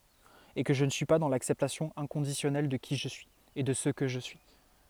et 0.56 0.64
que 0.64 0.74
je 0.74 0.84
ne 0.84 0.90
suis 0.90 1.06
pas 1.06 1.18
dans 1.18 1.28
l'acceptation 1.28 1.92
inconditionnelle 1.96 2.68
de 2.68 2.76
qui 2.76 2.96
je 2.96 3.08
suis 3.08 3.28
et 3.56 3.62
de 3.62 3.72
ce 3.72 3.90
que 3.90 4.08
je 4.08 4.18
suis. 4.18 4.40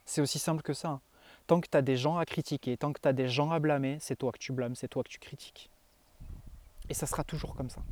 C'est 0.04 0.20
aussi 0.20 0.38
simple 0.38 0.62
que 0.62 0.72
ça. 0.72 0.88
Hein. 0.88 1.00
Tant 1.46 1.60
que 1.60 1.68
tu 1.70 1.76
as 1.76 1.82
des 1.82 1.96
gens 1.96 2.16
à 2.16 2.24
critiquer, 2.24 2.76
tant 2.76 2.92
que 2.92 3.00
tu 3.00 3.08
as 3.08 3.12
des 3.12 3.28
gens 3.28 3.50
à 3.50 3.58
blâmer, 3.58 3.98
c'est 4.00 4.16
toi 4.16 4.32
que 4.32 4.38
tu 4.38 4.52
blâmes, 4.52 4.74
c'est 4.74 4.88
toi 4.88 5.02
que 5.02 5.08
tu 5.08 5.18
critiques. 5.18 5.70
Et 6.88 6.94
ça 6.94 7.06
sera 7.06 7.24
toujours 7.24 7.54
comme 7.54 7.70
ça. 7.70 7.82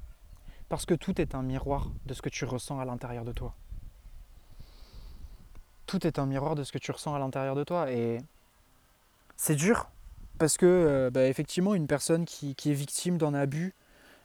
Parce 0.69 0.87
que 0.87 0.95
tout 0.95 1.21
est 1.21 1.35
un 1.35 1.43
miroir 1.43 1.91
de 2.07 2.15
ce 2.15 2.23
que 2.23 2.29
tu 2.29 2.45
ressens 2.45 2.81
à 2.81 2.85
l'intérieur 2.85 3.25
de 3.25 3.33
toi. 3.33 3.55
Tout 5.87 6.07
est 6.07 6.19
un 6.19 6.27
miroir 6.27 6.55
de 6.55 6.65
ce 6.65 6.73
que 6.73 6.79
tu 6.79 6.91
ressens 6.91 7.15
à 7.15 7.19
l'intérieur 7.19 7.55
de 7.55 7.63
toi. 7.63 7.91
Et 7.93 8.19
c'est 9.37 9.55
dur. 9.55 9.89
Parce 10.39 10.57
que, 10.57 10.67
euh, 10.67 11.11
bah, 11.11 11.27
effectivement, 11.27 11.75
une 11.75 11.87
personne 11.87 12.25
qui, 12.25 12.51
est 12.51 12.73
victime 12.73 13.17
d'un 13.17 13.33
abus, 13.33 13.75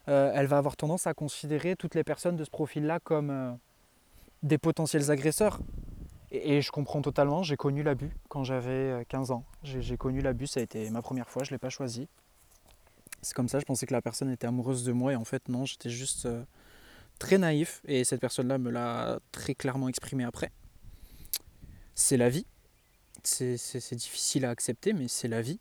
euh, 0.10 0.32
elle 0.34 0.48
va 0.48 0.58
avoir 0.58 0.76
tendance 0.76 1.08
à 1.08 1.14
considérer 1.14 1.76
toutes 1.76 1.96
les 1.96 2.04
personnes 2.04 2.36
de 2.36 2.44
ce 2.44 2.50
profil-là 2.50 3.00
comme 3.00 3.30
euh, 3.30 3.52
des 4.44 4.58
potentiels 4.58 5.12
agresseurs. 5.12 5.60
Et, 6.32 6.58
et, 6.58 6.62
je 6.62 6.72
comprends 6.72 7.02
totalement, 7.02 7.44
j'ai 7.44 7.56
connu 7.58 7.84
l'abus 7.84 8.12
quand 8.30 8.44
j'avais 8.44 9.06
15 9.10 9.32
ans. 9.32 9.44
J'ai 9.64 9.98
connu 9.98 10.22
l'abus, 10.22 10.48
ça 10.48 10.60
a 10.60 10.64
été 10.64 10.90
ma 10.90 11.02
première 11.02 11.30
fois, 11.30 11.44
je 11.44 11.52
ne 11.52 11.56
l'ai 11.56 11.60
pas 11.60 11.70
choisi. 11.70 12.08
C'est 13.22 13.34
comme 13.36 13.48
ça, 13.48 13.60
je 13.60 13.66
pensais 13.66 13.86
que 13.86 13.94
la 13.94 14.02
personne 14.02 14.32
était 14.32 14.48
amoureuse 14.48 14.84
de 14.84 14.92
moi 14.92 15.14
et 15.14 15.16
en 15.16 15.26
fait 15.26 15.48
non, 15.48 15.66
j'étais 15.66 15.90
juste 15.90 16.26
euh, 16.26 16.44
très 17.20 17.38
naïf 17.38 17.82
et 17.86 18.04
cette 18.04 18.20
personne-là 18.20 18.58
me 18.58 18.72
l'a 18.72 19.20
très 19.32 19.54
clairement 19.54 19.88
exprimé 19.88 20.24
après. 20.24 20.52
C'est 21.94 22.18
la 22.18 22.30
vie. 22.30 22.46
C'est 23.24 23.96
difficile 23.96 24.46
à 24.46 24.50
accepter, 24.50 24.94
mais 24.94 25.08
c'est 25.08 25.28
la 25.28 25.42
vie. 25.42 25.60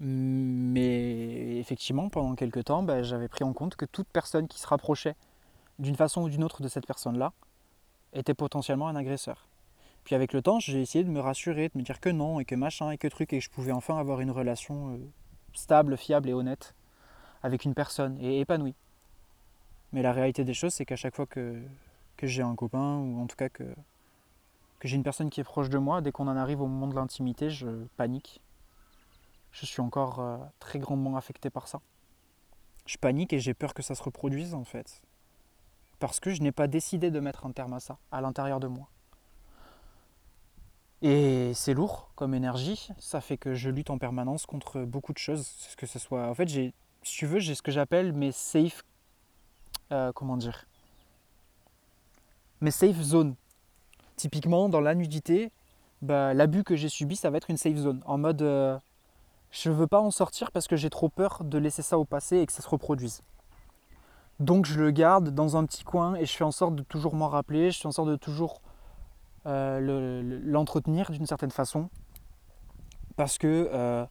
Mais 0.00 1.58
effectivement, 1.58 2.08
pendant 2.08 2.34
quelques 2.34 2.64
temps, 2.64 2.82
bah, 2.82 3.02
j'avais 3.02 3.28
pris 3.28 3.44
en 3.44 3.52
compte 3.52 3.76
que 3.76 3.84
toute 3.84 4.08
personne 4.08 4.48
qui 4.48 4.58
se 4.58 4.66
rapprochait 4.66 5.14
d'une 5.78 5.96
façon 5.96 6.22
ou 6.22 6.30
d'une 6.30 6.42
autre 6.44 6.62
de 6.62 6.68
cette 6.68 6.86
personne-là 6.86 7.32
était 8.14 8.34
potentiellement 8.34 8.88
un 8.88 8.96
agresseur. 8.96 9.48
Puis 10.04 10.14
avec 10.14 10.32
le 10.32 10.42
temps, 10.42 10.58
j'ai 10.58 10.80
essayé 10.80 11.04
de 11.04 11.10
me 11.10 11.20
rassurer, 11.20 11.68
de 11.68 11.78
me 11.78 11.82
dire 11.82 12.00
que 12.00 12.08
non, 12.08 12.40
et 12.40 12.44
que 12.44 12.54
machin, 12.54 12.90
et 12.90 12.98
que 12.98 13.08
truc, 13.08 13.32
et 13.32 13.38
que 13.38 13.44
je 13.44 13.50
pouvais 13.50 13.72
enfin 13.72 13.98
avoir 13.98 14.20
une 14.20 14.30
relation 14.30 14.94
euh, 14.94 14.98
stable, 15.54 15.96
fiable 15.96 16.28
et 16.28 16.32
honnête 16.32 16.74
avec 17.42 17.64
une 17.64 17.74
personne 17.74 18.16
et 18.18 18.40
épanouie. 18.40 18.74
Mais 19.92 20.02
la 20.02 20.12
réalité 20.12 20.44
des 20.44 20.54
choses, 20.54 20.72
c'est 20.72 20.84
qu'à 20.84 20.96
chaque 20.96 21.14
fois 21.14 21.26
que, 21.26 21.62
j'ai 22.22 22.42
un 22.42 22.54
copain, 22.54 22.98
ou 22.98 23.20
en 23.20 23.26
tout 23.26 23.34
cas 23.34 23.48
que, 23.48 23.64
que 24.78 24.88
j'ai 24.88 24.96
une 24.96 25.02
personne 25.02 25.28
qui 25.28 25.40
est 25.40 25.44
proche 25.44 25.68
de 25.68 25.78
moi, 25.78 26.00
dès 26.00 26.12
qu'on 26.12 26.28
en 26.28 26.36
arrive 26.36 26.60
au 26.60 26.66
moment 26.66 26.86
de 26.86 26.94
l'intimité, 26.94 27.50
je 27.50 27.68
panique. 27.96 28.40
Je 29.50 29.66
suis 29.66 29.80
encore 29.80 30.20
euh, 30.20 30.38
très 30.60 30.78
grandement 30.78 31.16
affecté 31.16 31.50
par 31.50 31.68
ça. 31.68 31.80
Je 32.86 32.96
panique 32.96 33.32
et 33.32 33.38
j'ai 33.38 33.54
peur 33.54 33.74
que 33.74 33.82
ça 33.82 33.94
se 33.94 34.02
reproduise 34.02 34.54
en 34.54 34.64
fait. 34.64 35.02
Parce 35.98 36.20
que 36.20 36.30
je 36.30 36.42
n'ai 36.42 36.52
pas 36.52 36.68
décidé 36.68 37.10
de 37.10 37.20
mettre 37.20 37.44
un 37.44 37.52
terme 37.52 37.74
à 37.74 37.80
ça, 37.80 37.98
à 38.10 38.20
l'intérieur 38.20 38.60
de 38.60 38.66
moi. 38.66 38.88
Et 41.02 41.52
c'est 41.54 41.74
lourd 41.74 42.10
comme 42.14 42.32
énergie, 42.32 42.88
ça 42.98 43.20
fait 43.20 43.36
que 43.36 43.54
je 43.54 43.70
lutte 43.70 43.90
en 43.90 43.98
permanence 43.98 44.46
contre 44.46 44.82
beaucoup 44.82 45.12
de 45.12 45.18
choses. 45.18 45.50
Que 45.76 45.86
ce 45.86 45.98
soit. 45.98 46.28
En 46.28 46.34
fait, 46.34 46.48
j'ai, 46.48 46.72
si 47.02 47.18
tu 47.18 47.26
veux, 47.26 47.40
j'ai 47.40 47.56
ce 47.56 47.62
que 47.62 47.72
j'appelle 47.72 48.12
mes 48.12 48.30
safe. 48.30 48.84
Euh, 49.90 50.12
comment 50.12 50.36
dire? 50.36 50.66
Mes 52.60 52.70
safe 52.70 53.00
zones. 53.00 53.34
Typiquement, 54.14 54.68
dans 54.68 54.80
la 54.80 54.94
nudité, 54.94 55.50
bah, 56.02 56.34
l'abus 56.34 56.62
que 56.62 56.76
j'ai 56.76 56.88
subi, 56.88 57.16
ça 57.16 57.30
va 57.30 57.38
être 57.38 57.50
une 57.50 57.56
safe 57.56 57.76
zone. 57.76 58.00
En 58.06 58.18
mode, 58.18 58.42
euh, 58.42 58.78
je 59.50 59.70
veux 59.70 59.88
pas 59.88 60.00
en 60.00 60.12
sortir 60.12 60.52
parce 60.52 60.68
que 60.68 60.76
j'ai 60.76 60.90
trop 60.90 61.08
peur 61.08 61.42
de 61.42 61.58
laisser 61.58 61.82
ça 61.82 61.98
au 61.98 62.04
passé 62.04 62.38
et 62.38 62.46
que 62.46 62.52
ça 62.52 62.62
se 62.62 62.68
reproduise. 62.68 63.22
Donc 64.38 64.66
je 64.66 64.78
le 64.78 64.92
garde 64.92 65.30
dans 65.30 65.56
un 65.56 65.64
petit 65.66 65.82
coin 65.82 66.14
et 66.14 66.26
je 66.26 66.32
fais 66.32 66.44
en 66.44 66.52
sorte 66.52 66.76
de 66.76 66.82
toujours 66.82 67.14
m'en 67.14 67.28
rappeler, 67.28 67.72
je 67.72 67.80
fais 67.80 67.86
en 67.86 67.92
sorte 67.92 68.08
de 68.08 68.16
toujours 68.16 68.60
euh, 69.46 70.40
l'entretenir 70.44 71.10
d'une 71.10 71.26
certaine 71.26 71.50
façon 71.50 71.90
parce 73.16 73.38
que 73.38 73.68
euh, 73.72 74.04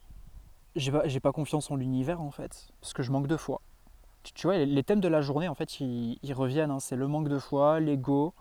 j'ai 0.76 0.92
pas, 0.92 1.04
pas, 1.22 1.32
confiance 1.32 1.70
en 1.70 1.76
l'univers 1.76 2.20
en 2.20 2.30
fait, 2.30 2.68
parce 2.80 2.92
que 2.92 3.02
je 3.02 3.10
manque 3.10 3.26
de 3.26 3.36
foi. 3.36 3.60
Tu, 4.22 4.46
vois, 4.46 4.58
les 4.58 4.82
thèmes 4.84 5.00
de 5.00 5.08
la 5.08 5.20
journée 5.20 5.48
en 5.48 5.54
fait 5.54 5.80
ils, 5.80 6.34
reviennent, 6.34 6.70
hein. 6.70 6.80
c'est 6.80 6.96
le 6.96 7.08
manque 7.08 7.28
de 7.28 7.38
foi, 7.38 7.80
l'ego, 7.80 8.34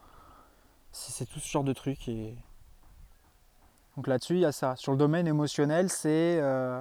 c'est 0.91 1.25
tout 1.25 1.39
ce 1.39 1.49
genre 1.49 1.63
de 1.63 1.73
trucs. 1.73 2.07
Et... 2.07 2.35
Donc 3.95 4.07
là-dessus 4.07 4.35
il 4.35 4.41
y 4.41 4.45
a 4.45 4.51
ça. 4.51 4.75
Sur 4.75 4.91
le 4.91 4.97
domaine 4.97 5.27
émotionnel, 5.27 5.89
c'est 5.89 6.39
euh, 6.39 6.79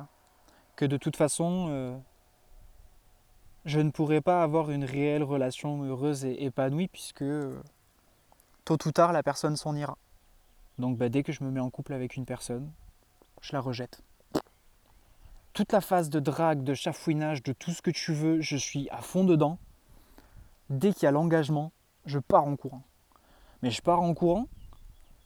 que 0.77 0.85
de 0.85 0.97
toute 0.97 1.17
façon 1.17 2.01
je 3.65 3.81
ne 3.81 3.91
pourrais 3.91 4.21
pas 4.21 4.43
avoir 4.43 4.71
une 4.71 4.85
réelle 4.85 5.23
relation 5.23 5.85
heureuse 5.85 6.25
et 6.25 6.45
épanouie 6.45 6.89
puisque 6.89 7.25
tôt 8.65 8.79
ou 8.87 8.93
tard, 8.93 9.13
la 9.13 9.23
personne 9.23 9.57
s'en 9.57 9.75
ira. 9.77 9.97
Donc 10.79 10.97
bah, 10.97 11.09
dès 11.09 11.23
que 11.23 11.33
je 11.33 11.45
me 11.45 11.51
mets 11.51 11.61
en 11.61 11.71
couple 11.71 11.93
avec 11.93 12.17
une 12.17 12.25
personne, 12.25 12.71
je 13.41 13.53
la 13.53 13.61
rejette. 13.61 14.03
Toute 15.53 15.73
la 15.73 15.81
phase 15.81 16.11
de 16.11 16.21
drague, 16.21 16.63
de 16.63 16.75
chafouinage, 16.75 17.43
de 17.43 17.53
tout 17.53 17.73
ce 17.73 17.83
que 17.83 17.91
tu 17.91 18.13
veux, 18.13 18.41
je 18.41 18.57
suis 18.57 18.89
à 18.91 19.03
fond 19.03 19.25
dedans. 19.25 19.59
Dès 20.71 20.93
qu'il 20.93 21.03
y 21.03 21.07
a 21.07 21.11
l'engagement, 21.11 21.73
je 22.07 22.19
pars 22.19 22.45
en 22.45 22.57
courant. 22.57 22.83
Mais 23.63 23.71
je 23.71 23.83
pars 23.83 24.01
en 24.01 24.15
courant, 24.15 24.47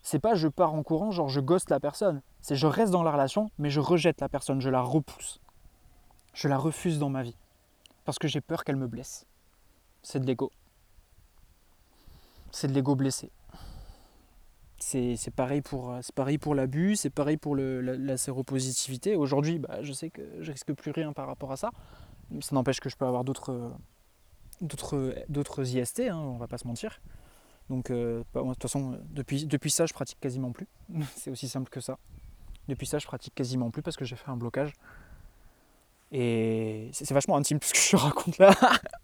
c'est 0.03 0.18
pas 0.18 0.35
je 0.35 0.49
pars 0.49 0.74
en 0.74 0.82
courant, 0.82 1.11
genre 1.11 1.28
je 1.28 1.41
gosse 1.41 1.68
la 1.68 1.80
personne. 1.80 2.22
C'est 2.41 2.57
je 2.57 2.66
reste 2.66 2.93
dans 2.93 3.03
la 3.03 3.12
relation, 3.12 3.51
mais 3.59 3.70
je 3.70 3.80
rejette 3.80 4.20
la 4.20 4.28
personne, 4.28 4.61
je 4.61 4.70
la 4.70 4.82
repousse. 4.82 5.41
Je 6.32 6.49
la 6.49 6.59
refuse 6.59 6.99
dans 6.99 7.11
ma 7.11 7.22
vie. 7.22 7.37
Parce 8.05 8.18
que 8.18 8.28
j'ai 8.28 8.41
peur 8.41 8.64
qu'elle 8.64 8.76
me 8.76 8.89
blesse. 8.89 9.26
C'est 10.03 10.20
de 10.20 10.26
l'ego 10.26 10.51
c'est 12.55 12.69
de 12.69 12.73
l'ego 12.73 12.95
blessé. 12.95 13.31
C'est 14.79 15.35
pareil 15.35 15.61
pour, 15.63 15.95
l'abus, 16.55 16.97
c'est 16.97 17.11
pareil 17.11 17.37
pour 17.37 17.57
la, 17.57 18.17
séropositivité. 18.17 19.17
Aujourd'hui, 19.17 19.59
bah, 19.59 19.83
je 19.83 19.93
sais 19.93 20.11
que 20.11 20.23
je 20.41 20.53
risque 20.53 20.73
plus 20.73 20.91
rien 20.91 21.13
par 21.13 21.27
rapport 21.27 21.51
à 21.53 21.57
ça. 21.57 21.71
Ça 22.41 22.55
n'empêche 22.55 22.81
que 22.81 22.89
je 22.89 22.97
peux 22.97 23.07
avoir 23.07 23.25
d'autres 23.25 23.73
d'autres 24.61 25.77
IST, 25.77 26.01
hein, 26.01 26.17
on 26.17 26.37
va 26.37 26.47
pas 26.47 26.59
se 26.59 26.67
mentir. 26.67 27.01
Donc, 27.71 27.91
euh, 27.91 28.23
bah, 28.33 28.43
de 28.43 28.49
toute 28.51 28.63
façon, 28.63 28.99
depuis, 29.11 29.47
depuis 29.47 29.71
ça, 29.71 29.87
je 29.87 29.93
pratique 29.93 30.21
quasiment 30.21 30.53
plus. 30.53 30.69
c'est 31.17 31.31
aussi 31.31 31.49
simple 31.49 31.71
que 31.71 31.81
ça. 31.81 31.99
Depuis 32.69 32.87
ça, 32.87 32.99
je 32.99 33.07
pratique 33.07 33.35
quasiment 33.35 33.71
plus 33.71 33.83
parce 33.83 33.97
que 33.97 34.05
j'ai 34.05 34.17
fait 34.17 34.31
un 34.31 34.37
blocage. 34.37 34.73
Et 36.13 36.91
c'est 36.93 37.11
vachement 37.13 37.37
intime 37.37 37.59
tout 37.59 37.67
ce 37.67 37.73
que 37.73 37.81
je 37.81 37.97
raconte 37.97 38.39
là. 38.39 38.55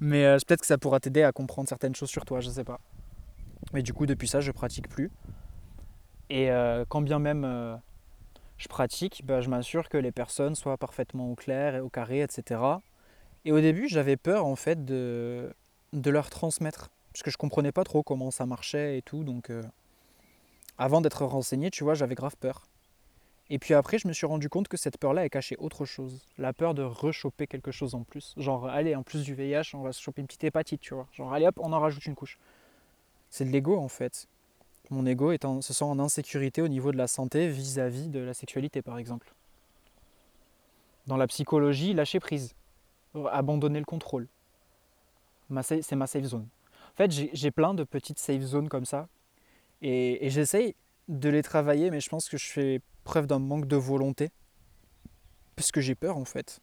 Mais 0.00 0.24
euh, 0.24 0.38
peut-être 0.46 0.60
que 0.60 0.66
ça 0.66 0.78
pourra 0.78 1.00
t'aider 1.00 1.22
à 1.22 1.32
comprendre 1.32 1.68
certaines 1.68 1.94
choses 1.94 2.10
sur 2.10 2.24
toi, 2.24 2.40
je 2.40 2.50
sais 2.50 2.64
pas. 2.64 2.80
Mais 3.72 3.82
du 3.82 3.92
coup, 3.92 4.06
depuis 4.06 4.28
ça, 4.28 4.40
je 4.40 4.50
pratique 4.52 4.88
plus. 4.88 5.10
Et 6.28 6.50
euh, 6.50 6.84
quand 6.88 7.00
bien 7.02 7.18
même 7.18 7.44
euh, 7.44 7.76
je 8.56 8.68
pratique, 8.68 9.22
bah, 9.24 9.40
je 9.40 9.48
m'assure 9.48 9.88
que 9.88 9.98
les 9.98 10.12
personnes 10.12 10.54
soient 10.54 10.76
parfaitement 10.76 11.30
au 11.30 11.34
clair 11.34 11.74
et 11.74 11.80
au 11.80 11.88
carré, 11.88 12.22
etc. 12.22 12.60
Et 13.44 13.52
au 13.52 13.60
début, 13.60 13.88
j'avais 13.88 14.16
peur 14.16 14.46
en 14.46 14.56
fait 14.56 14.84
de, 14.84 15.52
de 15.92 16.10
leur 16.10 16.30
transmettre. 16.30 16.90
Parce 17.12 17.22
que 17.22 17.30
je 17.30 17.36
comprenais 17.36 17.72
pas 17.72 17.82
trop 17.82 18.04
comment 18.04 18.30
ça 18.30 18.46
marchait 18.46 18.96
et 18.98 19.02
tout. 19.02 19.24
Donc, 19.24 19.50
avant 20.78 21.00
d'être 21.00 21.24
renseigné, 21.24 21.68
tu 21.70 21.82
vois, 21.82 21.94
j'avais 21.94 22.14
grave 22.14 22.36
peur. 22.38 22.69
Et 23.52 23.58
puis 23.58 23.74
après, 23.74 23.98
je 23.98 24.06
me 24.06 24.12
suis 24.12 24.26
rendu 24.26 24.48
compte 24.48 24.68
que 24.68 24.76
cette 24.76 24.96
peur-là, 24.96 25.24
elle 25.24 25.30
cachait 25.30 25.56
autre 25.58 25.84
chose. 25.84 26.24
La 26.38 26.52
peur 26.52 26.72
de 26.72 26.82
rechoper 26.82 27.48
quelque 27.48 27.72
chose 27.72 27.96
en 27.96 28.04
plus. 28.04 28.32
Genre, 28.36 28.68
allez, 28.68 28.94
en 28.94 29.02
plus 29.02 29.24
du 29.24 29.34
VIH, 29.34 29.74
on 29.74 29.82
va 29.82 29.92
se 29.92 30.00
choper 30.00 30.20
une 30.20 30.28
petite 30.28 30.44
hépatite, 30.44 30.80
tu 30.80 30.94
vois. 30.94 31.08
Genre, 31.12 31.32
allez 31.32 31.48
hop, 31.48 31.58
on 31.58 31.72
en 31.72 31.80
rajoute 31.80 32.06
une 32.06 32.14
couche. 32.14 32.38
C'est 33.28 33.44
de 33.44 33.50
l'ego 33.50 33.76
en 33.76 33.88
fait. 33.88 34.28
Mon 34.90 35.04
ego 35.06 35.32
est 35.32 35.44
se 35.62 35.72
sent 35.72 35.84
en 35.84 35.98
insécurité 35.98 36.62
au 36.62 36.68
niveau 36.68 36.90
de 36.90 36.96
la 36.96 37.06
santé 37.06 37.48
vis-à-vis 37.48 38.08
de 38.08 38.20
la 38.20 38.34
sexualité, 38.34 38.82
par 38.82 38.98
exemple. 38.98 39.32
Dans 41.06 41.16
la 41.16 41.26
psychologie, 41.26 41.92
lâcher 41.92 42.20
prise. 42.20 42.54
Abandonner 43.30 43.80
le 43.80 43.84
contrôle. 43.84 44.28
C'est 45.62 45.92
ma 45.92 46.06
safe 46.06 46.24
zone. 46.24 46.46
En 46.92 46.96
fait, 46.96 47.10
j'ai 47.10 47.50
plein 47.50 47.74
de 47.74 47.82
petites 47.82 48.18
safe 48.18 48.42
zones 48.42 48.68
comme 48.68 48.84
ça. 48.84 49.08
Et, 49.82 50.26
et 50.26 50.30
j'essaye 50.30 50.74
de 51.10 51.28
les 51.28 51.42
travailler, 51.42 51.90
mais 51.90 52.00
je 52.00 52.08
pense 52.08 52.28
que 52.28 52.38
je 52.38 52.46
fais 52.46 52.80
preuve 53.04 53.26
d'un 53.26 53.40
manque 53.40 53.66
de 53.66 53.76
volonté. 53.76 54.30
Parce 55.56 55.72
que 55.72 55.80
j'ai 55.80 55.94
peur 55.94 56.16
en 56.16 56.24
fait. 56.24 56.60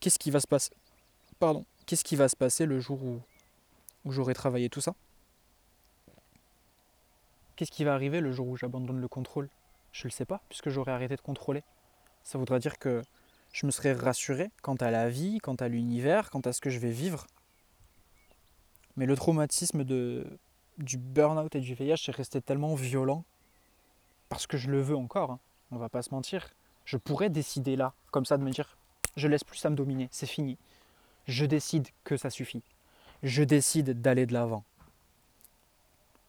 Qu'est-ce 0.00 0.18
qui 0.18 0.30
va 0.30 0.40
se 0.40 0.48
passer? 0.48 0.72
Pardon. 1.38 1.64
Qu'est-ce 1.86 2.02
qui 2.02 2.16
va 2.16 2.28
se 2.28 2.36
passer 2.36 2.64
le 2.66 2.80
jour 2.80 3.02
où, 3.02 3.20
où 4.04 4.12
j'aurai 4.12 4.34
travaillé 4.34 4.68
tout 4.68 4.80
ça? 4.80 4.94
Qu'est-ce 7.54 7.70
qui 7.70 7.84
va 7.84 7.94
arriver 7.94 8.20
le 8.20 8.32
jour 8.32 8.48
où 8.48 8.56
j'abandonne 8.56 9.00
le 9.00 9.08
contrôle? 9.08 9.48
Je 9.92 10.06
ne 10.06 10.08
le 10.08 10.12
sais 10.12 10.24
pas, 10.24 10.40
puisque 10.48 10.70
j'aurai 10.70 10.92
arrêté 10.92 11.16
de 11.16 11.20
contrôler. 11.20 11.62
Ça 12.22 12.38
voudra 12.38 12.58
dire 12.58 12.78
que 12.78 13.02
je 13.52 13.66
me 13.66 13.70
serai 13.70 13.92
rassuré 13.92 14.50
quant 14.62 14.76
à 14.76 14.90
la 14.90 15.10
vie, 15.10 15.38
quant 15.38 15.54
à 15.56 15.68
l'univers, 15.68 16.30
quant 16.30 16.40
à 16.40 16.52
ce 16.52 16.60
que 16.60 16.70
je 16.70 16.78
vais 16.78 16.90
vivre. 16.90 17.26
Mais 18.96 19.04
le 19.04 19.16
traumatisme 19.16 19.84
de, 19.84 20.26
du 20.78 20.96
burn-out 20.96 21.54
et 21.54 21.60
du 21.60 21.74
VIH 21.74 22.08
est 22.08 22.16
resté 22.16 22.40
tellement 22.40 22.74
violent, 22.74 23.24
parce 24.32 24.46
que 24.46 24.56
je 24.56 24.70
le 24.70 24.80
veux 24.80 24.96
encore, 24.96 25.32
hein 25.32 25.38
on 25.70 25.76
va 25.76 25.88
pas 25.88 26.02
se 26.02 26.10
mentir. 26.10 26.50
Je 26.84 26.96
pourrais 26.96 27.30
décider 27.30 27.76
là, 27.76 27.92
comme 28.10 28.24
ça, 28.24 28.36
de 28.36 28.42
me 28.42 28.50
dire, 28.50 28.76
je 29.16 29.28
laisse 29.28 29.44
plus 29.44 29.58
ça 29.58 29.70
me 29.70 29.76
dominer, 29.76 30.08
c'est 30.10 30.26
fini. 30.26 30.58
Je 31.26 31.44
décide 31.44 31.88
que 32.04 32.16
ça 32.16 32.30
suffit. 32.30 32.62
Je 33.22 33.42
décide 33.42 34.00
d'aller 34.00 34.26
de 34.26 34.32
l'avant. 34.32 34.64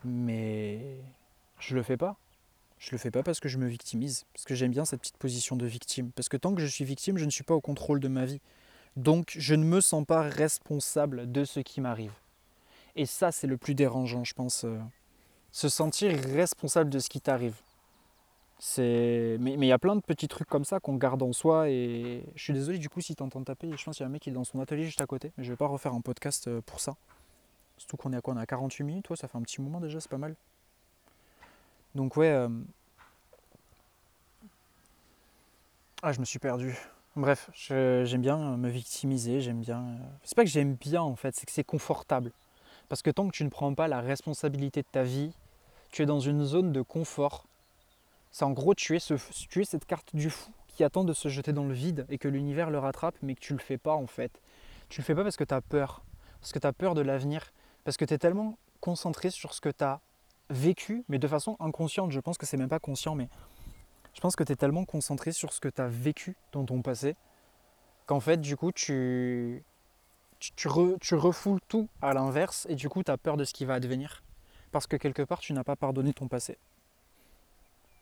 Mais 0.03 0.97
je 1.59 1.75
le 1.75 1.83
fais 1.83 1.97
pas. 1.97 2.17
Je 2.77 2.91
le 2.91 2.97
fais 2.97 3.11
pas 3.11 3.23
parce 3.23 3.39
que 3.39 3.47
je 3.47 3.57
me 3.57 3.67
victimise, 3.67 4.25
parce 4.33 4.43
que 4.43 4.55
j'aime 4.55 4.71
bien 4.71 4.83
cette 4.83 4.99
petite 4.99 5.17
position 5.17 5.55
de 5.55 5.65
victime. 5.65 6.11
Parce 6.11 6.27
que 6.27 6.37
tant 6.37 6.53
que 6.53 6.61
je 6.61 6.67
suis 6.67 6.83
victime, 6.83 7.17
je 7.17 7.25
ne 7.25 7.29
suis 7.29 7.43
pas 7.43 7.53
au 7.53 7.61
contrôle 7.61 8.01
de 8.01 8.09
ma 8.09 8.25
vie. 8.25 8.41
Donc 8.97 9.33
je 9.37 9.55
ne 9.55 9.63
me 9.63 9.79
sens 9.79 10.05
pas 10.05 10.21
responsable 10.21 11.31
de 11.31 11.45
ce 11.45 11.61
qui 11.61 11.79
m'arrive. 11.79 12.13
Et 12.95 13.05
ça, 13.05 13.31
c'est 13.31 13.47
le 13.47 13.57
plus 13.57 13.73
dérangeant, 13.73 14.23
je 14.23 14.33
pense. 14.33 14.65
Euh, 14.65 14.77
se 15.51 15.69
sentir 15.69 16.19
responsable 16.33 16.89
de 16.89 16.99
ce 16.99 17.09
qui 17.09 17.21
t'arrive. 17.21 17.55
Mais 18.77 19.53
il 19.53 19.65
y 19.65 19.71
a 19.71 19.79
plein 19.79 19.95
de 19.95 20.01
petits 20.01 20.27
trucs 20.27 20.47
comme 20.47 20.63
ça 20.63 20.79
qu'on 20.79 20.95
garde 20.95 21.21
en 21.21 21.33
soi 21.33 21.69
et 21.69 22.23
je 22.35 22.43
suis 22.43 22.53
désolé 22.53 22.77
du 22.77 22.89
coup 22.89 23.01
si 23.01 23.15
tu 23.15 23.21
entends 23.21 23.43
taper, 23.43 23.69
je 23.75 23.83
pense 23.83 23.97
qu'il 23.97 24.03
y 24.03 24.05
a 24.05 24.07
un 24.07 24.11
mec 24.11 24.21
qui 24.21 24.29
est 24.29 24.33
dans 24.33 24.45
son 24.45 24.59
atelier 24.61 24.85
juste 24.85 25.01
à 25.01 25.05
côté, 25.05 25.31
mais 25.37 25.43
je 25.43 25.51
vais 25.51 25.57
pas 25.57 25.67
refaire 25.67 25.93
un 25.93 26.01
podcast 26.01 26.47
euh, 26.47 26.61
pour 26.65 26.79
ça. 26.79 26.95
Surtout 27.77 27.97
qu'on 27.97 28.13
est 28.13 28.15
à 28.15 28.21
quoi 28.21 28.33
On 28.33 28.37
est 28.37 28.41
à 28.41 28.45
48 28.45 28.83
minutes, 28.83 29.15
ça 29.15 29.27
fait 29.27 29.37
un 29.37 29.41
petit 29.41 29.61
moment 29.61 29.81
déjà, 29.81 29.99
c'est 29.99 30.09
pas 30.09 30.17
mal. 30.17 30.35
Donc 31.93 32.15
ouais... 32.15 32.31
Euh, 32.31 32.47
ah 36.01 36.13
je 36.13 36.19
me 36.19 36.25
suis 36.25 36.39
perdu. 36.39 36.77
Bref, 37.15 37.49
j'aime 37.53 38.21
bien 38.21 38.57
me 38.57 38.69
victimiser, 38.69 39.41
j'aime 39.41 39.59
bien... 39.59 39.81
Euh, 39.81 39.97
c'est 40.23 40.35
pas 40.35 40.43
que 40.43 40.49
j'aime 40.49 40.75
bien 40.75 41.01
en 41.01 41.15
fait, 41.15 41.35
c'est 41.35 41.45
que 41.45 41.51
c'est 41.51 41.65
confortable. 41.65 42.31
Parce 42.87 43.01
que 43.01 43.11
tant 43.11 43.27
que 43.27 43.35
tu 43.35 43.43
ne 43.43 43.49
prends 43.49 43.73
pas 43.73 43.89
la 43.89 43.99
responsabilité 43.99 44.81
de 44.81 44.87
ta 44.89 45.03
vie, 45.03 45.33
tu 45.91 46.01
es 46.01 46.05
dans 46.05 46.21
une 46.21 46.45
zone 46.45 46.71
de 46.71 46.81
confort 46.81 47.45
c'est 48.33 48.45
en 48.45 48.51
gros 48.51 48.73
tuer, 48.73 48.99
ce, 48.99 49.13
tuer 49.47 49.63
cette 49.63 49.85
carte 49.85 50.15
du 50.15 50.31
fou 50.31 50.51
qui 50.67 50.83
attend 50.83 51.03
de 51.03 51.13
se 51.13 51.29
jeter 51.29 51.53
dans 51.53 51.65
le 51.65 51.73
vide 51.73 52.07
et 52.09 52.17
que 52.17 52.27
l'univers 52.27 52.71
le 52.71 52.79
rattrape, 52.79 53.15
mais 53.21 53.35
que 53.35 53.39
tu 53.39 53.53
le 53.53 53.59
fais 53.59 53.77
pas 53.77 53.93
en 53.93 54.07
fait. 54.07 54.41
Tu 54.89 55.01
le 55.01 55.05
fais 55.05 55.13
pas 55.13 55.21
parce 55.21 55.37
que 55.37 55.43
tu 55.43 55.53
as 55.53 55.61
peur, 55.61 56.03
parce 56.41 56.51
que 56.51 56.57
tu 56.57 56.65
as 56.65 56.73
peur 56.73 56.95
de 56.95 57.01
l'avenir, 57.01 57.53
parce 57.83 57.95
que 57.95 58.05
tu 58.05 58.13
es 58.15 58.17
tellement 58.17 58.57
concentré 58.81 59.29
sur 59.29 59.53
ce 59.53 59.61
que 59.61 59.69
tu 59.69 59.83
as 59.83 60.01
vécu, 60.49 61.03
mais 61.09 61.19
de 61.19 61.27
façon 61.27 61.57
inconsciente. 61.59 62.11
Je 62.11 62.19
pense 62.19 62.39
que 62.39 62.47
c'est 62.47 62.57
même 62.57 62.69
pas 62.69 62.79
conscient, 62.79 63.13
mais 63.13 63.29
je 64.15 64.19
pense 64.19 64.35
que 64.35 64.43
tu 64.43 64.51
es 64.51 64.55
tellement 64.55 64.83
concentré 64.83 65.31
sur 65.31 65.53
ce 65.53 65.59
que 65.59 65.69
tu 65.69 65.79
as 65.79 65.87
vécu 65.87 66.35
dans 66.53 66.65
ton 66.65 66.81
passé 66.81 67.15
qu'en 68.07 68.19
fait, 68.19 68.41
du 68.41 68.57
coup, 68.57 68.71
tu, 68.71 69.63
refoules 71.11 71.61
tout 71.67 71.87
à 72.01 72.15
l'inverse 72.15 72.65
et 72.67 72.73
du 72.73 72.89
coup, 72.89 73.03
tu 73.03 73.11
as 73.11 73.17
peur 73.19 73.37
de 73.37 73.45
ce 73.45 73.53
qui 73.53 73.65
va 73.65 73.75
advenir. 73.75 74.23
parce 74.71 74.87
que 74.87 74.97
quelque 74.97 75.21
part, 75.21 75.39
tu 75.39 75.53
n'as 75.53 75.63
pas 75.63 75.75
pardonné 75.75 76.13
ton 76.13 76.27
passé. 76.27 76.57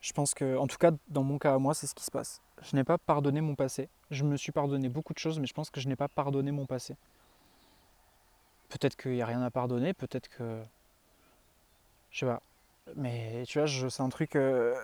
Je 0.01 0.13
pense 0.13 0.33
que, 0.33 0.57
en 0.57 0.67
tout 0.67 0.77
cas, 0.77 0.91
dans 1.09 1.23
mon 1.23 1.37
cas 1.37 1.53
à 1.53 1.59
moi, 1.59 1.73
c'est 1.73 1.87
ce 1.87 1.93
qui 1.93 2.03
se 2.03 2.11
passe. 2.11 2.41
Je 2.63 2.75
n'ai 2.75 2.83
pas 2.83 2.97
pardonné 2.97 3.39
mon 3.41 3.55
passé. 3.55 3.87
Je 4.09 4.23
me 4.23 4.35
suis 4.35 4.51
pardonné 4.51 4.89
beaucoup 4.89 5.13
de 5.13 5.19
choses, 5.19 5.39
mais 5.39 5.47
je 5.47 5.53
pense 5.53 5.69
que 5.69 5.79
je 5.79 5.87
n'ai 5.87 5.95
pas 5.95 6.07
pardonné 6.07 6.51
mon 6.51 6.65
passé. 6.65 6.95
Peut-être 8.69 8.95
qu'il 8.95 9.11
n'y 9.11 9.21
a 9.21 9.25
rien 9.25 9.41
à 9.41 9.51
pardonner, 9.51 9.93
peut-être 9.93 10.27
que. 10.29 10.63
Je 12.09 12.19
sais 12.19 12.25
pas. 12.25 12.41
Mais 12.95 13.43
tu 13.45 13.59
vois, 13.59 13.67
c'est 13.67 14.01
un 14.01 14.09
truc. 14.09 14.35
Euh, 14.35 14.75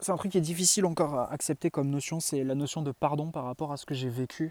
c'est 0.00 0.12
un 0.12 0.16
truc 0.16 0.32
qui 0.32 0.38
est 0.38 0.42
difficile 0.42 0.86
encore 0.86 1.14
à 1.14 1.30
accepter 1.30 1.70
comme 1.70 1.90
notion, 1.90 2.20
c'est 2.20 2.42
la 2.42 2.54
notion 2.54 2.82
de 2.82 2.90
pardon 2.90 3.30
par 3.30 3.44
rapport 3.44 3.70
à 3.72 3.76
ce 3.76 3.84
que 3.84 3.94
j'ai 3.94 4.08
vécu. 4.08 4.50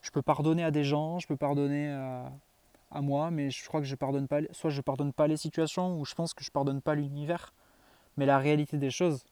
Je 0.00 0.10
peux 0.10 0.22
pardonner 0.22 0.64
à 0.64 0.70
des 0.70 0.82
gens, 0.82 1.18
je 1.18 1.26
peux 1.26 1.36
pardonner 1.36 1.90
à, 2.90 3.00
moi, 3.00 3.30
mais 3.30 3.50
je 3.50 3.66
crois 3.66 3.80
que 3.80 3.86
je 3.86 3.94
pardonne 3.94 4.28
pas. 4.28 4.40
Soit 4.52 4.70
je 4.70 4.80
pardonne 4.80 5.12
pas 5.12 5.26
les 5.26 5.36
situations, 5.36 5.98
ou 5.98 6.04
je 6.04 6.14
pense 6.14 6.34
que 6.34 6.42
je 6.42 6.50
pardonne 6.50 6.80
pas 6.80 6.94
l'univers. 6.94 7.52
Mais 8.16 8.26
la 8.26 8.38
réalité 8.38 8.78
des 8.78 8.90
choses, 8.90 9.24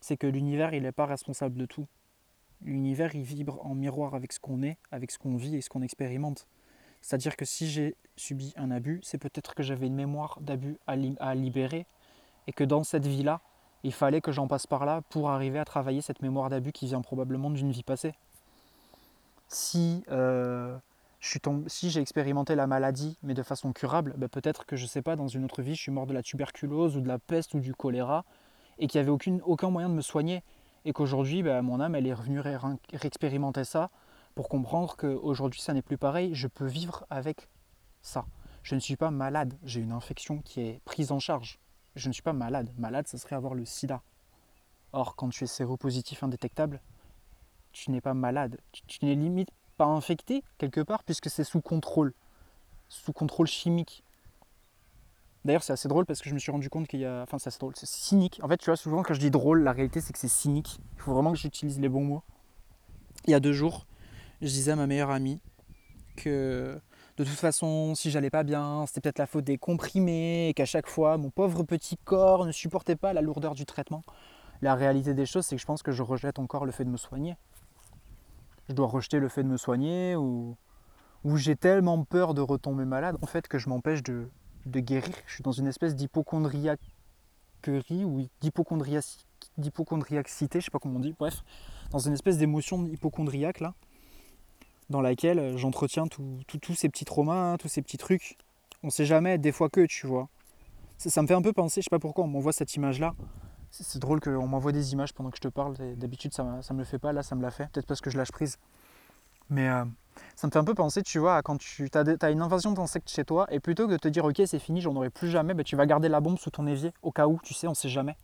c'est 0.00 0.16
que 0.16 0.26
l'univers, 0.26 0.74
il 0.74 0.82
n'est 0.82 0.92
pas 0.92 1.06
responsable 1.06 1.56
de 1.56 1.66
tout. 1.66 1.86
L'univers, 2.62 3.14
il 3.14 3.22
vibre 3.22 3.64
en 3.64 3.74
miroir 3.74 4.14
avec 4.14 4.32
ce 4.32 4.40
qu'on 4.40 4.62
est, 4.62 4.78
avec 4.90 5.10
ce 5.10 5.18
qu'on 5.18 5.36
vit 5.36 5.56
et 5.56 5.60
ce 5.60 5.70
qu'on 5.70 5.82
expérimente. 5.82 6.46
C'est-à-dire 7.00 7.36
que 7.36 7.44
si 7.44 7.68
j'ai 7.70 7.96
subi 8.16 8.52
un 8.56 8.70
abus, 8.70 9.00
c'est 9.02 9.18
peut-être 9.18 9.54
que 9.54 9.62
j'avais 9.62 9.86
une 9.86 9.94
mémoire 9.94 10.38
d'abus 10.40 10.76
à, 10.86 11.34
libérer 11.34 11.86
et 12.46 12.52
que 12.52 12.64
dans 12.64 12.84
cette 12.84 13.06
vie-là, 13.06 13.40
il 13.82 13.92
fallait 13.92 14.20
que 14.20 14.32
j'en 14.32 14.46
passe 14.46 14.66
par 14.66 14.84
là 14.84 15.00
pour 15.08 15.30
arriver 15.30 15.58
à 15.58 15.64
travailler 15.64 16.02
cette 16.02 16.20
mémoire 16.20 16.50
d'abus 16.50 16.72
qui 16.72 16.86
vient 16.86 17.00
probablement 17.00 17.50
d'une 17.50 17.70
vie 17.70 17.82
passée. 17.82 18.12
Si, 19.48 20.04
euh, 20.10 20.76
si 21.20 21.90
j'ai 21.90 22.00
expérimenté 22.00 22.54
la 22.54 22.66
maladie, 22.66 23.16
mais 23.22 23.32
de 23.32 23.42
façon 23.42 23.72
curable, 23.72 24.14
ben 24.18 24.28
peut-être 24.28 24.66
que 24.66 24.76
je 24.76 24.84
sais 24.84 25.02
pas, 25.02 25.16
dans 25.16 25.28
une 25.28 25.44
autre 25.44 25.62
vie, 25.62 25.74
je 25.74 25.80
suis 25.80 25.92
mort 25.92 26.06
de 26.06 26.12
la 26.12 26.22
tuberculose 26.22 26.96
ou 26.98 27.00
de 27.00 27.08
la 27.08 27.18
peste 27.18 27.54
ou 27.54 27.60
du 27.60 27.74
choléra, 27.74 28.26
et 28.80 28.88
qu'il 28.88 29.00
n'y 29.00 29.08
avait 29.08 29.40
aucun 29.44 29.70
moyen 29.70 29.88
de 29.88 29.94
me 29.94 30.02
soigner. 30.02 30.42
Et 30.84 30.92
qu'aujourd'hui, 30.92 31.42
ben, 31.42 31.62
mon 31.62 31.78
âme, 31.78 31.94
elle 31.94 32.06
est 32.06 32.14
revenue 32.14 32.40
réexpérimenter 32.92 33.64
ça 33.64 33.90
pour 34.34 34.48
comprendre 34.48 34.96
qu'aujourd'hui, 34.96 35.60
ça 35.60 35.74
n'est 35.74 35.82
plus 35.82 35.98
pareil. 35.98 36.34
Je 36.34 36.48
peux 36.48 36.66
vivre 36.66 37.06
avec 37.10 37.48
ça. 38.02 38.24
Je 38.62 38.74
ne 38.74 38.80
suis 38.80 38.96
pas 38.96 39.10
malade, 39.10 39.54
j'ai 39.62 39.80
une 39.80 39.92
infection 39.92 40.38
qui 40.38 40.60
est 40.60 40.80
prise 40.84 41.12
en 41.12 41.20
charge 41.20 41.60
je 41.96 42.08
ne 42.08 42.12
suis 42.12 42.22
pas 42.22 42.32
malade. 42.32 42.70
Malade, 42.78 43.06
ça 43.06 43.18
serait 43.18 43.36
avoir 43.36 43.54
le 43.54 43.64
sida. 43.64 44.02
Or, 44.92 45.16
quand 45.16 45.28
tu 45.30 45.44
es 45.44 45.46
séropositif 45.46 46.22
indétectable, 46.22 46.80
tu 47.72 47.90
n'es 47.90 48.00
pas 48.00 48.14
malade. 48.14 48.58
Tu, 48.86 49.04
n'es 49.04 49.14
limite 49.14 49.50
pas 49.76 49.86
infecté 49.86 50.42
quelque 50.58 50.80
part 50.80 51.04
puisque 51.04 51.30
c'est 51.30 51.44
sous 51.44 51.60
contrôle, 51.60 52.12
sous 52.88 53.12
contrôle 53.12 53.46
chimique. 53.46 54.02
D'ailleurs, 55.44 55.62
c'est 55.62 55.72
assez 55.72 55.88
drôle 55.88 56.04
parce 56.04 56.20
que 56.20 56.28
je 56.28 56.34
me 56.34 56.38
suis 56.38 56.52
rendu 56.52 56.68
compte 56.68 56.86
qu'il 56.86 57.00
y 57.00 57.06
a. 57.06 57.22
Enfin, 57.22 57.38
c'est 57.38 57.48
assez 57.48 57.58
drôle, 57.58 57.74
c'est 57.76 57.88
cynique. 57.88 58.40
En 58.42 58.48
fait, 58.48 58.58
tu 58.58 58.66
vois, 58.66 58.76
souvent 58.76 59.02
quand 59.02 59.14
je 59.14 59.20
dis 59.20 59.30
drôle, 59.30 59.62
la 59.62 59.72
réalité 59.72 60.00
c'est 60.00 60.12
que 60.12 60.18
c'est 60.18 60.28
cynique. 60.28 60.78
Il 60.96 61.02
faut 61.02 61.14
vraiment 61.14 61.32
que 61.32 61.38
j'utilise 61.38 61.80
les 61.80 61.88
bons 61.88 62.04
mots. 62.04 62.22
Il 63.26 63.30
y 63.30 63.34
a 63.34 63.40
deux 63.40 63.52
jours, 63.52 63.86
je 64.42 64.48
disais 64.48 64.72
à 64.72 64.76
ma 64.76 64.86
meilleure 64.86 65.10
amie 65.10 65.40
que 66.16 66.80
de 67.16 67.24
toute 67.24 67.34
façon, 67.34 67.94
si 67.94 68.10
j'allais 68.10 68.30
pas 68.30 68.44
bien, 68.44 68.84
c'était 68.86 69.00
peut-être 69.02 69.18
la 69.18 69.26
faute 69.26 69.44
des 69.44 69.58
comprimés, 69.58 70.48
et 70.48 70.54
qu'à 70.54 70.64
chaque 70.64 70.88
fois, 70.88 71.18
mon 71.18 71.30
pauvre 71.30 71.62
petit 71.64 71.98
corps 71.98 72.46
ne 72.46 72.52
supportait 72.52 72.96
pas 72.96 73.12
la 73.12 73.20
lourdeur 73.20 73.54
du 73.54 73.66
traitement. 73.66 74.02
La 74.62 74.74
réalité 74.74 75.12
des 75.12 75.26
choses, 75.26 75.44
c'est 75.44 75.56
que 75.56 75.60
je 75.60 75.66
pense 75.66 75.82
que 75.82 75.92
je 75.92 76.02
rejette 76.02 76.38
encore 76.38 76.64
le 76.64 76.72
fait 76.72 76.84
de 76.84 76.90
me 76.90 76.96
soigner. 76.96 77.36
Je 78.68 78.74
dois 78.74 78.86
rejeter 78.86 79.18
le 79.18 79.28
fait 79.28 79.42
de 79.42 79.48
me 79.48 79.58
soigner, 79.58 80.16
ou, 80.16 80.56
ou 81.24 81.36
j'ai 81.36 81.56
tellement 81.56 82.04
peur 82.04 82.32
de 82.32 82.40
retomber 82.40 82.86
malade, 82.86 83.18
en 83.20 83.26
fait, 83.26 83.48
que 83.48 83.58
je 83.58 83.68
m'empêche 83.68 84.02
de, 84.02 84.30
guérir. 84.66 85.14
Je 85.26 85.34
suis 85.34 85.42
dans 85.42 85.52
une 85.52 85.66
espèce 85.66 85.94
d'hypochondriaquerie, 85.94 88.04
ou 88.04 88.26
d'hypochondriacité, 88.40 90.60
je 90.60 90.64
sais 90.64 90.70
pas 90.70 90.78
comment 90.78 90.96
on 90.96 91.00
dit, 91.00 91.14
bref, 91.18 91.42
dans 91.90 91.98
une 91.98 92.12
espèce 92.12 92.38
d'émotion 92.38 92.86
hypochondriaque, 92.86 93.60
là 93.60 93.74
dans 94.90 95.00
laquelle 95.00 95.38
euh, 95.38 95.56
j'entretiens 95.56 96.06
tous 96.08 96.74
ces 96.74 96.88
petits 96.88 97.04
traumas, 97.04 97.56
tous 97.56 97.68
ces 97.68 97.80
petits 97.80 97.96
trucs. 97.96 98.36
On 98.82 98.90
sait 98.90 99.06
jamais, 99.06 99.38
des 99.38 99.52
fois 99.52 99.70
que, 99.70 99.86
tu 99.86 100.06
vois. 100.06 100.28
Ça, 100.98 101.22
me 101.22 101.26
fait 101.26 101.34
un 101.34 101.40
peu 101.40 101.54
penser, 101.54 101.80
je 101.80 101.84
sais 101.84 101.90
pas 101.90 101.98
pourquoi 101.98 102.24
on 102.24 102.28
m'envoie 102.28 102.52
cette 102.52 102.74
image-là. 102.74 103.14
C'est 103.70 104.00
drôle 104.00 104.20
qu'on 104.20 104.46
m'envoie 104.46 104.72
des 104.72 104.92
images 104.92 105.14
pendant 105.14 105.30
que 105.30 105.36
je 105.36 105.42
te 105.42 105.48
parle. 105.48 105.76
D'habitude, 105.96 106.34
ça, 106.34 106.58
ça 106.60 106.74
me 106.74 106.80
le 106.80 106.84
fait 106.84 106.98
pas, 106.98 107.12
là, 107.12 107.22
ça 107.22 107.36
me 107.36 107.42
l'a 107.42 107.50
fait. 107.50 107.70
Peut-être 107.70 107.86
parce 107.86 108.00
que 108.00 108.10
je 108.10 108.18
lâche 108.18 108.32
prise. 108.32 108.58
Mais 109.48 109.68
euh, 109.68 109.84
ça 110.36 110.46
me 110.46 110.52
fait 110.52 110.58
un 110.58 110.64
peu 110.64 110.74
penser, 110.74 111.02
tu 111.02 111.18
vois, 111.18 111.42
quand 111.42 111.58
tu 111.58 111.88
as, 111.94 112.30
une 112.30 112.42
invasion 112.42 112.72
d'insectes 112.72 113.10
chez 113.10 113.24
toi, 113.24 113.46
et 113.50 113.60
plutôt 113.60 113.86
que 113.86 113.92
de 113.92 113.98
te 113.98 114.08
dire, 114.08 114.24
ok, 114.24 114.42
c'est 114.46 114.58
fini, 114.58 114.80
j'en 114.80 114.94
aurai 114.96 115.10
plus 115.10 115.28
jamais, 115.28 115.54
bah, 115.54 115.64
tu 115.64 115.76
vas 115.76 115.86
garder 115.86 116.08
la 116.08 116.20
bombe 116.20 116.38
sous 116.38 116.50
ton 116.50 116.66
évier, 116.66 116.92
au 117.02 117.12
cas 117.12 117.26
où, 117.26 117.38
tu 117.42 117.54
sais, 117.54 117.66
on 117.66 117.74
sait 117.74 117.88
jamais. 117.88 118.16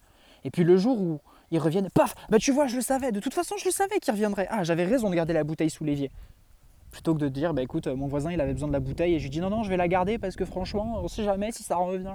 Et 0.45 0.51
puis 0.51 0.65
le 0.65 0.77
jour 0.77 1.01
où 1.01 1.21
ils 1.51 1.59
reviennent, 1.59 1.91
paf, 1.91 2.15
bah 2.29 2.39
tu 2.39 2.53
vois, 2.53 2.67
je 2.67 2.77
le 2.77 2.83
savais, 2.83 3.13
de 3.13 3.21
toute 3.21 3.35
façon, 3.35 3.57
je 3.59 3.65
le 3.65 3.71
savais 3.71 3.99
qu'ils 3.99 4.13
reviendraient. 4.13 4.47
Ah, 4.51 4.65
j'avais 4.65 4.85
raison 4.85 5.11
de 5.11 5.15
garder 5.15 5.33
la 5.33 5.45
bouteille 5.45 5.71
sous 5.71 5.85
l'évier. 5.85 6.11
Plutôt 6.91 7.15
que 7.15 7.19
de 7.19 7.29
dire 7.29 7.53
bah 7.53 7.63
écoute 7.63 7.89
mon 7.89 8.07
voisin 8.07 8.33
il 8.33 8.41
avait 8.41 8.55
besoin 8.55 8.69
de 8.69 8.73
la 8.73 8.81
bouteille 8.81 9.15
et 9.15 9.19
je 9.19 9.25
lui 9.25 9.31
dis 9.31 9.41
non 9.41 9.51
non 9.51 9.63
je 9.63 9.69
vais 9.69 9.77
la 9.77 9.89
garder 9.89 10.19
parce 10.19 10.37
que 10.37 10.45
franchement 10.45 11.01
on 11.03 11.09
sait 11.09 11.25
jamais 11.25 11.53
si 11.53 11.63
ça 11.63 11.77
revient. 11.77 12.15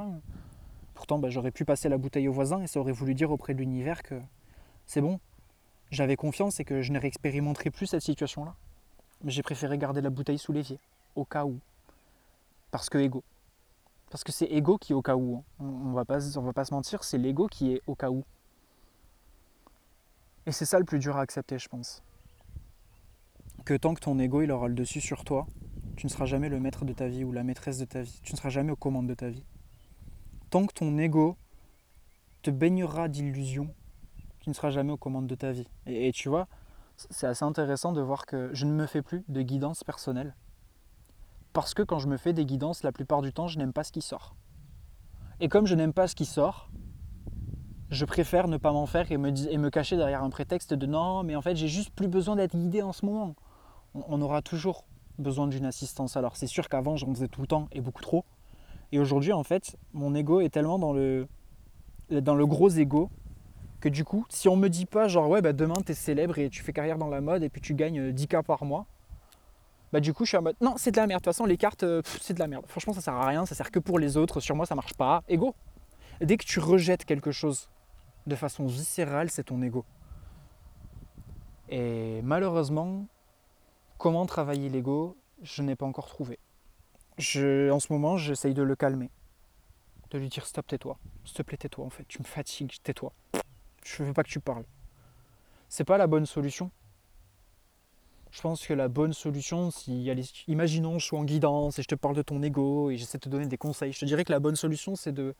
Pourtant 0.96 1.20
bah, 1.20 1.30
j'aurais 1.30 1.52
pu 1.52 1.66
passer 1.66 1.90
la 1.90 1.98
bouteille 1.98 2.28
au 2.28 2.32
voisin 2.32 2.62
et 2.62 2.68
ça 2.68 2.80
aurait 2.80 2.92
voulu 2.92 3.14
dire 3.14 3.32
auprès 3.32 3.54
de 3.54 3.60
l'univers 3.60 4.02
que 4.02 4.16
c'est 4.88 5.02
bon. 5.02 5.20
J'avais 5.92 6.16
confiance 6.16 6.60
et 6.60 6.64
que 6.64 6.82
je 6.82 6.94
ne 6.94 7.00
réexpérimenterai 7.00 7.70
plus 7.70 7.86
cette 7.86 8.02
situation 8.02 8.46
là 8.46 8.56
mais 9.24 9.32
j'ai 9.32 9.43
préféré 9.43 9.78
garder 9.78 10.01
la 10.01 10.09
bouteille 10.09 10.38
sous 10.38 10.51
l'évier 10.51 10.80
au 11.15 11.26
cas 11.26 11.45
où 11.45 11.59
parce 12.72 12.89
que 12.89 12.97
ego 12.97 13.24
parce 14.09 14.24
que 14.24 14.32
c'est 14.32 14.45
ego 14.45 14.78
qui 14.78 14.93
est 14.93 14.95
au 14.95 15.01
cas 15.01 15.15
où 15.15 15.38
hein. 15.38 15.43
on, 15.59 15.93
va 15.93 16.05
pas 16.05 16.38
on 16.38 16.41
va 16.41 16.53
pas 16.53 16.65
se 16.65 16.74
mentir 16.74 17.03
c'est 17.03 17.17
l'ego 17.17 17.47
qui 17.47 17.74
est 17.74 17.82
au 17.88 17.95
cas 17.95 18.09
où 18.09 18.24
et 20.45 20.51
c'est 20.51 20.65
ça 20.65 20.80
le 20.80 20.86
plus 20.86 20.99
dur 20.99 21.17
à 21.17 21.22
accepter 21.22 21.59
je 21.59 21.67
pense 21.67 22.03
que 23.63 23.76
tant 23.76 23.93
que 23.93 23.99
ton 23.99 24.17
ego 24.19 24.41
il 24.41 24.51
aura 24.51 24.67
le 24.67 24.74
dessus 24.74 25.01
sur 25.01 25.24
toi, 25.24 25.47
tu 25.95 26.05
ne 26.05 26.11
seras 26.11 26.26
jamais 26.26 26.49
le 26.49 26.59
maître 26.59 26.86
de 26.86 26.93
ta 26.93 27.07
vie 27.07 27.24
ou 27.24 27.32
la 27.32 27.43
maîtresse 27.43 27.78
de 27.78 27.86
ta 27.86 28.01
vie. 28.01 28.19
Tu 28.24 28.34
ne 28.34 28.38
seras 28.38 28.49
jamais 28.49 28.72
aux 28.72 28.78
commandes 28.78 29.07
de 29.07 29.13
ta 29.13 29.30
vie. 29.30 29.43
Tant 30.49 30.65
que 30.65 30.74
ton 30.74 30.97
ego 30.97 31.38
te 32.41 32.49
baignera 32.49 33.07
d'illusions, 33.07 33.74
tu 34.39 34.49
ne 34.49 34.53
seras 34.53 34.72
jamais 34.72 34.91
aux 34.91 34.97
commandes 34.97 35.28
de 35.28 35.36
ta 35.36 35.51
vie. 35.51 35.67
Et, 35.86 36.11
tu 36.11 36.30
vois, 36.30 36.47
c'est 37.10 37.28
assez 37.28 37.43
intéressant 37.43 37.91
de 37.91 38.02
voir 38.02 38.26
que 38.26 38.49
je 38.54 38.66
ne 38.66 38.72
me 38.72 38.86
fais 38.86 39.02
plus 39.02 39.24
de 39.28 39.41
guidance 39.41 39.84
personnelle. 39.84 40.36
Parce 41.54 41.74
que 41.74 41.84
quand 41.84 41.99
je 41.99 42.08
me 42.08 42.18
fais 42.18 42.34
des 42.34 42.45
guidances, 42.45 42.84
la 42.84 42.91
plupart 42.91 43.22
du 43.22 43.34
temps, 43.34 43.47
je 43.47 43.58
n'aime 43.58 43.74
pas 43.74 43.84
ce 43.84 43.91
qui 43.91 44.02
sort. 44.02 44.36
Et 45.39 45.49
comme 45.49 45.68
je 45.68 45.76
n'aime 45.76 45.93
pas 45.93 46.08
ce 46.08 46.16
qui 46.16 46.26
sort, 46.26 46.70
je 47.89 48.06
préfère 48.06 48.47
ne 48.47 48.58
pas 48.58 48.72
m'en 48.72 48.86
faire 48.86 49.12
et 49.12 49.18
me, 49.18 49.70
cacher 49.70 49.97
derrière 49.97 50.24
un 50.24 50.30
prétexte 50.30 50.74
de 50.74 50.86
non, 50.86 51.24
mais 51.24 51.36
en 51.36 51.41
fait, 51.41 51.56
j'ai 51.56 51.68
juste 51.68 51.93
plus 51.93 52.08
besoin 52.08 52.36
d'être 52.38 52.56
guidé 52.56 52.82
en 52.82 52.93
ce 52.93 53.06
moment 53.06 53.36
on 53.93 54.22
aura 54.22 54.41
toujours 54.41 54.86
besoin 55.18 55.47
d'une 55.47 55.66
assistance. 55.66 56.18
Alors 56.18 56.36
c'est 56.36 56.47
sûr 56.47 56.70
qu'avant 56.70 56.95
j'en 56.95 57.14
faisais 57.14 57.28
tout 57.28 57.41
le 57.41 57.47
temps 57.47 57.68
et 57.72 57.82
beaucoup 57.82 58.02
trop. 58.02 58.26
Et 58.91 58.99
aujourd'hui 58.99 59.34
en 59.34 59.43
fait 59.43 59.78
mon 59.93 60.16
ego 60.16 60.41
est 60.41 60.49
tellement 60.49 60.80
dans 60.80 60.93
le, 60.93 61.28
dans 62.10 62.36
le 62.36 62.45
gros 62.45 62.70
ego 62.70 63.10
que 63.82 63.90
du 63.90 64.06
coup 64.06 64.26
si 64.30 64.48
on 64.48 64.56
me 64.56 64.70
dit 64.70 64.86
pas 64.86 65.08
genre 65.08 65.28
ouais 65.28 65.42
bah 65.42 65.54
demain 65.54 65.76
es 65.88 65.94
célèbre 65.94 66.38
et 66.40 66.50
tu 66.50 66.64
fais 66.64 66.72
carrière 66.72 66.98
dans 66.98 67.10
la 67.10 67.20
mode 67.20 67.44
et 67.44 67.50
puis 67.50 67.62
tu 67.62 67.74
gagnes 67.74 68.12
10k 68.12 68.38
euh, 68.38 68.42
par 68.44 68.64
mois. 68.64 68.86
Bah 69.92 70.00
du 70.00 70.14
coup 70.14 70.24
je 70.24 70.30
suis 70.30 70.38
en 70.38 70.42
mode 70.42 70.56
non 70.62 70.76
c'est 70.78 70.92
de 70.92 70.98
la 70.98 71.08
merde. 71.08 71.22
De 71.22 71.26
toute 71.26 71.34
façon 71.34 71.46
les 71.46 71.58
cartes 71.58 71.84
euh, 71.84 72.02
c'est 72.22 72.34
de 72.34 72.40
la 72.40 72.48
merde. 72.48 72.66
Franchement 72.68 72.94
ça 72.94 73.02
sert 73.02 73.16
à 73.16 73.28
rien, 73.28 73.46
ça 73.46 73.56
sert 73.56 73.72
que 73.72 73.80
pour 73.80 74.00
les 74.00 74.16
autres. 74.16 74.40
Sur 74.40 74.56
moi 74.56 74.66
ça 74.66 74.76
marche 74.76 74.94
pas. 74.94 75.24
Ego. 75.28 75.56
Dès 76.22 76.38
que 76.38 76.46
tu 76.46 76.60
rejettes 76.60 77.04
quelque 77.04 77.32
chose 77.32 77.70
de 78.28 78.36
façon 78.36 78.66
viscérale 78.66 79.30
c'est 79.30 79.44
ton 79.46 79.62
ego. 79.62 79.84
Et 81.70 82.22
malheureusement 82.24 83.08
Comment 84.02 84.26
travailler 84.26 84.68
l'ego 84.68 85.16
Je 85.44 85.62
n'ai 85.62 85.76
pas 85.76 85.86
encore 85.86 86.08
trouvé. 86.08 86.40
Je, 87.20 87.70
en 87.70 87.80
ce 87.80 87.94
moment, 87.94 88.18
j'essaye 88.18 88.56
de 88.56 88.64
le 88.64 88.76
calmer. 88.76 89.12
De 90.10 90.18
lui 90.18 90.28
dire 90.28 90.48
stop, 90.48 90.66
tais-toi. 90.66 90.98
S'il 91.24 91.36
te 91.36 91.44
plaît, 91.44 91.58
tais-toi 91.58 91.86
en 91.86 91.92
fait. 91.92 92.06
Tu 92.08 92.18
me 92.18 92.26
fatigues, 92.26 92.74
tais-toi. 92.82 93.14
Je 93.84 94.04
veux 94.04 94.14
pas 94.14 94.24
que 94.24 94.30
tu 94.30 94.40
parles. 94.40 94.66
C'est 95.70 95.84
pas 95.84 95.98
la 95.98 96.08
bonne 96.08 96.26
solution. 96.26 96.72
Je 98.32 98.42
pense 98.42 98.66
que 98.66 98.74
la 98.74 98.88
bonne 98.88 99.14
solution, 99.14 99.72
si 99.72 100.10
imaginons 100.48 101.00
je 101.00 101.06
suis 101.06 101.18
en 101.18 101.26
guidance 101.26 101.80
et 101.80 101.82
je 101.82 101.88
te 101.88 101.96
parle 101.96 102.16
de 102.16 102.22
ton 102.22 102.42
ego 102.42 102.90
et 102.90 102.96
j'essaie 102.96 103.18
de 103.18 103.24
te 103.24 103.30
donner 103.30 103.48
des 103.48 103.58
conseils, 103.58 103.92
je 103.92 104.00
te 104.00 104.06
dirais 104.06 104.24
que 104.24 104.32
la 104.32 104.40
bonne 104.40 104.56
solution 104.56 104.96
c'est 104.96 105.12
de 105.12 105.36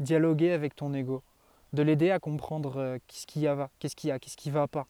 dialoguer 0.00 0.50
avec 0.50 0.74
ton 0.74 0.92
ego, 0.94 1.22
de 1.72 1.82
l'aider 1.82 2.10
à 2.10 2.18
comprendre 2.18 2.76
euh, 2.76 2.98
qu'est-ce 3.06 3.26
qu'il 3.26 3.42
y 3.42 3.46
a, 3.46 3.70
qu'est-ce 3.78 3.94
qu'il 3.94 4.08
y 4.08 4.10
a, 4.10 4.18
qu'est-ce 4.18 4.36
qui 4.36 4.50
va 4.50 4.66
pas, 4.66 4.88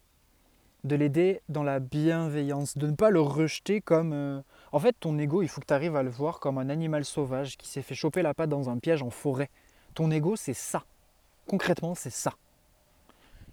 de 0.85 0.97
l'aider 0.97 1.43
dans 1.49 1.63
la 1.63 1.81
bienveillance, 1.81 2.79
de 2.79 2.87
ne 2.87 2.95
pas 2.95 3.11
le 3.11 3.21
rejeter 3.21 3.81
comme... 3.81 4.13
Euh, 4.13 4.41
en 4.73 4.79
fait, 4.79 4.97
ton 4.99 5.19
ego, 5.19 5.43
il 5.43 5.49
faut 5.49 5.61
que 5.61 5.67
tu 5.67 5.75
arrives 5.75 5.97
à 5.97 6.03
le 6.03 6.11
voir 6.11 6.41
comme 6.41 6.59
un 6.59 6.69
animal 6.69 7.05
sauvage 7.05 7.57
qui 7.57 7.69
s'est 7.69 7.83
fait 7.83 7.95
choper 7.95 8.23
la 8.23 8.35
patte 8.35 8.51
dans 8.51 8.71
un 8.71 8.79
piège 8.79 9.03
en 9.03 9.11
forêt. 9.11 9.51
Ton 9.95 10.11
ego, 10.11 10.37
c'est 10.37 10.55
ça. 10.55 10.85
Concrètement, 11.47 11.95
c'est 11.95 12.11
ça. 12.11 12.33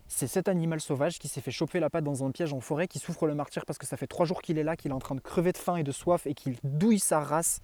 C'est 0.08 0.28
cet 0.28 0.47
animal 0.47 0.80
sauvage 0.82 1.18
qui 1.18 1.28
s'est 1.28 1.41
fait 1.41 1.51
choper 1.51 1.80
la 1.80 1.89
patte 1.89 2.03
dans 2.03 2.24
un 2.24 2.32
piège 2.32 2.53
en 2.53 2.60
forêt, 2.62 2.88
qui 2.88 2.99
souffre 2.99 3.26
le 3.26 3.34
martyr 3.34 3.66
parce 3.66 3.80
que 3.80 3.86
ça 3.86 3.97
fait 3.97 4.08
trois 4.08 4.26
jours 4.26 4.41
qu'il 4.41 4.58
est 4.58 4.64
là, 4.64 4.76
qu'il 4.76 4.91
est 4.91 4.93
en 4.95 4.99
train 4.99 5.16
de 5.16 5.20
crever 5.20 5.51
de 5.51 5.58
faim 5.58 5.78
et 5.78 5.84
de 5.84 5.91
soif 5.91 6.28
et 6.28 6.34
qu'il 6.34 6.58
douille 6.64 6.99
sa 6.99 7.20
race 7.20 7.60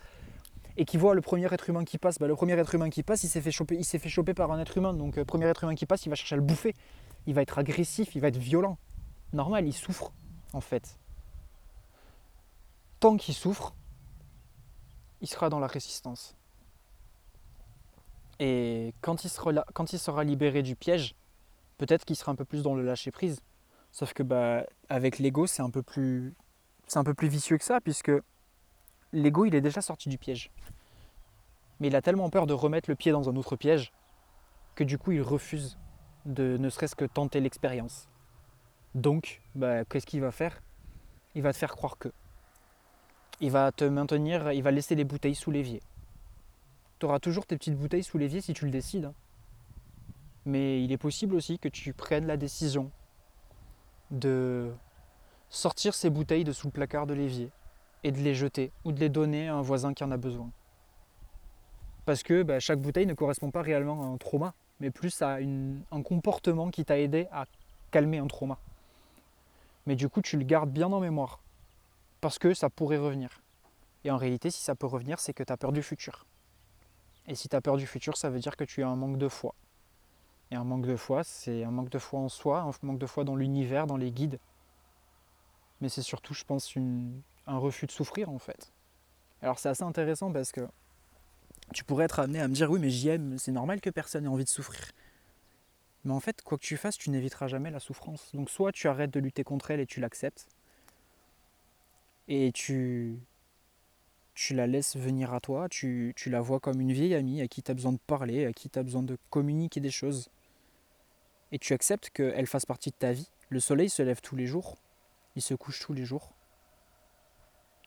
et 0.78 0.86
qui 0.86 0.98
voit 0.98 1.14
le 1.14 1.22
premier 1.22 1.54
être 1.54 1.70
humain 1.70 1.84
qui 1.84 1.98
passe, 1.98 2.18
bah, 2.18 2.28
le 2.28 2.36
premier 2.36 2.54
être 2.54 2.74
humain 2.74 2.90
qui 2.90 3.04
passe, 3.04 3.24
il 3.24 3.28
s'est 3.30 3.42
fait 3.42 3.52
choper, 3.52 3.76
il 3.76 3.86
s'est 3.86 4.00
fait 4.00 4.10
choper 4.10 4.34
par 4.34 4.52
un 4.52 4.60
être 4.60 4.78
humain. 4.78 4.94
Donc 4.94 5.16
le 5.16 5.26
premier 5.26 5.46
être 5.46 5.64
humain 5.64 5.76
qui 5.76 5.86
passe, 5.86 6.06
il 6.06 6.10
va 6.10 6.16
chercher 6.16 6.36
à 6.36 6.38
le 6.38 6.44
bouffer. 6.44 6.74
Il 7.28 7.36
va 7.36 7.42
être 7.42 7.60
agressif, 7.60 8.16
il 8.16 8.22
va 8.22 8.30
être 8.30 8.38
violent. 8.38 8.78
Normal, 9.34 9.68
il 9.68 9.74
souffre 9.74 10.12
en 10.54 10.62
fait. 10.62 10.98
Tant 13.00 13.18
qu'il 13.18 13.36
souffre, 13.36 13.76
il 15.22 15.28
sera 15.28 15.50
dans 15.50 15.60
la 15.60 15.68
résistance. 15.68 16.36
Et 18.40 18.96
quand 19.02 19.24
il 19.24 19.30
sera 20.00 20.24
libéré 20.24 20.64
du 20.64 20.76
piège, 20.76 21.16
peut-être 21.82 22.06
qu'il 22.06 22.16
sera 22.16 22.32
un 22.32 22.36
peu 22.36 22.46
plus 22.46 22.62
dans 22.62 22.76
le 22.76 22.84
lâcher 22.84 23.10
prise. 23.10 23.42
Sauf 23.92 24.14
que 24.14 24.22
bah, 24.22 24.68
avec 24.88 25.18
l'ego, 25.18 25.48
c'est 25.48 25.64
un 25.64 25.72
peu 25.72 25.82
plus 25.82 26.36
vicieux 27.24 27.58
que 27.58 27.64
ça, 27.64 27.82
puisque 27.82 28.12
l'ego, 29.14 29.46
il 29.46 29.56
est 29.56 29.62
déjà 29.62 29.82
sorti 29.82 30.08
du 30.08 30.20
piège. 30.20 30.52
Mais 31.80 31.88
il 31.88 31.96
a 31.96 32.04
tellement 32.04 32.30
peur 32.30 32.46
de 32.46 32.54
remettre 32.54 32.88
le 32.88 32.96
pied 32.96 33.12
dans 33.12 33.30
un 33.30 33.36
autre 33.36 33.56
piège 33.56 33.92
que 34.76 34.84
du 34.84 35.00
coup, 35.00 35.12
il 35.12 35.24
refuse 35.24 35.80
de 36.26 36.56
ne 36.60 36.70
serait-ce 36.70 36.96
que 36.96 37.06
tenter 37.06 37.40
l'expérience. 37.40 38.08
Donc, 38.94 39.42
bah, 39.56 39.84
qu'est-ce 39.84 40.06
qu'il 40.06 40.22
va 40.22 40.32
faire? 40.32 40.62
Il 41.34 41.42
va 41.42 41.52
te 41.52 41.58
faire 41.58 41.76
croire 41.76 41.98
que. 41.98 42.10
Il 43.40 43.50
va 43.50 43.72
te 43.72 43.86
maintenir, 43.86 44.52
il 44.52 44.62
va 44.62 44.70
laisser 44.70 44.94
les 44.94 45.04
bouteilles 45.04 45.34
sous 45.34 45.50
l'évier. 45.50 45.82
Tu 47.00 47.08
auras 47.08 47.18
toujours 47.18 47.48
tes 47.48 47.58
petites 47.58 47.76
bouteilles 47.76 48.04
sous 48.04 48.20
l'évier 48.20 48.40
si 48.40 48.54
tu 48.54 48.66
le 48.66 48.72
décides. 48.72 49.06
Hein. 49.06 49.16
Mais 50.46 50.84
il 50.84 50.92
est 50.92 50.98
possible 50.98 51.36
aussi 51.36 51.60
que 51.60 51.70
tu 51.70 51.94
prennes 51.94 52.26
la 52.26 52.38
décision 52.38 52.92
de 54.10 54.72
sortir 55.50 55.94
ces 55.94 56.10
bouteilles 56.10 56.44
de 56.44 56.52
sous 56.52 56.68
le 56.68 56.72
placard 56.72 57.08
de 57.08 57.14
l'évier 57.14 57.52
et 58.04 58.12
de 58.12 58.20
les 58.20 58.34
jeter 58.34 58.72
ou 58.84 58.92
de 58.92 59.00
les 59.00 59.10
donner 59.10 59.48
à 59.48 59.56
un 59.56 59.62
voisin 59.62 59.94
qui 59.94 60.04
en 60.04 60.12
a 60.12 60.18
besoin. 60.18 60.50
Parce 62.06 62.24
que 62.24 62.44
bah, 62.44 62.60
chaque 62.60 62.80
bouteille 62.80 63.06
ne 63.06 63.14
correspond 63.14 63.52
pas 63.52 63.62
réellement 63.62 64.04
à 64.04 64.06
un 64.08 64.18
trauma, 64.18 64.54
mais 64.80 64.90
plus 64.90 65.22
à 65.22 65.38
un 65.92 66.02
comportement 66.02 66.72
qui 66.72 66.84
t'a 66.84 67.00
aidé 67.00 67.28
à 67.32 67.46
calmer 67.92 68.18
un 68.18 68.28
trauma. 68.28 68.58
Mais 69.86 69.96
du 69.96 70.10
coup, 70.10 70.22
tu 70.22 70.38
le 70.38 70.44
gardes 70.44 70.72
bien 70.72 70.92
en 70.92 71.00
mémoire, 71.00 71.40
parce 72.20 72.40
que 72.40 72.54
ça 72.54 72.70
pourrait 72.70 72.98
revenir. 72.98 73.42
Et 74.04 74.12
en 74.12 74.18
réalité, 74.18 74.50
si 74.50 74.62
ça 74.62 74.74
peut 74.74 74.88
revenir, 74.88 75.20
c'est 75.20 75.34
que 75.34 75.44
tu 75.44 75.54
as 75.54 75.58
peur 75.58 75.72
du 75.72 75.84
futur. 75.84 76.26
Et 77.28 77.36
si 77.36 77.50
tu 77.50 77.56
as 77.56 77.62
peur 77.62 77.78
du 77.78 77.86
futur, 77.86 78.18
ça 78.18 78.30
veut 78.30 78.40
dire 78.40 78.58
que 78.58 78.64
tu 78.64 78.82
as 78.84 78.88
un 78.88 78.96
manque 78.96 79.18
de 79.18 79.28
foi. 79.28 79.54
Et 80.52 80.56
un 80.56 80.66
manque 80.66 80.86
de 80.86 80.98
foi, 80.98 81.24
c'est 81.24 81.64
un 81.64 81.72
manque 81.72 81.90
de 81.90 82.00
foi 82.00 82.20
en 82.20 82.30
soi, 82.30 82.60
un 82.62 82.72
manque 82.86 83.00
de 83.00 83.06
foi 83.06 83.24
dans 83.24 83.36
l'univers, 83.36 83.88
dans 83.88 83.98
les 83.98 84.12
guides, 84.12 84.38
mais 85.80 85.90
c'est 85.90 86.02
surtout, 86.02 86.34
je 86.34 86.44
pense, 86.44 86.76
un 87.48 87.58
refus 87.58 87.88
de 87.88 87.92
souffrir 87.92 88.30
en 88.30 88.40
fait. 88.40 88.72
Alors 89.42 89.60
c'est 89.60 89.70
assez 89.70 89.84
intéressant 89.84 90.32
parce 90.32 90.52
que 90.52 90.62
tu 91.74 91.84
pourrais 91.84 92.06
être 92.06 92.20
amené 92.20 92.40
à 92.40 92.48
me 92.48 92.54
dire 92.54 92.70
oui 92.70 92.80
mais 92.80 92.90
j'aime, 92.90 93.38
c'est 93.38 93.52
normal 93.52 93.82
que 93.82 93.90
personne 93.90 94.26
ait 94.26 94.28
envie 94.28 94.44
de 94.44 94.50
souffrir. 94.50 94.92
Mais 96.04 96.12
en 96.14 96.20
fait, 96.20 96.42
quoi 96.42 96.58
que 96.58 96.64
tu 96.64 96.78
fasses, 96.78 96.98
tu 96.98 97.12
n'éviteras 97.12 97.48
jamais 97.48 97.72
la 97.72 97.80
souffrance. 97.80 98.32
Donc 98.34 98.50
soit 98.50 98.72
tu 98.72 98.88
arrêtes 98.88 99.12
de 99.12 99.20
lutter 99.20 99.44
contre 99.44 99.72
elle 99.72 99.80
et 99.80 99.86
tu 99.86 100.00
l'acceptes, 100.00 100.48
et 102.28 102.52
tu, 102.52 103.20
tu 104.34 104.54
la 104.54 104.68
laisses 104.68 104.96
venir 104.98 105.34
à 105.34 105.40
toi, 105.40 105.70
tu 105.70 106.14
la 106.26 106.42
vois 106.42 106.60
comme 106.60 106.82
une 106.82 106.92
vieille 106.92 107.16
amie 107.16 107.42
à 107.42 107.48
qui 107.48 107.64
tu 107.64 107.72
as 107.72 107.74
besoin 107.74 107.94
de 107.94 108.00
parler, 108.06 108.46
à 108.46 108.54
qui 108.54 108.70
tu 108.70 108.80
as 108.80 108.84
besoin 108.84 109.04
de 109.04 109.18
communiquer 109.30 109.80
des 109.80 109.92
choses. 109.92 110.30
Et 111.52 111.60
tu 111.60 111.74
acceptes 111.74 112.10
qu'elle 112.10 112.48
fasse 112.48 112.66
partie 112.66 112.92
de 112.92 112.96
ta 112.96 113.12
vie. 113.12 113.30
Le 113.50 113.60
soleil 113.60 113.90
se 113.90 114.02
lève 114.02 114.22
tous 114.22 114.36
les 114.36 114.48
jours, 114.48 114.78
il 115.36 115.42
se 115.42 115.54
couche 115.54 115.80
tous 115.80 115.94
les 115.94 116.06
jours. 116.06 116.34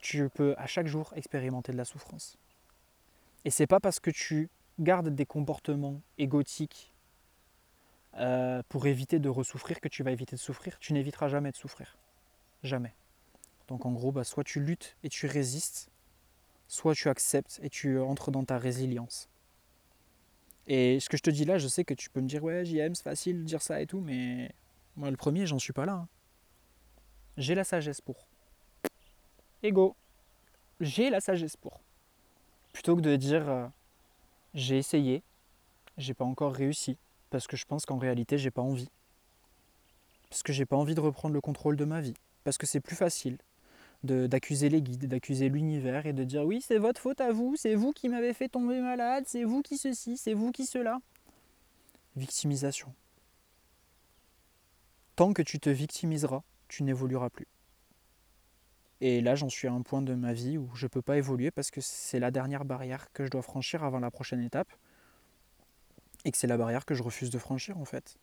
Tu 0.00 0.28
peux 0.28 0.54
à 0.58 0.66
chaque 0.66 0.86
jour 0.86 1.12
expérimenter 1.16 1.72
de 1.72 1.78
la 1.78 1.86
souffrance. 1.86 2.36
Et 3.44 3.50
c'est 3.50 3.66
pas 3.66 3.80
parce 3.80 4.00
que 4.00 4.10
tu 4.10 4.50
gardes 4.78 5.08
des 5.08 5.26
comportements 5.26 6.02
égotiques 6.18 6.92
euh, 8.16 8.62
pour 8.68 8.86
éviter 8.86 9.18
de 9.18 9.28
ressouffrir 9.28 9.80
que 9.80 9.88
tu 9.88 10.02
vas 10.02 10.12
éviter 10.12 10.36
de 10.36 10.40
souffrir. 10.40 10.78
Tu 10.78 10.92
n'éviteras 10.92 11.28
jamais 11.28 11.50
de 11.50 11.56
souffrir. 11.56 11.96
Jamais. 12.62 12.94
Donc 13.68 13.86
en 13.86 13.92
gros, 13.92 14.12
bah, 14.12 14.24
soit 14.24 14.44
tu 14.44 14.60
luttes 14.60 14.96
et 15.02 15.08
tu 15.08 15.26
résistes, 15.26 15.90
soit 16.68 16.94
tu 16.94 17.08
acceptes 17.08 17.60
et 17.62 17.70
tu 17.70 17.98
entres 17.98 18.30
dans 18.30 18.44
ta 18.44 18.58
résilience. 18.58 19.28
Et 20.66 20.98
ce 21.00 21.08
que 21.08 21.16
je 21.16 21.22
te 21.22 21.30
dis 21.30 21.44
là, 21.44 21.58
je 21.58 21.68
sais 21.68 21.84
que 21.84 21.94
tu 21.94 22.10
peux 22.10 22.20
me 22.20 22.28
dire 22.28 22.42
ouais 22.42 22.64
JM 22.64 22.94
c'est 22.94 23.02
facile 23.02 23.38
de 23.40 23.44
dire 23.44 23.62
ça 23.62 23.80
et 23.80 23.86
tout, 23.86 24.00
mais 24.00 24.50
moi 24.96 25.10
le 25.10 25.16
premier 25.16 25.46
j'en 25.46 25.58
suis 25.58 25.72
pas 25.72 25.86
là. 25.86 25.92
Hein 25.92 26.08
j'ai 27.36 27.54
la 27.54 27.64
sagesse 27.64 28.00
pour. 28.00 28.26
Ego, 29.62 29.96
j'ai 30.80 31.10
la 31.10 31.20
sagesse 31.20 31.56
pour. 31.56 31.80
Plutôt 32.72 32.96
que 32.96 33.00
de 33.00 33.16
dire 33.16 33.48
euh, 33.48 33.66
j'ai 34.54 34.78
essayé, 34.78 35.22
j'ai 35.98 36.14
pas 36.14 36.24
encore 36.24 36.54
réussi, 36.54 36.96
parce 37.30 37.46
que 37.46 37.56
je 37.56 37.64
pense 37.64 37.86
qu'en 37.86 37.98
réalité 37.98 38.38
j'ai 38.38 38.50
pas 38.50 38.62
envie. 38.62 38.90
Parce 40.30 40.42
que 40.42 40.52
j'ai 40.52 40.66
pas 40.66 40.76
envie 40.76 40.94
de 40.94 41.00
reprendre 41.00 41.34
le 41.34 41.40
contrôle 41.40 41.76
de 41.76 41.84
ma 41.84 42.00
vie. 42.00 42.14
Parce 42.42 42.58
que 42.58 42.66
c'est 42.66 42.80
plus 42.80 42.96
facile 42.96 43.38
d'accuser 44.04 44.68
les 44.68 44.82
guides, 44.82 45.06
d'accuser 45.06 45.48
l'univers 45.48 46.06
et 46.06 46.12
de 46.12 46.24
dire 46.24 46.44
oui 46.44 46.60
c'est 46.60 46.78
votre 46.78 47.00
faute 47.00 47.20
à 47.20 47.32
vous, 47.32 47.56
c'est 47.56 47.74
vous 47.74 47.92
qui 47.92 48.08
m'avez 48.08 48.34
fait 48.34 48.48
tomber 48.48 48.80
malade, 48.80 49.24
c'est 49.26 49.44
vous 49.44 49.62
qui 49.62 49.78
ceci, 49.78 50.16
c'est 50.16 50.34
vous 50.34 50.52
qui 50.52 50.66
cela. 50.66 50.98
Victimisation. 52.16 52.94
Tant 55.16 55.32
que 55.32 55.42
tu 55.42 55.58
te 55.58 55.70
victimiseras, 55.70 56.42
tu 56.68 56.82
n'évolueras 56.82 57.30
plus. 57.30 57.46
Et 59.00 59.20
là, 59.20 59.34
j'en 59.34 59.48
suis 59.48 59.68
à 59.68 59.72
un 59.72 59.82
point 59.82 60.02
de 60.02 60.14
ma 60.14 60.32
vie 60.32 60.56
où 60.56 60.70
je 60.74 60.86
ne 60.86 60.88
peux 60.88 61.02
pas 61.02 61.18
évoluer 61.18 61.50
parce 61.50 61.70
que 61.70 61.80
c'est 61.80 62.18
la 62.18 62.30
dernière 62.30 62.64
barrière 62.64 63.12
que 63.12 63.24
je 63.24 63.30
dois 63.30 63.42
franchir 63.42 63.84
avant 63.84 64.00
la 64.00 64.10
prochaine 64.10 64.40
étape. 64.40 64.72
Et 66.24 66.30
que 66.30 66.38
c'est 66.38 66.46
la 66.46 66.56
barrière 66.56 66.86
que 66.86 66.94
je 66.94 67.02
refuse 67.02 67.30
de 67.30 67.38
franchir 67.38 67.78
en 67.78 67.84
fait. 67.84 68.16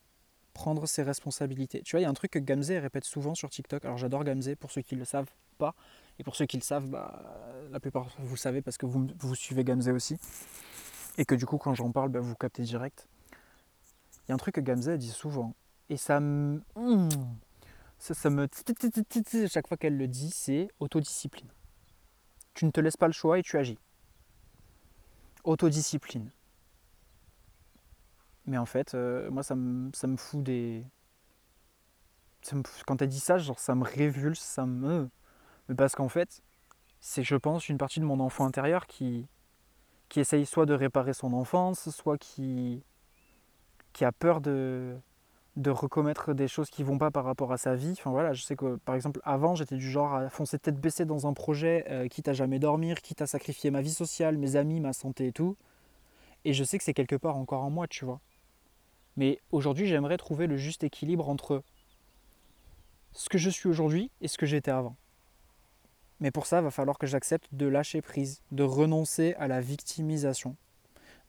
Prendre 0.53 0.85
ses 0.85 1.03
responsabilités. 1.03 1.81
Tu 1.81 1.91
vois, 1.91 2.01
il 2.01 2.03
y 2.03 2.05
a 2.05 2.09
un 2.09 2.13
truc 2.13 2.31
que 2.31 2.39
Gamze 2.39 2.71
répète 2.71 3.05
souvent 3.05 3.35
sur 3.35 3.49
TikTok. 3.49 3.85
Alors 3.85 3.97
j'adore 3.97 4.23
Gamze 4.23 4.55
pour 4.59 4.71
ceux 4.71 4.81
qui 4.81 4.95
ne 4.95 4.99
le 4.99 5.05
savent 5.05 5.31
pas. 5.57 5.75
Et 6.19 6.23
pour 6.23 6.35
ceux 6.35 6.45
qui 6.45 6.57
le 6.57 6.63
savent, 6.63 6.87
bah, 6.87 7.21
la 7.71 7.79
plupart 7.79 8.07
vous 8.19 8.35
le 8.35 8.39
savez 8.39 8.61
parce 8.61 8.77
que 8.77 8.85
vous, 8.85 9.07
vous 9.19 9.35
suivez 9.35 9.63
Gamze 9.63 9.89
aussi. 9.89 10.17
Et 11.17 11.25
que 11.25 11.35
du 11.35 11.45
coup, 11.45 11.57
quand 11.57 11.73
j'en 11.73 11.91
parle, 11.91 12.09
bah, 12.09 12.19
vous 12.19 12.35
captez 12.35 12.63
direct. 12.63 13.07
Il 14.25 14.29
y 14.29 14.31
a 14.31 14.35
un 14.35 14.37
truc 14.37 14.55
que 14.55 14.61
Gamze 14.61 14.89
dit 14.89 15.09
souvent. 15.09 15.55
Et 15.89 15.97
ça 15.97 16.19
me. 16.19 16.61
Hmm, 16.75 17.09
ça, 17.99 18.29
me 18.29 18.47
chaque 19.47 19.67
fois 19.67 19.77
qu'elle 19.77 19.97
le 19.97 20.07
dit, 20.07 20.31
c'est 20.31 20.69
autodiscipline. 20.79 21.49
Tu 22.53 22.65
ne 22.65 22.71
te 22.71 22.81
laisses 22.81 22.97
pas 22.97 23.07
le 23.07 23.13
choix 23.13 23.37
et 23.39 23.43
tu 23.43 23.57
agis. 23.57 23.77
Autodiscipline. 25.43 26.31
Mais 28.45 28.57
en 28.57 28.65
fait, 28.65 28.95
euh, 28.95 29.29
moi, 29.31 29.43
ça 29.43 29.55
me, 29.55 29.91
ça 29.93 30.07
me 30.07 30.17
fout 30.17 30.43
des. 30.43 30.85
quand 32.85 33.01
elle 33.01 33.09
dit 33.09 33.19
ça, 33.19 33.37
genre, 33.37 33.59
ça 33.59 33.75
me 33.75 33.83
révulse, 33.83 34.39
ça 34.39 34.65
me. 34.65 35.09
Mais 35.69 35.75
parce 35.75 35.95
qu'en 35.95 36.09
fait, 36.09 36.41
c'est, 37.01 37.23
je 37.23 37.35
pense, 37.35 37.69
une 37.69 37.77
partie 37.77 37.99
de 37.99 38.05
mon 38.05 38.19
enfant 38.19 38.45
intérieur 38.45 38.87
qui, 38.87 39.27
qui 40.09 40.19
essaye 40.19 40.45
soit 40.45 40.65
de 40.65 40.73
réparer 40.73 41.13
son 41.13 41.33
enfance, 41.33 41.89
soit 41.89 42.17
qui, 42.17 42.83
qui 43.93 44.05
a 44.05 44.11
peur 44.11 44.41
de, 44.41 44.97
de 45.57 45.69
recommettre 45.69 46.33
des 46.33 46.47
choses 46.47 46.69
qui 46.69 46.83
vont 46.83 46.97
pas 46.97 47.11
par 47.11 47.25
rapport 47.25 47.51
à 47.51 47.57
sa 47.57 47.75
vie. 47.75 47.91
Enfin 47.97 48.11
voilà, 48.11 48.33
je 48.33 48.41
sais 48.43 48.55
que 48.55 48.75
par 48.77 48.95
exemple 48.95 49.19
avant 49.23 49.55
j'étais 49.55 49.75
du 49.75 49.89
genre 49.89 50.13
à 50.13 50.29
foncer 50.29 50.59
tête 50.59 50.79
baissée 50.79 51.05
dans 51.05 51.27
un 51.27 51.33
projet, 51.33 51.85
euh, 51.89 52.07
quitte 52.07 52.27
à 52.27 52.33
jamais 52.33 52.59
dormir, 52.59 53.01
quitte 53.01 53.21
à 53.21 53.27
sacrifier 53.27 53.71
ma 53.71 53.81
vie 53.81 53.93
sociale, 53.93 54.37
mes 54.37 54.55
amis, 54.55 54.79
ma 54.79 54.93
santé 54.93 55.27
et 55.27 55.31
tout. 55.31 55.57
Et 56.45 56.53
je 56.53 56.63
sais 56.63 56.77
que 56.77 56.83
c'est 56.83 56.93
quelque 56.93 57.15
part 57.15 57.37
encore 57.37 57.63
en 57.63 57.69
moi, 57.69 57.87
tu 57.87 58.05
vois. 58.05 58.19
Mais 59.17 59.39
aujourd'hui 59.51 59.87
j'aimerais 59.87 60.17
trouver 60.17 60.47
le 60.47 60.57
juste 60.57 60.83
équilibre 60.83 61.29
entre 61.29 61.63
ce 63.13 63.29
que 63.29 63.37
je 63.37 63.49
suis 63.49 63.67
aujourd'hui 63.67 64.09
et 64.21 64.27
ce 64.27 64.37
que 64.37 64.45
j'étais 64.45 64.71
avant. 64.71 64.95
Mais 66.19 66.31
pour 66.31 66.45
ça, 66.45 66.59
il 66.59 66.63
va 66.63 66.71
falloir 66.71 66.97
que 66.97 67.07
j'accepte 67.07 67.47
de 67.51 67.65
lâcher 67.65 68.01
prise, 68.01 68.41
de 68.51 68.63
renoncer 68.63 69.33
à 69.39 69.47
la 69.47 69.59
victimisation, 69.59 70.55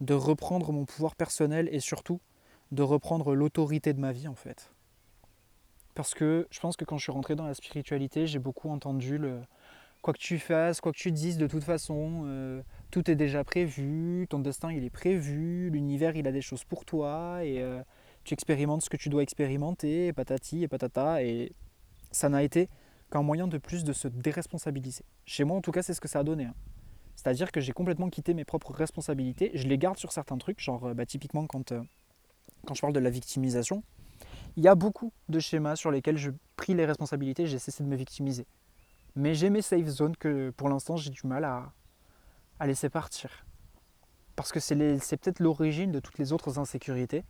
de 0.01 0.15
reprendre 0.15 0.71
mon 0.71 0.85
pouvoir 0.85 1.17
personnel 1.17 1.69
et 1.73 1.81
surtout 1.81 2.21
de 2.73 2.83
reprendre 2.83 3.35
l'autorité 3.35 3.93
de 3.93 4.01
ma 4.01 4.13
vie 4.13 4.29
en 4.29 4.35
fait. 4.35 4.73
Parce 5.95 6.15
que 6.15 6.47
je 6.51 6.61
pense 6.61 6.77
que 6.77 6.85
quand 6.85 6.97
je 6.99 7.05
suis 7.05 7.13
rentré 7.13 7.37
dans 7.37 7.47
la 7.47 7.55
spiritualité, 7.55 8.27
j'ai 8.27 8.39
beaucoup 8.39 8.71
entendu 8.71 9.19
le 9.19 9.43
quoi 10.03 10.13
que 10.13 10.19
tu 10.19 10.39
fasses, 10.39 10.81
quoi 10.81 10.93
que 10.93 10.99
tu 10.99 11.13
dises, 11.13 11.39
de 11.39 11.47
toute 11.47 11.63
façon, 11.65 12.25
euh, 12.27 12.63
tout 12.91 13.11
est 13.11 13.15
déjà 13.15 13.45
prévu, 13.45 14.27
ton 14.29 14.41
destin 14.41 14.73
il 14.73 14.85
est 14.85 14.91
prévu, 14.91 15.71
l'univers 15.71 16.17
il 16.17 16.27
a 16.27 16.33
des 16.33 16.43
choses 16.43 16.65
pour 16.65 16.85
toi 16.85 17.45
et 17.45 17.63
euh, 17.63 17.81
tu 18.25 18.35
expérimentes 18.35 18.83
ce 18.83 18.91
que 18.91 18.97
tu 18.97 19.09
dois 19.09 19.23
expérimenter, 19.23 20.09
et 20.09 20.13
patati 20.13 20.65
et 20.65 20.69
patata. 20.69 21.23
Et 21.23 21.53
ça 22.11 22.29
n'a 22.29 22.43
été 22.43 22.69
qu'un 23.11 23.23
moyen 23.23 23.47
de 23.47 23.59
plus 23.59 23.85
de 23.85 23.93
se 23.93 24.09
déresponsabiliser. 24.09 25.05
Chez 25.25 25.45
moi 25.45 25.57
en 25.57 25.61
tout 25.63 25.73
cas, 25.73 25.83
c'est 25.83 25.95
ce 25.95 26.01
que 26.01 26.09
ça 26.09 26.19
a 26.19 26.25
donné. 26.25 26.47
Hein. 26.47 26.55
C'est-à-dire 27.15 27.53
que 27.53 27.61
j'ai 27.61 27.73
complètement 27.73 28.11
quitté 28.11 28.35
mes 28.35 28.45
propres 28.45 28.73
responsabilités. 28.73 29.53
Je 29.55 29.69
les 29.69 29.79
garde 29.79 29.99
sur 29.99 30.11
certains 30.11 30.39
trucs, 30.39 30.61
genre 30.61 30.87
euh, 30.87 30.95
bah, 30.95 31.07
typiquement 31.07 31.47
quand 31.47 31.73
quand 32.67 32.75
je 32.75 32.81
parle 32.81 32.93
de 32.93 33.01
la 33.01 33.11
victimisation, 33.11 33.83
il 34.57 34.63
y 34.63 34.69
a 34.69 34.75
beaucoup 34.75 35.13
de 35.29 35.41
schémas 35.41 35.77
sur 35.77 35.91
lesquels 35.91 36.17
je 36.17 36.31
pris 36.57 36.75
les 36.75 36.85
responsabilités, 36.85 37.47
j'ai 37.47 37.59
cessé 37.59 37.83
de 37.83 37.89
me 37.89 37.97
victimiser. 37.97 38.47
Mais 39.15 39.35
j'ai 39.35 39.51
mes 39.51 39.63
safe 39.63 39.87
zones 39.87 40.17
que 40.17 40.51
pour 40.51 40.69
l'instant 40.69 40.97
j'ai 40.97 41.11
du 41.11 41.27
mal 41.27 41.45
à, 41.45 41.73
laisser 42.67 42.89
partir. 42.89 43.45
Parce 44.37 44.53
que 44.53 44.61
c'est 44.61 44.77
peut-être 44.77 45.41
l'origine 45.41 45.91
de 45.93 46.01
toutes 46.01 46.19
les 46.19 46.33
autres 46.33 46.59
insécurités. 46.59 47.25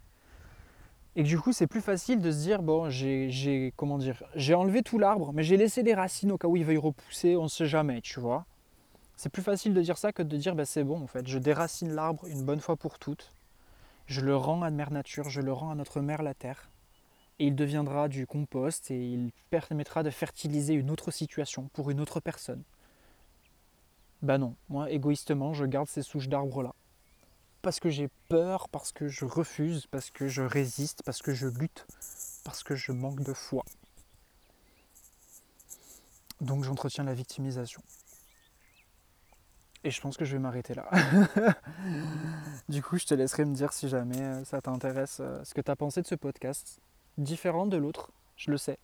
Et 1.16 1.22
que 1.22 1.28
du 1.28 1.38
coup, 1.38 1.52
c'est 1.52 1.66
plus 1.66 1.80
facile 1.80 2.20
de 2.20 2.30
se 2.30 2.38
dire 2.38 2.62
bon, 2.62 2.88
j'ai 2.88 3.72
comment 3.76 3.98
j'ai 4.34 4.54
enlevé 4.54 4.82
tout 4.82 4.98
l'arbre, 4.98 5.32
mais 5.32 5.42
j'ai 5.42 5.56
laissé 5.56 5.82
des 5.82 5.94
racines 5.94 6.32
au 6.32 6.38
cas 6.38 6.48
où 6.48 6.56
il 6.56 6.64
veuille 6.64 6.78
repousser, 6.78 7.36
on 7.36 7.44
ne 7.44 7.48
sait 7.48 7.66
jamais, 7.66 8.00
tu 8.00 8.20
vois. 8.20 8.46
C'est 9.16 9.28
plus 9.28 9.42
facile 9.42 9.74
de 9.74 9.80
dire 9.82 9.98
ça 9.98 10.12
que 10.12 10.22
de 10.22 10.36
dire 10.36 10.54
ben, 10.54 10.64
c'est 10.64 10.84
bon 10.84 11.02
en 11.02 11.06
fait, 11.06 11.26
je 11.26 11.38
déracine 11.38 11.92
l'arbre 11.92 12.26
une 12.26 12.44
bonne 12.44 12.60
fois 12.60 12.76
pour 12.76 12.98
toutes. 12.98 13.34
Je 14.06 14.20
le 14.20 14.36
rends 14.36 14.62
à 14.62 14.70
Mère 14.70 14.90
Nature, 14.90 15.28
je 15.28 15.40
le 15.40 15.52
rends 15.52 15.70
à 15.70 15.74
notre 15.74 16.00
mère 16.00 16.22
la 16.22 16.34
Terre. 16.34 16.71
Et 17.38 17.46
il 17.46 17.56
deviendra 17.56 18.08
du 18.08 18.26
compost 18.26 18.90
et 18.90 19.12
il 19.12 19.32
permettra 19.50 20.02
de 20.02 20.10
fertiliser 20.10 20.74
une 20.74 20.90
autre 20.90 21.10
situation 21.10 21.68
pour 21.72 21.90
une 21.90 22.00
autre 22.00 22.20
personne. 22.20 22.62
Ben 24.20 24.38
non, 24.38 24.54
moi 24.68 24.90
égoïstement, 24.90 25.52
je 25.52 25.64
garde 25.64 25.88
ces 25.88 26.02
souches 26.02 26.28
d'arbres 26.28 26.62
là 26.62 26.74
parce 27.62 27.78
que 27.78 27.88
j'ai 27.88 28.10
peur, 28.28 28.68
parce 28.68 28.92
que 28.92 29.08
je 29.08 29.24
refuse, 29.24 29.86
parce 29.86 30.10
que 30.10 30.26
je 30.26 30.42
résiste, 30.42 31.02
parce 31.04 31.22
que 31.22 31.32
je 31.32 31.46
lutte, 31.46 31.86
parce 32.44 32.64
que 32.64 32.74
je 32.74 32.90
manque 32.90 33.22
de 33.22 33.32
foi. 33.32 33.64
Donc 36.40 36.64
j'entretiens 36.64 37.04
la 37.04 37.14
victimisation. 37.14 37.82
Et 39.84 39.90
je 39.90 40.00
pense 40.00 40.16
que 40.16 40.24
je 40.24 40.32
vais 40.32 40.40
m'arrêter 40.40 40.74
là. 40.74 40.88
du 42.68 42.82
coup, 42.82 42.98
je 42.98 43.06
te 43.06 43.14
laisserai 43.14 43.44
me 43.44 43.54
dire 43.54 43.72
si 43.72 43.88
jamais 43.88 44.20
euh, 44.20 44.44
ça 44.44 44.60
t'intéresse 44.60 45.18
euh, 45.20 45.42
ce 45.44 45.54
que 45.54 45.60
tu 45.60 45.74
pensé 45.74 46.02
de 46.02 46.06
ce 46.06 46.14
podcast. 46.14 46.80
Différent 47.18 47.66
de 47.66 47.76
l'autre, 47.76 48.10
je 48.36 48.50
le 48.50 48.56
sais, 48.56 48.78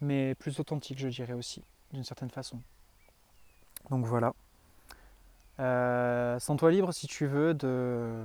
mais 0.00 0.34
plus 0.34 0.60
authentique, 0.60 0.98
je 0.98 1.08
dirais 1.08 1.32
aussi, 1.32 1.62
d'une 1.92 2.04
certaine 2.04 2.30
façon. 2.30 2.60
Donc 3.90 4.04
voilà. 4.04 4.34
Euh, 5.58 6.38
Sens-toi 6.38 6.70
libre 6.70 6.92
si 6.92 7.06
tu 7.06 7.26
veux 7.26 7.54
de 7.54 8.24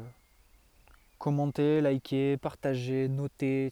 commenter, 1.18 1.82
liker, 1.82 2.38
partager, 2.38 3.08
noter, 3.08 3.72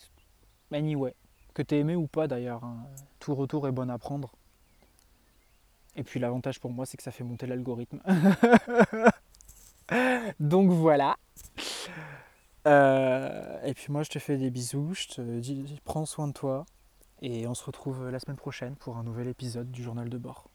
anyway. 0.72 1.14
Que 1.54 1.62
tu 1.62 1.76
aimé 1.76 1.96
ou 1.96 2.08
pas 2.08 2.28
d'ailleurs. 2.28 2.64
Hein. 2.64 2.78
Tout 3.20 3.36
retour 3.36 3.68
est 3.68 3.72
bon 3.72 3.90
à 3.90 3.98
prendre. 3.98 4.32
Et 5.96 6.04
puis 6.04 6.20
l'avantage 6.20 6.60
pour 6.60 6.72
moi, 6.72 6.86
c'est 6.86 6.96
que 6.96 7.04
ça 7.04 7.12
fait 7.12 7.24
monter 7.24 7.48
l'algorithme. 7.48 8.00
Donc 10.40 10.70
voilà. 10.70 11.18
Euh, 12.70 13.62
et 13.64 13.74
puis 13.74 13.92
moi, 13.92 14.04
je 14.04 14.10
te 14.10 14.20
fais 14.20 14.38
des 14.38 14.52
bisous. 14.52 14.94
Je 14.94 15.08
te 15.08 15.40
dis, 15.40 15.80
prends 15.84 16.06
soin 16.06 16.28
de 16.28 16.34
toi. 16.34 16.66
Et 17.22 17.48
on 17.48 17.54
se 17.54 17.64
retrouve 17.66 18.10
la 18.10 18.20
semaine 18.20 18.38
prochaine 18.38 18.76
pour 18.76 18.98
un 18.98 19.04
nouvel 19.04 19.28
épisode 19.28 19.72
du 19.72 19.84
journal 19.84 20.10
de 20.10 20.18
bord. 20.18 20.49